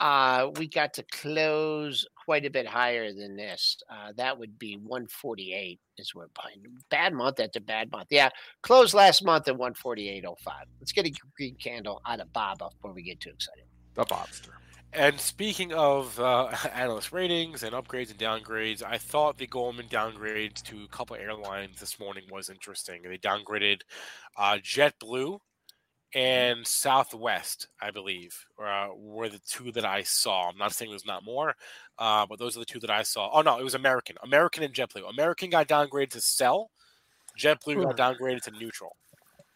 Uh, 0.00 0.50
we 0.56 0.66
got 0.66 0.94
to 0.94 1.02
close 1.12 2.06
quite 2.24 2.46
a 2.46 2.50
bit 2.50 2.66
higher 2.66 3.12
than 3.12 3.36
this. 3.36 3.76
Uh, 3.90 4.12
that 4.16 4.38
would 4.38 4.58
be 4.58 4.76
148 4.76 5.78
is 5.98 6.14
where 6.14 6.28
buying. 6.34 6.62
Bad 6.90 7.12
month 7.12 7.38
after 7.38 7.60
bad 7.60 7.90
month. 7.92 8.08
Yeah, 8.10 8.30
closed 8.62 8.94
last 8.94 9.22
month 9.24 9.46
at 9.48 9.56
148.05. 9.56 10.34
Let's 10.80 10.92
get 10.92 11.06
a 11.06 11.12
green 11.36 11.54
candle 11.56 12.00
out 12.06 12.20
of 12.20 12.32
Baba 12.32 12.70
before 12.70 12.94
we 12.94 13.02
get 13.02 13.20
too 13.20 13.30
excited. 13.30 13.64
The 13.94 14.04
Bobster. 14.04 14.50
And 14.92 15.20
speaking 15.20 15.72
of 15.72 16.18
uh, 16.18 16.50
analyst 16.74 17.12
ratings 17.12 17.62
and 17.62 17.72
upgrades 17.72 18.10
and 18.10 18.18
downgrades, 18.18 18.82
I 18.82 18.96
thought 18.96 19.36
the 19.36 19.46
Goldman 19.46 19.86
downgrades 19.86 20.62
to 20.62 20.84
a 20.84 20.88
couple 20.88 21.16
airlines 21.16 21.78
this 21.78 22.00
morning 22.00 22.24
was 22.30 22.48
interesting. 22.48 23.02
They 23.02 23.18
downgraded 23.18 23.82
uh, 24.36 24.54
JetBlue 24.62 25.38
and 26.14 26.66
Southwest, 26.66 27.68
I 27.80 27.90
believe, 27.90 28.34
uh, 28.62 28.88
were 28.96 29.28
the 29.28 29.40
two 29.46 29.70
that 29.72 29.84
I 29.84 30.02
saw. 30.02 30.48
I'm 30.48 30.58
not 30.58 30.74
saying 30.74 30.90
there's 30.90 31.06
not 31.06 31.24
more, 31.24 31.54
uh, 31.98 32.26
but 32.26 32.38
those 32.38 32.56
are 32.56 32.60
the 32.60 32.66
two 32.66 32.80
that 32.80 32.90
I 32.90 33.02
saw. 33.02 33.30
Oh 33.32 33.42
no, 33.42 33.58
it 33.58 33.64
was 33.64 33.74
American, 33.74 34.16
American 34.22 34.64
and 34.64 34.74
JetBlue. 34.74 35.08
American 35.08 35.50
got 35.50 35.68
downgraded 35.68 36.10
to 36.10 36.20
sell. 36.20 36.70
JetBlue 37.38 37.82
got 37.82 37.96
downgraded 37.96 38.42
to 38.42 38.50
neutral 38.52 38.96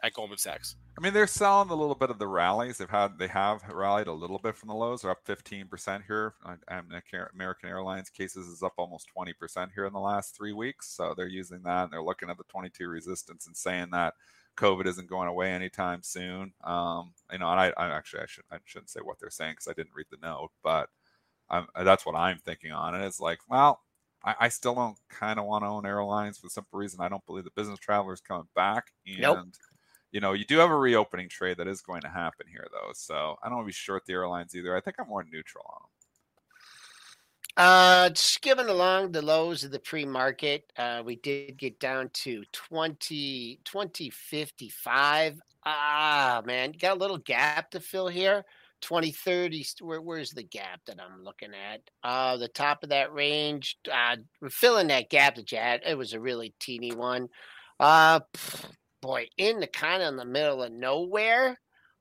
at 0.02 0.12
Goldman 0.12 0.38
Sachs. 0.38 0.76
I 0.96 1.02
mean, 1.02 1.12
they're 1.12 1.26
selling 1.26 1.70
a 1.70 1.74
little 1.74 1.96
bit 1.96 2.10
of 2.10 2.20
the 2.20 2.28
rallies. 2.28 2.78
They've 2.78 2.88
had 2.88 3.18
they 3.18 3.26
have 3.26 3.64
rallied 3.68 4.06
a 4.06 4.12
little 4.12 4.38
bit 4.38 4.54
from 4.54 4.68
the 4.68 4.74
lows. 4.74 5.02
They're 5.02 5.10
up 5.10 5.24
15% 5.26 6.04
here. 6.06 6.34
American 7.34 7.68
Airlines 7.68 8.10
cases 8.10 8.46
is 8.46 8.62
up 8.62 8.74
almost 8.76 9.08
20% 9.16 9.70
here 9.74 9.86
in 9.86 9.92
the 9.92 9.98
last 9.98 10.36
three 10.36 10.52
weeks. 10.52 10.88
So 10.88 11.14
they're 11.16 11.26
using 11.26 11.62
that 11.64 11.84
and 11.84 11.92
they're 11.92 12.02
looking 12.02 12.30
at 12.30 12.38
the 12.38 12.44
22 12.44 12.86
resistance 12.86 13.48
and 13.48 13.56
saying 13.56 13.88
that 13.90 14.14
COVID 14.56 14.86
isn't 14.86 15.08
going 15.08 15.28
away 15.28 15.50
anytime 15.52 16.02
soon. 16.02 16.52
Um, 16.62 17.12
you 17.32 17.38
know, 17.38 17.50
and 17.50 17.60
I, 17.60 17.72
I 17.76 17.88
actually 17.88 18.22
I 18.22 18.26
should 18.26 18.44
I 18.50 18.56
shouldn't 18.64 18.90
say 18.90 19.00
what 19.02 19.18
they're 19.20 19.30
saying 19.30 19.52
because 19.52 19.68
I 19.68 19.72
didn't 19.72 19.94
read 19.94 20.06
the 20.10 20.18
note, 20.22 20.50
but 20.62 20.88
I'm, 21.50 21.66
that's 21.84 22.06
what 22.06 22.14
I'm 22.14 22.38
thinking 22.38 22.72
on 22.72 22.94
it. 22.94 23.04
It's 23.06 23.20
like, 23.20 23.38
well, 23.48 23.80
I, 24.24 24.34
I 24.40 24.48
still 24.48 24.74
don't 24.74 24.98
kind 25.08 25.38
of 25.38 25.44
want 25.46 25.64
to 25.64 25.68
own 25.68 25.86
airlines 25.86 26.38
for 26.38 26.46
the 26.46 26.50
simple 26.50 26.78
reason 26.78 27.00
I 27.00 27.08
don't 27.08 27.24
believe 27.26 27.44
the 27.44 27.50
business 27.50 27.78
traveler 27.78 28.14
is 28.14 28.20
coming 28.20 28.48
back. 28.54 28.92
And 29.06 29.20
Nope. 29.20 29.38
you 30.12 30.20
know, 30.20 30.32
you 30.32 30.44
do 30.44 30.58
have 30.58 30.70
a 30.70 30.76
reopening 30.76 31.28
trade 31.28 31.58
that 31.58 31.68
is 31.68 31.82
going 31.82 32.00
to 32.02 32.08
happen 32.08 32.46
here, 32.50 32.66
though. 32.72 32.92
So 32.94 33.36
I 33.42 33.48
don't 33.48 33.56
want 33.56 33.66
to 33.66 33.68
be 33.68 33.72
short 33.72 34.04
the 34.06 34.14
airlines 34.14 34.54
either. 34.54 34.76
I 34.76 34.80
think 34.80 34.96
I'm 34.98 35.08
more 35.08 35.24
neutral 35.24 35.64
on 35.68 35.82
them. 35.82 35.90
Uh, 37.56 38.10
skimming 38.14 38.68
along 38.68 39.12
the 39.12 39.22
lows 39.22 39.62
of 39.62 39.70
the 39.70 39.78
pre-market, 39.78 40.72
uh, 40.76 41.02
we 41.04 41.16
did 41.16 41.56
get 41.56 41.78
down 41.78 42.10
to 42.12 42.42
20, 42.52 43.60
2055. 43.64 45.40
Ah, 45.64 46.42
man, 46.44 46.72
got 46.72 46.96
a 46.96 47.00
little 47.00 47.18
gap 47.18 47.70
to 47.70 47.80
fill 47.80 48.08
here. 48.08 48.44
2030, 48.80 49.64
where, 49.80 50.00
where's 50.00 50.32
the 50.32 50.42
gap 50.42 50.80
that 50.86 51.00
I'm 51.00 51.24
looking 51.24 51.52
at? 51.54 51.80
Uh, 52.02 52.36
the 52.36 52.48
top 52.48 52.82
of 52.82 52.90
that 52.90 53.14
range. 53.14 53.78
Uh, 53.90 54.16
we're 54.40 54.50
filling 54.50 54.88
that 54.88 55.08
gap 55.08 55.36
that 55.36 55.52
you 55.52 55.58
had. 55.58 55.80
It 55.86 55.96
was 55.96 56.12
a 56.12 56.20
really 56.20 56.54
teeny 56.58 56.92
one. 56.92 57.28
Uh, 57.78 58.20
boy, 59.00 59.28
in 59.38 59.60
the 59.60 59.66
kind 59.68 60.02
of 60.02 60.08
in 60.08 60.16
the 60.16 60.24
middle 60.24 60.62
of 60.62 60.72
nowhere. 60.72 61.58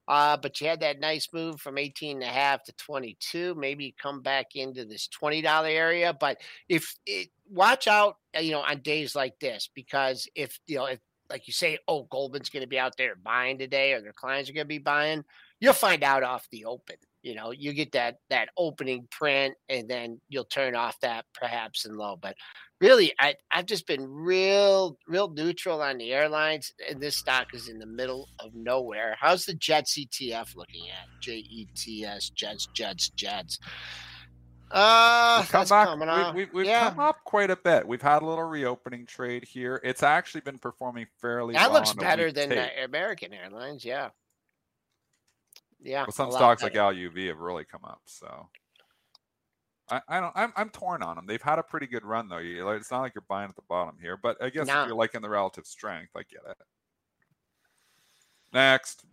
Uh, 0.07 0.37
but 0.37 0.59
you 0.59 0.67
had 0.67 0.81
that 0.81 0.99
nice 0.99 1.29
move 1.33 1.61
from 1.61 1.77
18 1.77 2.17
and 2.17 2.23
a 2.23 2.27
half 2.27 2.63
to 2.63 2.73
22. 2.73 3.55
Maybe 3.55 3.95
come 4.01 4.21
back 4.21 4.55
into 4.55 4.85
this 4.85 5.07
$20 5.21 5.45
area. 5.69 6.13
But 6.13 6.41
if 6.67 6.95
it, 7.05 7.29
watch 7.49 7.87
out, 7.87 8.17
uh, 8.35 8.41
you 8.41 8.51
know, 8.51 8.61
on 8.61 8.79
days 8.81 9.15
like 9.15 9.39
this, 9.39 9.69
because 9.73 10.27
if, 10.35 10.59
you 10.67 10.77
know, 10.77 10.85
if, 10.85 10.99
like 11.29 11.47
you 11.47 11.53
say, 11.53 11.77
oh, 11.87 12.03
Goldman's 12.03 12.49
going 12.49 12.61
to 12.61 12.67
be 12.67 12.79
out 12.79 12.97
there 12.97 13.15
buying 13.15 13.57
today 13.57 13.93
or 13.93 14.01
their 14.01 14.13
clients 14.13 14.49
are 14.49 14.53
going 14.53 14.65
to 14.65 14.67
be 14.67 14.77
buying, 14.77 15.23
you'll 15.59 15.73
find 15.73 16.03
out 16.03 16.23
off 16.23 16.47
the 16.51 16.65
open. 16.65 16.97
You 17.23 17.35
know, 17.35 17.51
you 17.51 17.73
get 17.73 17.93
that 17.93 18.17
that 18.29 18.49
opening 18.57 19.07
print 19.09 19.55
and 19.69 19.89
then 19.89 20.19
you'll 20.29 20.43
turn 20.45 20.75
off 20.75 20.99
that 20.99 21.25
perhaps 21.33 21.85
in 21.85 21.95
low. 21.97 22.17
But 22.21 22.35
really, 22.81 23.13
I, 23.17 23.35
I've 23.49 23.65
just 23.65 23.87
been 23.87 24.05
real, 24.07 24.97
real 25.07 25.29
neutral 25.31 25.81
on 25.81 25.97
the 25.97 26.11
airlines, 26.11 26.73
and 26.89 27.01
this 27.01 27.15
stock 27.15 27.53
is 27.53 27.69
in 27.69 27.79
the 27.79 27.85
middle 27.85 28.27
of 28.39 28.53
nowhere. 28.53 29.15
How's 29.19 29.45
the 29.45 29.53
Jets 29.53 29.97
ETF 29.97 30.55
looking 30.57 30.89
at? 30.89 31.07
J 31.21 31.37
E 31.37 31.67
T 31.75 32.03
S 32.05 32.29
Jets, 32.29 32.67
Jets, 32.73 33.09
Jets. 33.09 33.57
Uh, 34.69 35.37
We've 35.41 35.49
come 35.51 35.67
back. 35.67 35.87
coming 35.87 36.07
we- 36.07 36.13
off. 36.13 36.35
we- 36.35 36.45
we've 36.51 36.65
yeah, 36.65 36.89
come 36.89 36.99
up 36.99 37.23
quite 37.25 37.51
a 37.51 37.55
bit. 37.55 37.87
We've 37.87 38.01
had 38.01 38.23
a 38.23 38.25
little 38.25 38.43
reopening 38.43 39.05
trade 39.05 39.45
here. 39.45 39.79
It's 39.83 40.01
actually 40.01 40.41
been 40.41 40.57
performing 40.57 41.05
fairly. 41.21 41.53
that 41.53 41.69
well 41.69 41.79
looks 41.79 41.93
better 41.93 42.31
than 42.31 42.51
American 42.83 43.33
Airlines. 43.33 43.85
Yeah, 43.85 44.09
yeah. 45.83 46.01
Well, 46.03 46.11
some 46.11 46.31
stocks 46.31 46.63
like 46.63 46.73
better. 46.73 46.95
LUV 46.95 47.27
have 47.27 47.39
really 47.39 47.65
come 47.65 47.83
up. 47.85 48.01
So 48.05 48.47
I, 49.89 50.01
I 50.07 50.19
don't. 50.19 50.31
I'm, 50.35 50.53
I'm 50.55 50.69
torn 50.69 51.03
on 51.03 51.15
them. 51.17 51.25
They've 51.27 51.41
had 51.41 51.59
a 51.59 51.63
pretty 51.63 51.87
good 51.87 52.03
run 52.05 52.29
though. 52.29 52.37
You, 52.39 52.67
it's 52.69 52.89
not 52.91 53.01
like 53.01 53.13
you're 53.15 53.25
buying 53.27 53.49
at 53.49 53.55
the 53.55 53.61
bottom 53.67 53.95
here, 54.01 54.17
but 54.17 54.41
I 54.41 54.49
guess 54.49 54.67
No. 54.67 54.81
if 54.83 54.87
you're 54.87 54.95
liking 54.95 55.21
the 55.21 55.29
relative 55.29 55.65
strength, 55.65 56.11
I 56.15 56.21
get 56.23 56.41
it. 56.49 56.57
Next, 58.53 59.03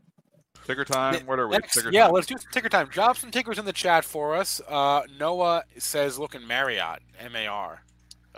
ticker 0.66 0.84
time. 0.84 1.26
What 1.26 1.38
are 1.38 1.48
we? 1.48 1.52
Next, 1.56 1.74
Ticker 1.74 1.90
yeah, 1.92 2.04
time. 2.04 2.12
let's 2.14 2.26
do 2.26 2.36
ticker 2.52 2.68
time. 2.68 2.88
Drop 2.88 3.16
some 3.16 3.30
tickers 3.30 3.58
in 3.58 3.64
the 3.64 3.72
chat 3.72 4.04
for 4.04 4.36
us. 4.36 4.60
Uh, 4.68 5.02
Noah 5.18 5.64
says, 5.78 6.18
"Looking 6.18 6.46
Marriott, 6.46 7.00
M 7.18 7.34
A 7.36 7.46
R." 7.46 7.82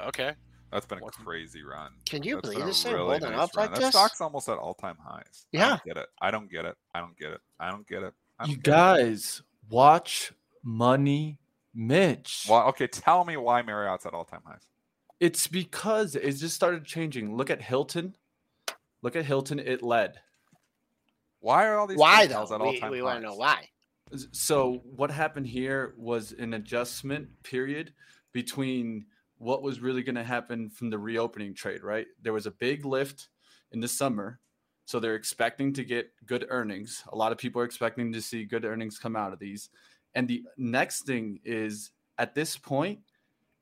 Okay, 0.00 0.32
That's 0.70 0.86
been 0.86 0.98
a 0.98 1.02
What's- 1.02 1.18
crazy 1.18 1.62
run. 1.62 1.90
Can 2.06 2.22
you 2.22 2.36
That's 2.36 2.48
been 2.48 2.52
believe 2.54 2.64
a 2.64 2.68
this 2.68 2.82
thing 2.82 2.94
really 2.94 3.18
holding 3.18 3.30
nice 3.32 3.40
up 3.40 3.50
like 3.56 3.70
run. 3.72 3.74
this? 3.80 3.80
That 3.88 3.92
stock's 3.92 4.20
almost 4.22 4.48
at 4.48 4.56
all-time 4.56 4.96
highs. 5.04 5.46
I 5.54 5.58
Yeah. 5.58 5.68
don't 5.68 5.84
get 5.84 5.96
it. 5.98 6.08
I 6.22 6.30
don't 6.30 6.50
get 6.50 6.64
it. 6.64 6.76
I 6.94 7.00
don't 7.00 7.16
get 7.18 7.30
it. 7.32 7.40
I 7.60 7.70
don't 7.70 7.86
get 7.86 8.02
it. 8.02 8.14
I 8.38 8.44
don't 8.44 8.50
You 8.50 8.56
get 8.56 8.64
guys 8.64 9.42
watch 9.70 10.32
Money 10.62 11.38
Mitch. 11.74 12.46
Well, 12.48 12.68
okay. 12.68 12.86
Tell 12.86 13.24
me 13.24 13.36
why 13.36 13.62
Marriott's 13.62 14.06
at 14.06 14.14
all-time 14.14 14.42
highs. 14.44 14.66
It's 15.20 15.46
because 15.46 16.16
it 16.16 16.32
just 16.32 16.54
started 16.54 16.84
changing. 16.84 17.36
Look 17.36 17.50
at 17.50 17.62
Hilton. 17.62 18.16
Look 19.02 19.16
at 19.16 19.24
Hilton. 19.24 19.58
It 19.58 19.82
led. 19.82 20.20
Why 21.40 21.66
are 21.66 21.78
all 21.78 21.86
these 21.86 21.98
Why 21.98 22.26
hotels 22.26 22.50
though? 22.50 22.56
at 22.56 22.60
We, 22.60 22.66
all-time 22.68 22.90
we 22.90 23.02
want 23.02 23.20
to 23.20 23.26
know 23.26 23.36
why. 23.36 23.68
So 24.32 24.82
what 24.84 25.10
happened 25.10 25.46
here 25.46 25.94
was 25.96 26.32
an 26.32 26.54
adjustment 26.54 27.28
period 27.42 27.94
between 28.32 29.06
what 29.38 29.62
was 29.62 29.80
really 29.80 30.02
going 30.02 30.14
to 30.16 30.22
happen 30.22 30.70
from 30.70 30.90
the 30.90 30.98
reopening 30.98 31.54
trade, 31.54 31.82
right? 31.82 32.06
There 32.20 32.32
was 32.32 32.46
a 32.46 32.50
big 32.50 32.84
lift 32.84 33.28
in 33.72 33.80
the 33.80 33.88
summer, 33.88 34.38
so 34.84 34.98
they're 34.98 35.14
expecting 35.14 35.72
to 35.74 35.84
get 35.84 36.10
good 36.26 36.46
earnings. 36.48 37.02
A 37.12 37.16
lot 37.16 37.32
of 37.32 37.38
people 37.38 37.62
are 37.62 37.64
expecting 37.64 38.12
to 38.12 38.20
see 38.20 38.44
good 38.44 38.64
earnings 38.64 38.98
come 38.98 39.16
out 39.16 39.32
of 39.32 39.38
these. 39.38 39.70
And 40.14 40.28
the 40.28 40.44
next 40.56 41.06
thing 41.06 41.40
is 41.44 41.92
at 42.18 42.34
this 42.34 42.56
point, 42.56 43.00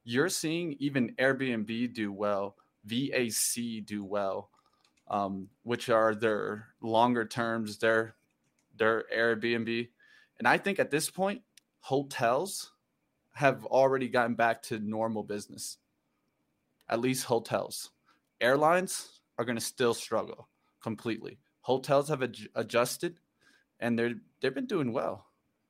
you're 0.05 0.29
seeing 0.29 0.77
even 0.81 1.15
Airbnb 1.19 1.95
do 1.95 2.13
well, 2.13 2.57
VAC 2.87 3.85
do 3.85 4.03
well, 4.03 4.51
um, 5.09 5.49
which 5.63 5.91
are 5.91 6.15
their 6.15 6.69
longer 6.81 7.25
terms, 7.25 7.79
their 7.79 8.15
their 8.77 9.05
Airbnb. 9.15 9.89
And 10.39 10.49
I 10.49 10.57
think 10.57 10.79
at 10.79 10.91
this 10.91 11.11
point, 11.11 11.43
hotels 11.81 12.73
have 13.35 13.65
already 13.67 14.09
gotten 14.09 14.35
back 14.35 14.63
to 14.63 14.79
normal 14.79 15.23
business. 15.23 15.77
At 16.89 17.01
least 17.01 17.25
hotels. 17.25 17.91
Airlines 18.41 19.21
are 19.39 19.45
going 19.45 19.59
to 19.59 19.65
still 19.65 19.95
struggle 19.95 20.49
completely. 20.81 21.39
Hotels 21.63 22.09
have 22.09 22.21
adj- 22.21 22.49
adjusted, 22.55 23.21
and 23.79 23.99
they're 23.99 24.15
they've 24.41 24.55
been 24.55 24.67
doing 24.67 24.93
well. 24.93 25.27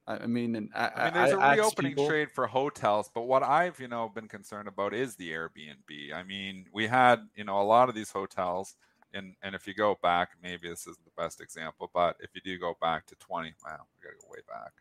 I, 0.06 0.18
I 0.18 0.26
mean, 0.26 0.56
and 0.56 0.70
I, 0.74 0.90
I 0.94 1.04
mean, 1.04 1.14
there's 1.14 1.32
a 1.32 1.38
a 1.38 1.50
reopening 1.50 1.96
trade 1.96 2.30
for 2.30 2.46
hotels, 2.46 3.10
but 3.14 3.22
what 3.22 3.42
I've, 3.42 3.78
you 3.80 3.88
know, 3.88 4.08
been 4.08 4.28
concerned 4.28 4.68
about 4.68 4.94
is 4.94 5.16
the 5.16 5.30
Airbnb. 5.30 6.12
I 6.14 6.22
mean, 6.22 6.66
we 6.72 6.86
had, 6.86 7.20
you 7.34 7.44
know, 7.44 7.60
a 7.60 7.64
lot 7.64 7.88
of 7.88 7.94
these 7.94 8.10
hotels, 8.10 8.76
and 9.12 9.34
and 9.42 9.54
if 9.54 9.66
you 9.66 9.74
go 9.74 9.96
back, 10.02 10.30
maybe 10.42 10.68
this 10.68 10.86
isn't 10.86 11.04
the 11.04 11.22
best 11.22 11.40
example, 11.40 11.90
but 11.92 12.16
if 12.20 12.30
you 12.34 12.40
do 12.40 12.58
go 12.58 12.76
back 12.80 13.06
to 13.06 13.14
20, 13.16 13.54
wow, 13.64 13.86
we 13.94 14.02
gotta 14.02 14.16
go 14.20 14.28
way 14.30 14.40
back. 14.48 14.72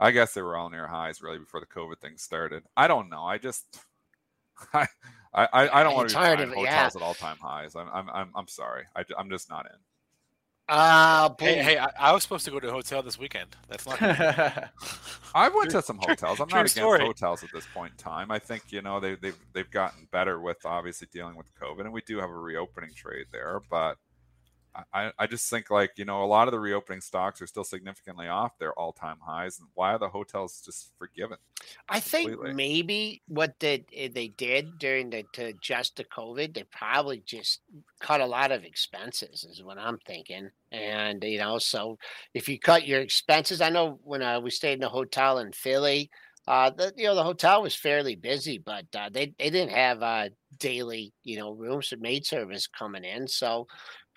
I 0.00 0.12
guess 0.12 0.32
they 0.32 0.42
were 0.42 0.56
all 0.56 0.70
near 0.70 0.86
highs 0.86 1.22
really 1.22 1.38
before 1.38 1.60
the 1.60 1.66
COVID 1.66 1.98
thing 2.00 2.18
started. 2.18 2.62
I 2.76 2.86
don't 2.86 3.08
know. 3.10 3.24
I 3.24 3.38
just, 3.38 3.80
I, 4.74 4.86
I, 5.34 5.80
I 5.80 5.82
don't 5.82 5.94
want 5.94 6.08
to 6.10 6.14
be 6.14 6.22
hard 6.22 6.38
buying 6.38 6.50
to- 6.50 6.54
hotels 6.56 6.94
yeah. 6.94 7.00
at 7.00 7.02
all 7.02 7.14
time 7.14 7.36
highs. 7.40 7.76
I'm, 7.76 7.88
I'm, 7.92 8.08
I'm, 8.10 8.30
I'm 8.34 8.48
sorry. 8.48 8.84
I, 8.96 9.04
am 9.18 9.30
just 9.30 9.48
not 9.50 9.66
in. 9.66 9.78
Uh, 10.70 11.30
hey, 11.40 11.62
hey, 11.62 11.78
I, 11.78 11.88
I 11.98 12.12
was 12.12 12.22
supposed 12.22 12.44
to 12.44 12.50
go 12.50 12.60
to 12.60 12.68
a 12.68 12.72
hotel 12.72 13.02
this 13.02 13.18
weekend. 13.18 13.56
That's 13.68 13.86
not. 13.86 14.02
I 15.34 15.48
went 15.48 15.70
True- 15.70 15.80
to 15.80 15.82
some 15.82 15.98
hotels. 15.98 16.40
I'm 16.40 16.48
not 16.48 16.58
against 16.58 16.74
story. 16.74 17.00
hotels 17.00 17.42
at 17.42 17.50
this 17.54 17.64
point 17.72 17.92
in 17.92 17.96
time. 17.96 18.30
I 18.30 18.38
think 18.38 18.64
you 18.70 18.82
know 18.82 19.00
they, 19.00 19.14
they've 19.14 19.38
they've 19.54 19.70
gotten 19.70 20.08
better 20.12 20.38
with 20.40 20.58
obviously 20.66 21.08
dealing 21.10 21.36
with 21.36 21.46
COVID, 21.58 21.80
and 21.80 21.92
we 21.92 22.02
do 22.02 22.18
have 22.18 22.28
a 22.28 22.38
reopening 22.38 22.90
trade 22.94 23.26
there. 23.32 23.62
But 23.70 23.96
I, 24.92 25.12
I 25.18 25.26
just 25.26 25.50
think 25.50 25.70
like 25.70 25.92
you 25.96 26.04
know 26.04 26.22
a 26.22 26.26
lot 26.26 26.48
of 26.48 26.52
the 26.52 26.60
reopening 26.60 27.00
stocks 27.00 27.40
are 27.42 27.46
still 27.46 27.64
significantly 27.64 28.28
off 28.28 28.58
their 28.58 28.72
all 28.72 28.92
time 28.92 29.18
highs, 29.20 29.58
and 29.58 29.68
why 29.74 29.94
are 29.94 29.98
the 29.98 30.08
hotels 30.08 30.62
just 30.64 30.92
forgiven? 30.98 31.38
I 31.88 32.00
think 32.00 32.30
completely. 32.30 32.54
maybe 32.54 33.22
what 33.28 33.54
they 33.60 33.84
they 34.12 34.28
did 34.28 34.78
during 34.78 35.10
the 35.10 35.24
to 35.34 35.46
adjust 35.46 35.96
to 35.96 36.04
COVID, 36.04 36.54
they 36.54 36.64
probably 36.64 37.22
just 37.24 37.60
cut 38.00 38.20
a 38.20 38.26
lot 38.26 38.52
of 38.52 38.64
expenses, 38.64 39.44
is 39.44 39.62
what 39.62 39.78
I'm 39.78 39.98
thinking. 40.06 40.50
And 40.70 41.22
you 41.24 41.38
know, 41.38 41.58
so 41.58 41.98
if 42.34 42.48
you 42.48 42.58
cut 42.58 42.86
your 42.86 43.00
expenses, 43.00 43.60
I 43.60 43.70
know 43.70 43.98
when 44.04 44.22
uh, 44.22 44.40
we 44.40 44.50
stayed 44.50 44.78
in 44.78 44.84
a 44.84 44.88
hotel 44.88 45.38
in 45.38 45.52
Philly, 45.52 46.10
uh, 46.46 46.70
the 46.70 46.92
you 46.96 47.04
know 47.04 47.14
the 47.14 47.24
hotel 47.24 47.62
was 47.62 47.74
fairly 47.74 48.16
busy, 48.16 48.58
but 48.58 48.86
uh, 48.96 49.10
they 49.12 49.34
they 49.38 49.50
didn't 49.50 49.72
have 49.72 50.02
uh, 50.02 50.28
daily 50.58 51.12
you 51.24 51.38
know 51.38 51.52
rooms 51.52 51.92
and 51.92 52.00
maid 52.00 52.24
service 52.24 52.66
coming 52.66 53.04
in, 53.04 53.26
so. 53.28 53.66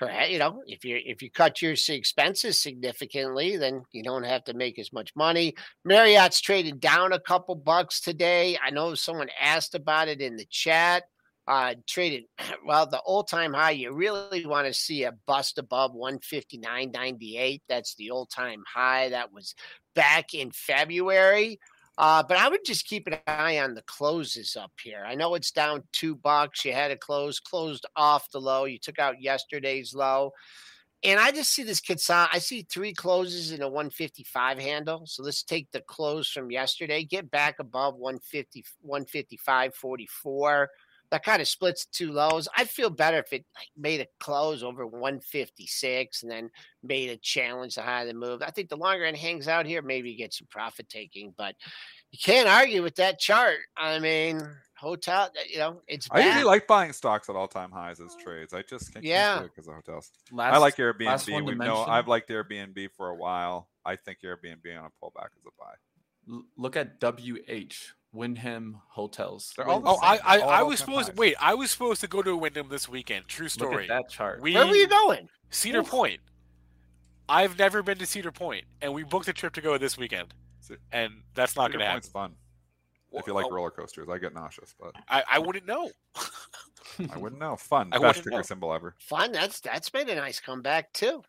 Perhaps, 0.02 0.32
you 0.32 0.40
know, 0.40 0.64
if 0.66 0.84
you 0.84 1.00
if 1.06 1.22
you 1.22 1.30
cut 1.30 1.62
your 1.62 1.76
expenses 1.90 2.60
significantly, 2.60 3.56
then 3.56 3.84
you 3.92 4.02
don't 4.02 4.24
have 4.24 4.44
to 4.46 4.56
make 4.56 4.80
as 4.80 4.92
much 4.92 5.12
money. 5.16 5.54
Marriott's 5.86 6.42
traded 6.42 6.80
down 6.80 7.14
a 7.14 7.20
couple 7.20 7.54
bucks 7.54 8.02
today. 8.02 8.58
I 8.66 8.72
know 8.72 8.96
someone 8.96 9.30
asked 9.40 9.76
about 9.76 10.08
it 10.08 10.20
in 10.20 10.38
the 10.38 10.48
chat. 10.50 11.04
Uh, 11.48 11.76
traded 11.88 12.24
well, 12.66 12.88
the 12.88 12.98
all 13.06 13.24
time 13.24 13.54
high. 13.54 13.72
You 13.72 13.94
really 13.94 14.44
want 14.44 14.66
to 14.66 14.74
see 14.74 15.04
a 15.04 15.12
bust 15.28 15.60
above 15.60 15.92
159.98. 15.92 17.62
That's 17.70 17.94
the 17.94 18.10
all 18.10 18.26
time 18.26 18.64
high. 18.74 19.10
That 19.10 19.32
was 19.32 19.54
back 19.94 20.34
in 20.34 20.50
February. 20.50 21.60
Uh, 22.02 22.24
but 22.24 22.36
I 22.36 22.50
would 22.50 22.66
just 22.66 22.88
keep 22.88 23.06
an 23.06 23.20
eye 23.28 23.60
on 23.60 23.76
the 23.76 23.84
closes 23.84 24.56
up 24.56 24.72
here. 24.82 25.04
I 25.08 25.14
know 25.14 25.36
it's 25.36 25.52
down 25.52 25.84
two 25.92 26.16
bucks. 26.16 26.66
You 26.66 26.74
had 26.74 26.90
a 26.90 26.98
close, 26.98 27.40
closed 27.40 27.86
off 27.96 28.32
the 28.32 28.42
low. 28.42 28.66
You 28.66 28.80
took 28.80 28.98
out 28.98 29.22
yesterday's 29.22 29.94
low. 29.94 30.32
And 31.04 31.20
I 31.20 31.30
just 31.30 31.54
see 31.54 31.62
this 31.62 31.80
consol. 31.80 32.28
I 32.34 32.40
see 32.40 32.64
three 32.64 32.92
closes 32.92 33.52
in 33.52 33.62
a 33.62 33.68
155 33.68 34.58
handle. 34.58 35.04
So 35.06 35.22
let's 35.22 35.44
take 35.44 35.70
the 35.72 35.82
close 35.82 36.32
from 36.32 36.50
yesterday, 36.50 37.04
get 37.04 37.30
back 37.30 37.60
above 37.60 37.98
150, 37.98 38.66
155.44. 38.84 40.68
that 41.12 41.24
kind 41.24 41.42
of 41.42 41.48
splits 41.48 41.86
two 41.86 42.12
lows. 42.12 42.48
I'd 42.58 42.70
feel 42.70 42.90
better 42.90 43.18
if 43.20 43.32
it 43.34 43.46
like, 43.56 43.68
made 43.78 44.02
a 44.02 44.08
close 44.20 44.64
over 44.64 44.86
156 44.88 46.24
and 46.24 46.32
then 46.32 46.50
made 46.84 47.10
a 47.10 47.18
challenge 47.18 47.76
the 47.76 47.82
higher 47.82 48.06
the 48.06 48.14
move. 48.14 48.42
I 48.42 48.52
think 48.52 48.70
the 48.70 48.78
longer 48.78 49.04
it 49.06 49.16
hangs 49.16 49.48
out 49.48 49.66
here, 49.66 49.82
maybe 49.82 50.10
you 50.12 50.18
get 50.18 50.34
some 50.34 50.48
profit 50.50 50.90
taking, 50.90 51.34
but 51.38 51.56
you 52.12 52.20
can't 52.24 52.48
argue 52.50 52.82
with 52.84 52.96
that 52.96 53.20
chart. 53.20 53.58
I 53.78 54.00
mean, 54.00 54.42
hotel, 54.78 55.24
uh, 55.26 55.42
you 55.50 55.60
know, 55.60 55.82
it's 55.88 56.08
I 56.12 56.26
usually 56.26 56.44
like 56.44 56.68
buying 56.68 56.94
stocks 56.94 57.30
at 57.30 57.36
all 57.36 57.48
time 57.48 57.72
highs 57.72 58.00
as 58.00 58.16
trades. 58.24 58.54
I 58.54 58.62
just 58.64 58.92
can't 58.94 59.06
Yeah. 59.06 59.40
do 59.40 59.46
it 59.46 59.52
because 59.56 59.68
of 59.68 59.76
hotels. 59.76 60.12
Last, 60.32 60.54
I 60.56 60.58
like 60.58 60.76
Airbnb. 60.78 61.32
one 61.32 61.46
to 61.46 61.52
We 61.52 61.56
know. 61.56 61.84
I've 61.86 62.08
liked 62.08 62.30
Airbnb 62.30 62.90
for 62.96 63.10
a 63.10 63.16
while. 63.16 63.70
I 63.86 63.96
think 63.96 64.20
Airbnb 64.24 64.66
on 64.80 64.86
a 64.86 65.06
pullback 65.06 65.30
is 65.38 65.46
a 65.46 65.52
buy. 65.60 65.74
L- 66.30 66.46
look 66.58 66.76
at 66.76 67.00
WH 67.00 67.94
Wyndham 68.14 68.82
Hotels. 68.90 69.54
They're 69.56 69.68
all 69.68 69.80
the 69.80 69.90
Oh, 69.90 69.98
I, 70.02 70.18
same. 70.18 70.26
I, 70.26 70.40
All 70.40 70.50
I 70.50 70.62
was 70.64 70.80
supposed 70.80 71.10
highs. 71.10 71.18
wait. 71.18 71.36
I 71.40 71.54
was 71.54 71.72
supposed 71.72 72.02
to 72.02 72.08
go 72.08 72.22
to 72.22 72.36
Wyndham 72.36 72.68
this 72.70 72.90
weekend. 72.90 73.28
True 73.28 73.48
story. 73.48 73.70
Look 73.76 73.84
story. 73.86 73.98
at 73.98 74.04
that 74.04 74.10
chart. 74.12 74.42
We 74.42 74.54
Where 74.54 74.68
were 74.68 74.76
you 74.76 74.88
going? 74.88 75.30
Cedar 75.50 75.80
Oof. 75.80 75.90
Point. 75.90 76.20
I've 77.30 77.58
never 77.58 77.82
been 77.82 77.98
to 78.00 78.06
Cedar 78.06 78.32
Point, 78.32 78.66
and 78.82 78.94
we 78.94 79.04
booked 79.04 79.28
a 79.30 79.34
trip 79.34 79.54
to 79.54 79.62
go 79.62 79.78
this 79.78 79.98
weekend, 79.98 80.34
and 80.92 81.14
that's 81.34 81.56
not 81.56 81.72
going 81.72 81.80
to 81.86 81.90
Point's 81.90 82.08
happen. 82.08 82.32
fun. 82.32 82.36
If 83.14 83.28
you 83.28 83.34
like 83.34 83.46
Oh, 83.46 83.52
roller 83.52 83.72
coasters, 83.72 84.08
I 84.10 84.18
get 84.18 84.34
nauseous, 84.34 84.74
but 84.80 84.94
I, 85.10 85.24
I 85.34 85.40
wouldn't 85.40 85.66
know. 85.66 85.90
I 87.14 87.18
wouldn't 87.18 87.40
know. 87.42 87.56
Fun, 87.56 87.90
I 87.92 87.98
best 88.00 88.02
wouldn't 88.02 88.24
ticker 88.26 88.36
know. 88.38 88.42
symbol 88.42 88.74
ever, 88.74 88.96
Fun. 89.00 89.32
That's 89.32 89.60
that's 89.62 89.94
made 89.94 90.10
a 90.10 90.16
nice 90.16 90.40
comeback 90.40 90.92
too. 90.94 91.22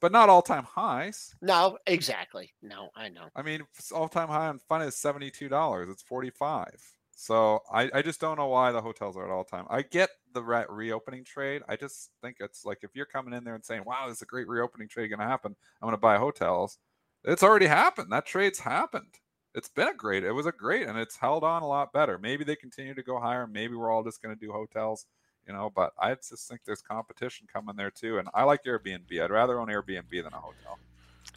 But 0.00 0.12
not 0.12 0.28
all 0.28 0.42
time 0.42 0.64
highs. 0.64 1.34
No, 1.42 1.78
exactly. 1.86 2.52
No, 2.62 2.90
I 2.96 3.08
know. 3.08 3.28
I 3.34 3.42
mean, 3.42 3.62
all 3.94 4.08
time 4.08 4.28
high 4.28 4.48
on 4.48 4.58
fun 4.58 4.82
is 4.82 4.96
seventy 4.96 5.30
two 5.30 5.48
dollars. 5.48 5.88
It's 5.90 6.02
forty 6.02 6.30
five. 6.30 6.82
So 7.12 7.60
I, 7.70 7.90
I 7.92 8.00
just 8.00 8.18
don't 8.18 8.38
know 8.38 8.46
why 8.46 8.72
the 8.72 8.80
hotels 8.80 9.14
are 9.14 9.24
at 9.24 9.30
all 9.30 9.44
time. 9.44 9.66
I 9.68 9.82
get 9.82 10.08
the 10.32 10.42
re- 10.42 10.64
reopening 10.70 11.22
trade. 11.22 11.60
I 11.68 11.76
just 11.76 12.12
think 12.22 12.38
it's 12.40 12.64
like 12.64 12.78
if 12.82 12.96
you're 12.96 13.04
coming 13.04 13.34
in 13.34 13.44
there 13.44 13.54
and 13.54 13.64
saying, 13.64 13.82
"Wow, 13.84 14.06
this 14.08 14.16
is 14.16 14.22
a 14.22 14.26
great 14.26 14.48
reopening 14.48 14.88
trade 14.88 15.08
going 15.08 15.20
to 15.20 15.26
happen. 15.26 15.54
I'm 15.82 15.86
going 15.86 15.92
to 15.92 16.00
buy 16.00 16.16
hotels." 16.16 16.78
It's 17.24 17.42
already 17.42 17.66
happened. 17.66 18.10
That 18.10 18.24
trade's 18.24 18.60
happened. 18.60 19.18
It's 19.54 19.68
been 19.68 19.88
a 19.88 19.94
great. 19.94 20.24
It 20.24 20.32
was 20.32 20.46
a 20.46 20.52
great, 20.52 20.86
and 20.86 20.96
it's 20.96 21.16
held 21.16 21.44
on 21.44 21.62
a 21.62 21.68
lot 21.68 21.92
better. 21.92 22.18
Maybe 22.18 22.44
they 22.44 22.56
continue 22.56 22.94
to 22.94 23.02
go 23.02 23.20
higher. 23.20 23.46
Maybe 23.46 23.74
we're 23.74 23.90
all 23.90 24.04
just 24.04 24.22
going 24.22 24.34
to 24.34 24.40
do 24.40 24.52
hotels, 24.52 25.04
you 25.46 25.52
know. 25.52 25.70
But 25.74 25.92
I 25.98 26.14
just 26.14 26.48
think 26.48 26.60
there's 26.64 26.82
competition 26.82 27.46
coming 27.52 27.76
there 27.76 27.90
too. 27.90 28.18
And 28.18 28.28
I 28.34 28.44
like 28.44 28.64
Airbnb. 28.64 29.20
I'd 29.20 29.30
rather 29.30 29.60
own 29.60 29.68
Airbnb 29.68 30.10
than 30.10 30.32
a 30.32 30.36
hotel, 30.38 30.78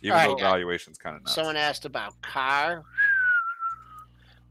even 0.01 0.17
All 0.17 0.35
though 0.35 0.43
valuation's 0.43 0.97
kind 0.97 1.15
of 1.15 1.23
nuts. 1.23 1.35
Someone 1.35 1.57
asked 1.57 1.85
about 1.85 2.21
car. 2.21 2.83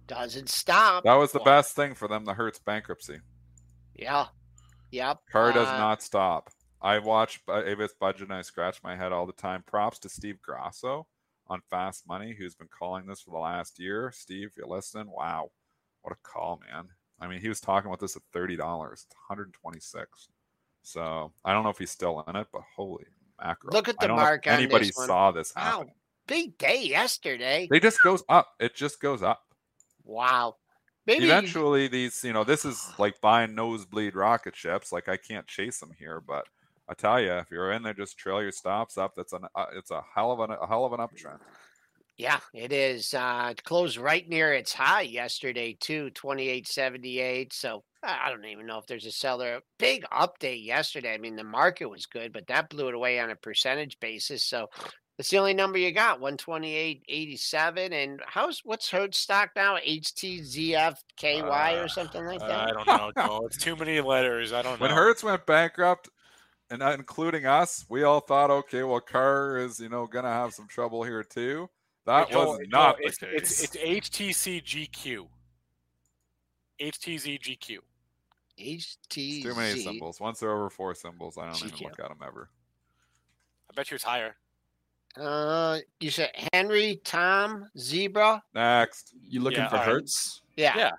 Doesn't 0.06 0.48
stop. 0.48 1.04
That 1.04 1.14
was 1.14 1.32
the 1.32 1.40
best 1.40 1.74
thing 1.74 1.94
for 1.94 2.08
them. 2.08 2.24
The 2.24 2.34
Hertz 2.34 2.58
bankruptcy. 2.58 3.20
Yeah. 3.94 4.26
Yep. 4.90 5.20
Car 5.30 5.52
does 5.52 5.68
Uh, 5.68 5.78
not 5.78 6.02
stop. 6.02 6.50
I 6.82 6.98
watch 6.98 7.40
Avis 7.48 7.94
Budget 7.98 8.28
and 8.28 8.34
I 8.34 8.42
scratch 8.42 8.82
my 8.82 8.96
head 8.96 9.12
all 9.12 9.24
the 9.24 9.32
time. 9.32 9.62
Props 9.62 9.98
to 10.00 10.08
Steve 10.08 10.42
Grasso 10.42 11.06
on 11.46 11.62
Fast 11.70 12.06
Money, 12.06 12.34
who's 12.34 12.54
been 12.56 12.68
calling 12.68 13.06
this 13.06 13.20
for 13.20 13.30
the 13.30 13.38
last 13.38 13.78
year. 13.78 14.10
Steve, 14.12 14.52
you 14.56 14.66
listen, 14.66 15.08
wow, 15.08 15.50
what 16.02 16.12
a 16.12 16.16
call, 16.28 16.60
man. 16.68 16.88
I 17.22 17.28
mean, 17.28 17.40
he 17.40 17.48
was 17.48 17.60
talking 17.60 17.88
about 17.88 18.00
this 18.00 18.16
at 18.16 18.22
thirty 18.32 18.56
dollars, 18.56 19.06
one 19.10 19.18
hundred 19.28 19.52
twenty-six. 19.54 20.28
So 20.82 21.32
I 21.44 21.52
don't 21.52 21.62
know 21.62 21.70
if 21.70 21.78
he's 21.78 21.92
still 21.92 22.24
in 22.26 22.34
it, 22.34 22.48
but 22.52 22.62
holy 22.74 23.04
mackerel! 23.40 23.72
Look 23.72 23.88
at 23.88 23.98
the 24.00 24.08
don't 24.08 24.16
know 24.16 24.22
if 24.22 24.26
mark 24.26 24.46
Anybody 24.48 24.86
this 24.86 24.96
saw 24.96 25.30
this 25.30 25.52
Wow. 25.56 25.62
happen? 25.62 25.92
Big 26.26 26.58
day 26.58 26.82
yesterday. 26.82 27.68
They 27.70 27.78
just 27.78 28.02
goes 28.02 28.24
up. 28.28 28.48
It 28.58 28.74
just 28.74 29.00
goes 29.00 29.22
up. 29.22 29.42
Wow. 30.04 30.56
Maybe 31.06 31.24
eventually 31.24 31.88
these 31.88 32.22
you 32.24 32.32
know 32.32 32.44
this 32.44 32.64
is 32.64 32.80
like 32.98 33.20
buying 33.20 33.54
nosebleed 33.54 34.14
rocket 34.14 34.54
ships 34.54 34.92
like 34.92 35.08
i 35.08 35.16
can't 35.16 35.46
chase 35.48 35.80
them 35.80 35.90
here 35.98 36.20
but 36.20 36.46
i 36.88 36.94
tell 36.94 37.20
you 37.20 37.32
if 37.32 37.50
you're 37.50 37.72
in 37.72 37.82
there 37.82 37.92
just 37.92 38.16
trail 38.16 38.40
your 38.40 38.52
stops 38.52 38.96
up 38.96 39.12
that's 39.16 39.32
an 39.32 39.42
uh, 39.56 39.66
it's 39.74 39.90
a 39.90 40.00
hell 40.14 40.30
of 40.30 40.38
an 40.38 40.56
a 40.60 40.66
hell 40.66 40.84
of 40.84 40.92
an 40.92 41.00
uptrend 41.00 41.40
Yeah, 42.18 42.38
it 42.54 42.72
is. 42.72 43.14
Uh, 43.14 43.48
it 43.52 43.64
closed 43.64 43.96
right 43.96 44.28
near 44.28 44.52
its 44.52 44.72
high 44.72 45.02
yesterday 45.02 45.76
too, 45.80 46.10
twenty 46.10 46.48
eight 46.48 46.68
seventy 46.68 47.20
eight. 47.20 47.52
So 47.52 47.84
I 48.02 48.26
I 48.26 48.30
don't 48.30 48.44
even 48.44 48.66
know 48.66 48.78
if 48.78 48.86
there's 48.86 49.06
a 49.06 49.12
seller. 49.12 49.60
Big 49.78 50.04
update 50.12 50.64
yesterday. 50.64 51.14
I 51.14 51.18
mean, 51.18 51.36
the 51.36 51.44
market 51.44 51.86
was 51.86 52.06
good, 52.06 52.32
but 52.32 52.46
that 52.48 52.70
blew 52.70 52.88
it 52.88 52.94
away 52.94 53.18
on 53.18 53.30
a 53.30 53.36
percentage 53.36 53.98
basis. 53.98 54.44
So 54.44 54.68
that's 55.16 55.30
the 55.30 55.38
only 55.38 55.54
number 55.54 55.78
you 55.78 55.92
got, 55.92 56.20
one 56.20 56.36
twenty 56.36 56.74
eight 56.74 57.02
eighty 57.08 57.36
seven. 57.36 57.92
And 57.92 58.20
how's 58.26 58.60
what's 58.64 58.90
Hertz 58.90 59.18
stock 59.18 59.50
now? 59.56 59.76
HTZFKY 59.78 61.78
Uh, 61.78 61.82
or 61.82 61.88
something 61.88 62.24
like 62.24 62.40
that? 62.40 62.50
I 62.50 62.70
don't 62.72 62.86
know. 62.86 63.12
No, 63.16 63.40
it's 63.46 63.56
too 63.56 63.76
many 63.76 64.00
letters. 64.00 64.52
I 64.52 64.62
don't 64.62 64.78
know. 64.78 64.86
when 64.86 64.94
hertz 64.94 65.24
went 65.24 65.46
bankrupt 65.46 66.08
and 66.70 66.82
including 66.82 67.46
us 67.46 67.84
we 67.88 68.02
all 68.02 68.20
thought 68.20 68.50
okay 68.50 68.82
well 68.82 69.00
car 69.00 69.58
is 69.58 69.80
you 69.80 69.88
know 69.88 70.06
gonna 70.06 70.28
have 70.28 70.52
some 70.54 70.66
trouble 70.66 71.02
here 71.02 71.22
too 71.22 71.68
that 72.06 72.30
Joel, 72.30 72.46
was 72.46 72.58
Joel, 72.58 72.68
not 72.68 72.96
the 72.98 73.04
it's, 73.04 73.18
case 73.18 73.62
it's, 73.62 73.76
it's 73.76 74.10
HTCGQ. 74.10 75.26
HTZGQ. 76.80 77.78
HTZ. 78.60 79.42
too 79.42 79.54
many 79.54 79.80
symbols 79.80 80.20
once 80.20 80.38
they're 80.40 80.52
over 80.52 80.68
four 80.68 80.94
symbols 80.94 81.38
i 81.38 81.46
don't 81.46 81.56
even 81.64 81.78
look 81.84 81.98
at 81.98 82.08
them 82.08 82.18
ever 82.24 82.50
I 83.72 83.74
bet 83.74 83.90
you 83.90 83.94
it's 83.94 84.04
higher. 84.04 84.36
Uh, 85.18 85.78
you 85.98 86.10
said 86.10 86.30
Henry 86.52 87.00
Tom 87.04 87.70
Zebra. 87.78 88.42
next 88.54 89.14
You 89.22 89.40
looking 89.40 89.60
Yeah, 89.60 89.68
for 89.68 89.76
alright. 89.76 89.88
Hertz? 89.88 90.42
Yeah. 90.56 90.76
Yeah. 90.76 90.90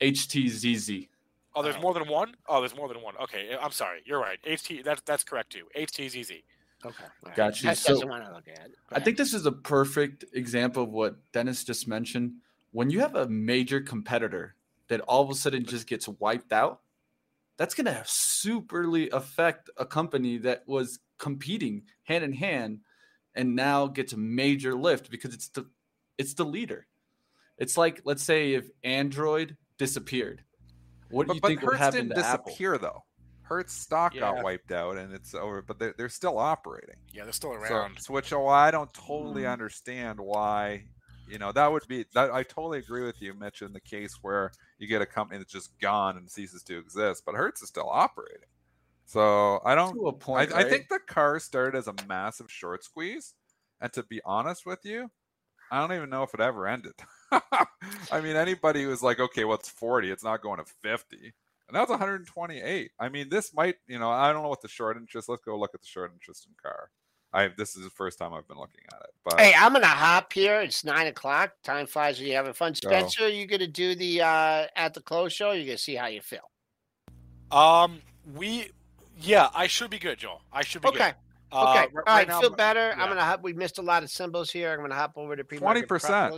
HTZZ. 0.00 1.08
Oh, 1.54 1.62
there's 1.62 1.78
more 1.80 1.92
than 1.92 2.08
one. 2.08 2.34
Oh, 2.48 2.60
there's 2.60 2.74
more 2.74 2.88
than 2.88 3.02
one. 3.02 3.14
Okay, 3.22 3.56
I'm 3.60 3.70
sorry. 3.72 4.00
You're 4.06 4.20
right. 4.20 4.38
HT. 4.46 4.84
That's 4.84 5.02
that's 5.02 5.22
correct 5.22 5.50
too. 5.50 5.66
HTZZ. 5.76 6.42
Okay. 6.84 7.04
all 7.04 7.10
right. 7.28 7.36
Got 7.36 7.62
you. 7.62 7.68
That 7.68 7.78
So- 7.78 7.94
doesn't 7.94 8.08
want 8.08 8.24
to 8.24 8.32
look 8.32 8.48
at 8.48 8.66
it. 8.66 8.76
Go 8.88 8.96
I 8.96 9.00
think 9.00 9.16
this 9.16 9.34
is 9.34 9.46
a 9.46 9.52
perfect 9.52 10.24
example 10.32 10.84
of 10.84 10.90
what 10.90 11.16
Dennis 11.32 11.64
just 11.64 11.88
mentioned. 11.88 12.34
When 12.72 12.90
you 12.90 13.00
have 13.00 13.14
a 13.14 13.28
major 13.28 13.80
competitor 13.80 14.56
that 14.88 15.00
all 15.02 15.22
of 15.22 15.30
a 15.30 15.34
sudden 15.34 15.64
just 15.64 15.86
gets 15.86 16.08
wiped 16.08 16.52
out, 16.52 16.80
that's 17.56 17.74
going 17.74 17.86
to 17.86 18.02
superly 18.04 19.12
affect 19.12 19.70
a 19.76 19.86
company 19.86 20.38
that 20.38 20.66
was 20.66 20.98
competing 21.18 21.84
hand 22.02 22.24
in 22.24 22.32
hand 22.32 22.80
and 23.34 23.54
now 23.54 23.86
gets 23.86 24.12
a 24.12 24.16
major 24.16 24.74
lift 24.74 25.10
because 25.10 25.32
it's 25.34 25.48
the 25.48 25.68
it's 26.18 26.34
the 26.34 26.44
leader. 26.44 26.86
It's 27.58 27.76
like 27.76 28.02
let's 28.04 28.22
say 28.22 28.54
if 28.54 28.68
Android 28.82 29.56
disappeared. 29.78 30.42
What 31.10 31.28
do 31.28 31.28
but, 31.28 31.34
you 31.34 31.56
think 31.56 31.62
would 31.62 31.78
happen 31.78 32.08
didn't 32.08 32.22
to 32.22 32.26
Apple? 32.26 32.46
disappear 32.46 32.78
though 32.78 33.04
hertz 33.44 33.74
stock 33.74 34.14
Yeah. 34.14 34.20
got 34.20 34.42
wiped 34.42 34.72
out 34.72 34.96
and 34.96 35.12
it's 35.12 35.34
over 35.34 35.62
but 35.62 35.78
they're, 35.78 35.94
they're 35.96 36.08
still 36.08 36.38
operating 36.38 36.96
Yeah, 37.12 37.24
they're 37.24 37.32
still 37.32 37.52
So 37.52 37.74
around. 37.74 37.98
switch. 38.00 38.32
Oh, 38.32 38.46
I 38.46 38.70
don't 38.70 38.92
totally 38.94 39.42
Mm. 39.42 39.52
understand 39.52 40.20
why. 40.20 40.84
You 41.26 41.38
know 41.38 41.52
that 41.52 41.72
would 41.72 41.86
be 41.88 42.04
that. 42.14 42.30
I 42.32 42.42
totally 42.42 42.78
agree 42.78 43.04
with 43.04 43.20
you, 43.22 43.32
Mitch, 43.34 43.62
in 43.62 43.72
the 43.72 43.80
case 43.80 44.18
where 44.22 44.52
you 44.78 44.86
get 44.86 45.00
a 45.02 45.06
company 45.06 45.38
that's 45.38 45.52
just 45.52 45.78
gone 45.80 46.16
and 46.18 46.30
ceases 46.30 46.62
to 46.64 46.78
exist, 46.78 47.22
but 47.24 47.34
Hertz 47.34 47.62
is 47.62 47.68
still 47.68 47.88
operating. 47.90 48.48
So 49.06 49.60
I 49.64 49.74
don't. 49.74 49.94
To 49.94 50.08
a 50.08 50.12
I, 50.34 50.42
point, 50.42 50.52
I 50.54 50.64
right? 50.64 50.68
think 50.68 50.88
the 50.88 50.98
car 51.06 51.38
started 51.38 51.78
as 51.78 51.86
a 51.86 51.92
massive 51.92 52.50
short 52.50 52.84
squeeze, 52.84 53.34
and 53.80 53.92
to 53.94 54.02
be 54.02 54.20
honest 54.24 54.66
with 54.66 54.80
you, 54.84 55.10
I 55.70 55.80
don't 55.80 55.96
even 55.96 56.10
know 56.10 56.22
if 56.24 56.34
it 56.34 56.40
ever 56.40 56.66
ended. 56.66 56.94
I 58.10 58.20
mean, 58.22 58.36
anybody 58.36 58.84
who's 58.84 59.02
like, 59.02 59.20
okay, 59.20 59.44
well, 59.44 59.58
40, 59.58 60.10
it's 60.10 60.24
not 60.24 60.42
going 60.42 60.58
to 60.58 60.64
50. 60.82 61.34
And 61.68 61.74
that 61.76 61.80
was 61.80 61.90
128. 61.90 62.90
I 63.00 63.08
mean, 63.08 63.28
this 63.28 63.54
might, 63.54 63.76
you 63.86 63.98
know, 63.98 64.10
I 64.10 64.32
don't 64.32 64.42
know 64.42 64.48
what 64.48 64.60
the 64.60 64.68
short 64.68 64.96
interest. 64.96 65.28
Let's 65.28 65.42
go 65.44 65.58
look 65.58 65.74
at 65.74 65.80
the 65.80 65.86
short 65.86 66.12
interest 66.12 66.46
in 66.46 66.52
car. 66.62 66.90
I 67.32 67.48
this 67.48 67.74
is 67.74 67.82
the 67.82 67.90
first 67.90 68.18
time 68.18 68.32
I've 68.32 68.46
been 68.46 68.58
looking 68.58 68.82
at 68.92 69.00
it. 69.00 69.10
But 69.24 69.40
Hey, 69.40 69.52
I'm 69.56 69.72
gonna 69.72 69.86
hop 69.86 70.32
here. 70.32 70.60
It's 70.60 70.84
nine 70.84 71.08
o'clock. 71.08 71.52
Time 71.64 71.86
flies 71.86 72.18
when 72.18 72.28
you're 72.28 72.36
having 72.36 72.52
fun. 72.52 72.74
Go. 72.80 72.90
Spencer, 72.90 73.28
you 73.28 73.46
gonna 73.46 73.66
do 73.66 73.94
the 73.96 74.20
uh 74.22 74.66
at 74.76 74.94
the 74.94 75.00
close 75.00 75.32
show? 75.32 75.50
You're 75.52 75.66
gonna 75.66 75.78
see 75.78 75.96
how 75.96 76.06
you 76.06 76.20
feel. 76.20 76.48
Um, 77.50 78.00
we, 78.34 78.70
yeah, 79.20 79.48
I 79.54 79.66
should 79.66 79.90
be 79.90 79.98
good, 79.98 80.18
Joel. 80.18 80.42
I 80.52 80.62
should 80.62 80.82
be 80.82 80.88
Okay. 80.88 80.98
good. 80.98 81.14
Uh, 81.52 81.62
Okay. 81.62 81.78
right- 81.80 81.88
All 81.88 81.92
right 81.94 82.06
right. 82.06 82.28
now 82.28 82.40
feel 82.40 82.50
better. 82.50 82.88
yeah. 82.96 83.02
I'm 83.02 83.08
gonna 83.08 83.24
hop. 83.24 83.42
We 83.42 83.52
missed 83.52 83.78
a 83.78 83.82
lot 83.82 84.02
of 84.04 84.10
symbols 84.10 84.50
here. 84.50 84.72
I'm 84.72 84.80
gonna 84.80 84.94
hop 84.94 85.14
over 85.16 85.34
to 85.34 85.42
pre 85.44 85.58
20%. 85.58 86.30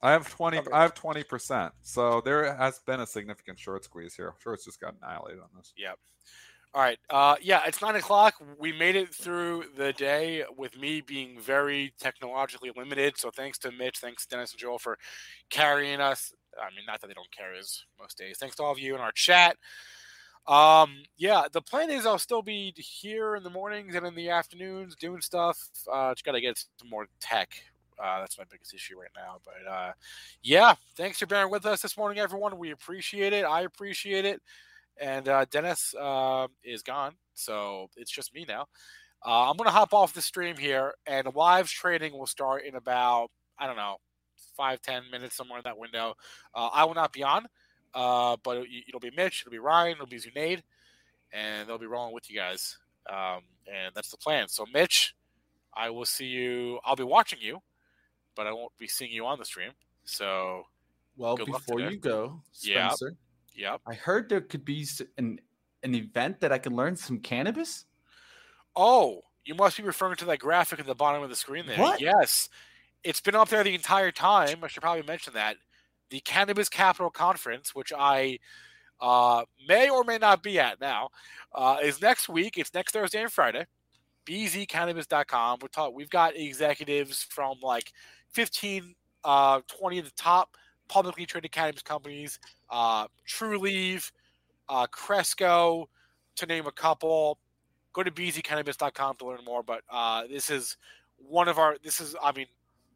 I 0.00 0.12
have 0.12 0.28
20 0.28 0.56
Covered. 0.58 0.72
I 0.72 0.82
have 0.82 0.94
20%. 0.94 1.70
So 1.82 2.20
there 2.24 2.54
has 2.54 2.78
been 2.80 3.00
a 3.00 3.06
significant 3.06 3.58
short 3.58 3.84
squeeze 3.84 4.14
here. 4.14 4.34
Shorts 4.42 4.64
just 4.64 4.80
got 4.80 4.94
annihilated 5.00 5.40
on 5.40 5.48
this. 5.56 5.72
Yep. 5.76 5.98
All 6.74 6.82
right. 6.82 6.98
Uh, 7.08 7.36
yeah, 7.40 7.62
it's 7.66 7.80
nine 7.80 7.96
o'clock. 7.96 8.34
We 8.58 8.72
made 8.72 8.94
it 8.94 9.12
through 9.14 9.64
the 9.76 9.92
day 9.94 10.44
with 10.56 10.78
me 10.78 11.00
being 11.00 11.40
very 11.40 11.94
technologically 11.98 12.70
limited. 12.76 13.16
So 13.16 13.30
thanks 13.30 13.58
to 13.60 13.72
Mitch, 13.72 13.98
thanks 13.98 14.26
to 14.26 14.36
Dennis 14.36 14.52
and 14.52 14.60
Joel 14.60 14.78
for 14.78 14.98
carrying 15.50 16.00
us. 16.00 16.32
I 16.60 16.70
mean, 16.76 16.84
not 16.86 17.00
that 17.00 17.06
they 17.06 17.14
don't 17.14 17.30
carry 17.30 17.58
us 17.58 17.84
most 17.98 18.18
days. 18.18 18.36
Thanks 18.38 18.56
to 18.56 18.62
all 18.64 18.72
of 18.72 18.78
you 18.78 18.94
in 18.94 19.00
our 19.00 19.12
chat. 19.12 19.56
Um, 20.46 21.02
yeah, 21.16 21.44
the 21.50 21.62
plan 21.62 21.90
is 21.90 22.06
I'll 22.06 22.18
still 22.18 22.42
be 22.42 22.72
here 22.76 23.34
in 23.36 23.42
the 23.42 23.50
mornings 23.50 23.94
and 23.94 24.06
in 24.06 24.14
the 24.14 24.30
afternoons 24.30 24.94
doing 24.96 25.20
stuff. 25.20 25.58
Uh, 25.90 26.12
just 26.14 26.24
got 26.24 26.32
to 26.32 26.40
get 26.40 26.58
some 26.78 26.88
more 26.88 27.06
tech 27.20 27.50
Uh, 28.02 28.20
that's 28.20 28.38
my 28.38 28.44
biggest 28.50 28.74
issue 28.74 28.98
right 28.98 29.10
now. 29.16 29.38
But 29.44 29.70
uh, 29.70 29.92
yeah, 30.42 30.74
thanks 30.96 31.18
for 31.18 31.26
bearing 31.26 31.50
with 31.50 31.66
us 31.66 31.82
this 31.82 31.96
morning, 31.96 32.18
everyone. 32.18 32.58
We 32.58 32.70
appreciate 32.70 33.32
it. 33.32 33.44
I 33.44 33.62
appreciate 33.62 34.24
it. 34.24 34.40
And 35.00 35.28
uh, 35.28 35.44
Dennis 35.50 35.94
uh, 35.98 36.48
is 36.64 36.82
gone, 36.82 37.14
so 37.34 37.88
it's 37.96 38.10
just 38.10 38.34
me 38.34 38.44
now. 38.48 38.66
Uh, 39.24 39.50
I'm 39.50 39.56
gonna 39.56 39.70
hop 39.70 39.94
off 39.94 40.12
the 40.12 40.22
stream 40.22 40.56
here, 40.56 40.94
and 41.06 41.28
live 41.34 41.68
trading 41.68 42.16
will 42.16 42.26
start 42.26 42.64
in 42.64 42.74
about 42.74 43.30
I 43.58 43.66
don't 43.66 43.76
know 43.76 43.96
five 44.56 44.80
ten 44.82 45.02
minutes 45.10 45.36
somewhere 45.36 45.58
in 45.58 45.64
that 45.64 45.78
window. 45.78 46.14
Uh, 46.54 46.68
I 46.72 46.84
will 46.84 46.94
not 46.94 47.12
be 47.12 47.22
on, 47.22 47.46
uh, 47.94 48.36
but 48.42 48.64
it'll 48.86 49.00
be 49.00 49.10
Mitch, 49.16 49.42
it'll 49.42 49.52
be 49.52 49.58
Ryan, 49.58 49.92
it'll 49.92 50.06
be 50.06 50.18
Zunaid, 50.18 50.62
and 51.32 51.68
they'll 51.68 51.78
be 51.78 51.86
rolling 51.86 52.14
with 52.14 52.30
you 52.30 52.36
guys. 52.36 52.76
Um, 53.08 53.42
and 53.66 53.94
that's 53.94 54.10
the 54.10 54.16
plan. 54.16 54.48
So, 54.48 54.66
Mitch, 54.72 55.14
I 55.74 55.90
will 55.90 56.04
see 56.04 56.26
you. 56.26 56.78
I'll 56.84 56.96
be 56.96 57.04
watching 57.04 57.38
you, 57.40 57.60
but 58.38 58.46
I 58.46 58.52
won't 58.52 58.70
be 58.78 58.86
seeing 58.86 59.10
you 59.10 59.26
on 59.26 59.40
the 59.40 59.44
stream. 59.44 59.72
So, 60.04 60.62
well, 61.16 61.36
before 61.36 61.80
you 61.80 61.96
go, 61.96 62.40
Spencer, 62.52 63.16
yeah, 63.52 63.72
yep. 63.72 63.80
I 63.84 63.94
heard 63.94 64.28
there 64.28 64.40
could 64.40 64.64
be 64.64 64.86
an 65.18 65.40
an 65.82 65.94
event 65.94 66.40
that 66.40 66.52
I 66.52 66.58
can 66.58 66.74
learn 66.74 66.94
some 66.94 67.18
cannabis. 67.18 67.84
Oh, 68.76 69.22
you 69.44 69.56
must 69.56 69.76
be 69.76 69.82
referring 69.82 70.16
to 70.18 70.24
that 70.26 70.38
graphic 70.38 70.78
at 70.78 70.86
the 70.86 70.94
bottom 70.94 71.22
of 71.22 71.30
the 71.30 71.36
screen 71.36 71.66
there. 71.66 71.78
What? 71.78 72.00
Yes, 72.00 72.48
it's 73.02 73.20
been 73.20 73.34
up 73.34 73.48
there 73.48 73.64
the 73.64 73.74
entire 73.74 74.12
time. 74.12 74.62
I 74.62 74.68
should 74.68 74.82
probably 74.82 75.02
mention 75.02 75.34
that 75.34 75.56
the 76.10 76.20
Cannabis 76.20 76.68
Capital 76.68 77.10
Conference, 77.10 77.74
which 77.74 77.92
I 77.92 78.38
uh, 79.00 79.44
may 79.66 79.90
or 79.90 80.04
may 80.04 80.18
not 80.18 80.44
be 80.44 80.60
at 80.60 80.80
now, 80.80 81.10
uh, 81.52 81.78
is 81.82 82.00
next 82.00 82.28
week. 82.28 82.56
It's 82.56 82.72
next 82.72 82.92
Thursday 82.92 83.20
and 83.20 83.32
Friday. 83.32 83.66
BZCannabis.com. 84.26 85.58
We're 85.60 85.68
talk- 85.68 85.94
we've 85.94 86.10
got 86.10 86.36
executives 86.36 87.26
from 87.28 87.58
like 87.62 87.92
15, 88.32 88.94
uh, 89.24 89.60
20 89.68 89.98
of 89.98 90.04
the 90.04 90.12
top 90.16 90.56
publicly 90.88 91.26
traded 91.26 91.52
cannabis 91.52 91.82
companies, 91.82 92.38
uh, 92.70 93.06
Trulieve, 93.26 94.10
uh, 94.68 94.86
Cresco, 94.86 95.88
to 96.36 96.46
name 96.46 96.66
a 96.66 96.72
couple. 96.72 97.38
Go 97.92 98.02
to 98.02 98.10
bzcannabis.com 98.10 99.16
to 99.16 99.26
learn 99.26 99.44
more. 99.44 99.62
But 99.62 99.82
uh, 99.90 100.24
this 100.28 100.50
is 100.50 100.76
one 101.16 101.48
of 101.48 101.58
our, 101.58 101.76
this 101.82 102.00
is, 102.00 102.16
I 102.22 102.32
mean, 102.32 102.46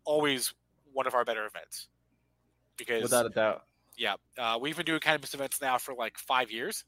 always 0.04 0.52
one 0.92 1.06
of 1.06 1.14
our 1.14 1.24
better 1.24 1.46
events. 1.46 1.88
Because 2.76 3.02
without 3.02 3.26
a 3.26 3.30
doubt. 3.30 3.64
Yeah. 3.96 4.14
Uh, 4.38 4.58
we've 4.60 4.76
been 4.76 4.86
doing 4.86 5.00
cannabis 5.00 5.34
events 5.34 5.60
now 5.60 5.78
for 5.78 5.94
like 5.94 6.18
five 6.18 6.50
years, 6.50 6.84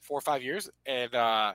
four 0.00 0.18
or 0.18 0.22
five 0.22 0.42
years, 0.42 0.68
and 0.84 1.14
uh, 1.14 1.54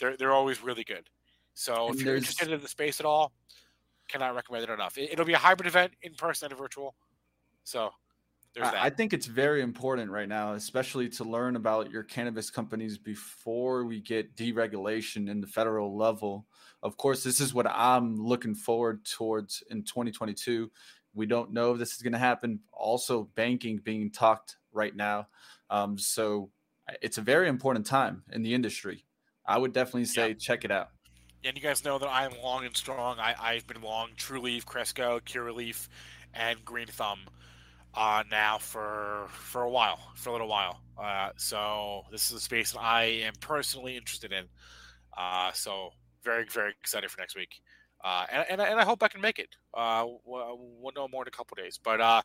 they're, 0.00 0.16
they're 0.16 0.32
always 0.32 0.62
really 0.62 0.84
good. 0.84 1.08
So 1.54 1.88
and 1.88 1.96
if 1.96 2.04
you're 2.04 2.16
interested 2.16 2.50
in 2.50 2.60
the 2.60 2.68
space 2.68 3.00
at 3.00 3.06
all, 3.06 3.32
cannot 4.08 4.34
recommend 4.34 4.64
it 4.64 4.70
enough. 4.70 4.98
It, 4.98 5.18
will 5.18 5.24
be 5.24 5.32
a 5.32 5.38
hybrid 5.38 5.66
event, 5.66 5.92
in 6.02 6.14
person 6.14 6.50
and 6.50 6.58
virtual. 6.58 6.94
So 7.64 7.90
there's 8.54 8.70
that. 8.70 8.82
I 8.82 8.90
think 8.90 9.12
it's 9.12 9.26
very 9.26 9.62
important 9.62 10.10
right 10.10 10.28
now, 10.28 10.52
especially 10.52 11.08
to 11.10 11.24
learn 11.24 11.56
about 11.56 11.90
your 11.90 12.02
cannabis 12.02 12.50
companies 12.50 12.98
before 12.98 13.84
we 13.84 14.00
get 14.00 14.36
deregulation 14.36 15.28
in 15.28 15.40
the 15.40 15.46
federal 15.46 15.96
level. 15.96 16.46
Of 16.82 16.96
course, 16.96 17.22
this 17.24 17.40
is 17.40 17.54
what 17.54 17.66
I'm 17.66 18.16
looking 18.16 18.54
forward 18.54 19.04
towards 19.04 19.62
in 19.70 19.82
2022. 19.82 20.70
We 21.14 21.26
don't 21.26 21.52
know 21.52 21.72
if 21.72 21.78
this 21.78 21.94
is 21.94 22.02
going 22.02 22.12
to 22.12 22.18
happen. 22.18 22.60
Also, 22.72 23.30
banking 23.34 23.78
being 23.78 24.10
talked 24.10 24.56
right 24.72 24.94
now. 24.94 25.28
Um, 25.70 25.96
so 25.98 26.50
it's 27.00 27.18
a 27.18 27.22
very 27.22 27.48
important 27.48 27.86
time 27.86 28.22
in 28.32 28.42
the 28.42 28.54
industry. 28.54 29.04
I 29.46 29.58
would 29.58 29.72
definitely 29.72 30.06
say 30.06 30.28
yeah. 30.28 30.34
check 30.34 30.64
it 30.64 30.70
out. 30.70 30.88
And 31.44 31.56
you 31.56 31.62
guys 31.62 31.84
know 31.84 31.98
that 31.98 32.08
I 32.08 32.24
am 32.24 32.32
long 32.42 32.64
and 32.64 32.74
strong. 32.74 33.18
I, 33.18 33.34
I've 33.38 33.66
been 33.66 33.82
long 33.82 34.10
Trulieve, 34.16 34.64
Cresco, 34.64 35.20
Curaleaf, 35.20 35.88
and 36.32 36.64
Green 36.64 36.86
Thumb 36.86 37.20
uh, 37.94 38.24
now 38.30 38.56
for 38.56 39.26
for 39.28 39.62
a 39.62 39.70
while, 39.70 40.00
for 40.14 40.30
a 40.30 40.32
little 40.32 40.48
while. 40.48 40.80
Uh, 40.96 41.30
so 41.36 42.04
this 42.10 42.30
is 42.30 42.38
a 42.38 42.40
space 42.40 42.72
that 42.72 42.80
I 42.80 43.04
am 43.04 43.34
personally 43.40 43.96
interested 43.96 44.32
in. 44.32 44.44
Uh, 45.16 45.52
so 45.52 45.90
very 46.22 46.46
very 46.46 46.70
excited 46.80 47.10
for 47.10 47.20
next 47.20 47.36
week. 47.36 47.60
Uh, 48.02 48.26
and, 48.30 48.46
and, 48.50 48.60
and, 48.60 48.78
I 48.78 48.84
hope 48.84 49.02
I 49.02 49.08
can 49.08 49.22
make 49.22 49.38
it. 49.38 49.48
Uh, 49.72 50.04
we'll, 50.26 50.58
we'll 50.78 50.92
know 50.94 51.08
more 51.08 51.22
in 51.22 51.28
a 51.28 51.30
couple 51.30 51.54
days. 51.54 51.80
But 51.82 52.02
uh, 52.02 52.20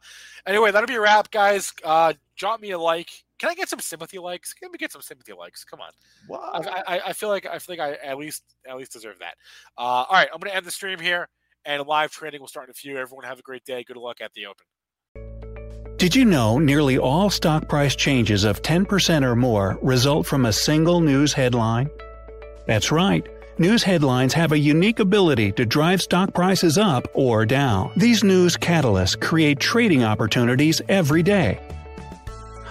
anyway, 0.45 0.72
that'll 0.72 0.88
be 0.88 0.95
a 0.95 0.99
wrap, 0.99 1.32
guys. 1.32 1.72
Uh, 1.86 2.13
drop 2.36 2.59
me 2.59 2.72
a 2.72 2.78
like. 2.78 3.09
Can 3.39 3.49
I 3.49 3.55
get 3.55 3.69
some 3.69 3.79
sympathy 3.79 4.19
likes? 4.19 4.53
Can 4.53 4.69
we 4.71 4.77
get 4.77 4.91
some 4.91 5.01
sympathy 5.01 5.33
likes? 5.33 5.63
Come 5.63 5.79
on. 5.79 5.91
Wow. 6.27 6.51
I, 6.53 6.83
I, 6.85 7.01
I, 7.07 7.13
feel 7.13 7.29
like 7.29 7.45
I 7.45 7.57
feel 7.57 7.77
like 7.77 7.99
I 8.01 8.05
at 8.05 8.17
least 8.17 8.43
at 8.69 8.77
least 8.77 8.91
deserve 8.91 9.19
that. 9.19 9.35
Uh, 9.77 9.81
all 9.81 10.07
right, 10.11 10.27
I'm 10.31 10.39
going 10.39 10.51
to 10.51 10.55
end 10.55 10.65
the 10.65 10.71
stream 10.71 10.99
here, 10.99 11.29
and 11.65 11.85
live 11.87 12.11
trading 12.11 12.41
will 12.41 12.47
start 12.47 12.67
in 12.67 12.71
a 12.71 12.73
few. 12.73 12.97
Everyone 12.97 13.25
have 13.25 13.39
a 13.39 13.41
great 13.41 13.63
day. 13.63 13.83
Good 13.83 13.97
luck 13.97 14.17
at 14.21 14.33
the 14.33 14.45
open. 14.45 14.65
Did 15.97 16.15
you 16.15 16.23
know 16.23 16.59
nearly 16.59 16.97
all 16.97 17.29
stock 17.29 17.67
price 17.67 17.93
changes 17.93 18.45
of 18.45 18.61
10% 18.61 19.23
or 19.23 19.35
more 19.35 19.77
result 19.81 20.25
from 20.25 20.45
a 20.45 20.53
single 20.53 21.01
news 21.01 21.33
headline? 21.33 21.89
That's 22.67 22.89
right. 22.89 23.27
News 23.57 23.83
headlines 23.83 24.33
have 24.33 24.53
a 24.53 24.57
unique 24.57 24.99
ability 24.99 25.51
to 25.53 25.65
drive 25.65 26.01
stock 26.01 26.33
prices 26.33 26.77
up 26.77 27.09
or 27.13 27.45
down. 27.45 27.91
These 27.97 28.23
news 28.23 28.55
catalysts 28.55 29.19
create 29.19 29.59
trading 29.59 30.05
opportunities 30.05 30.81
every 30.87 31.21
day. 31.21 31.59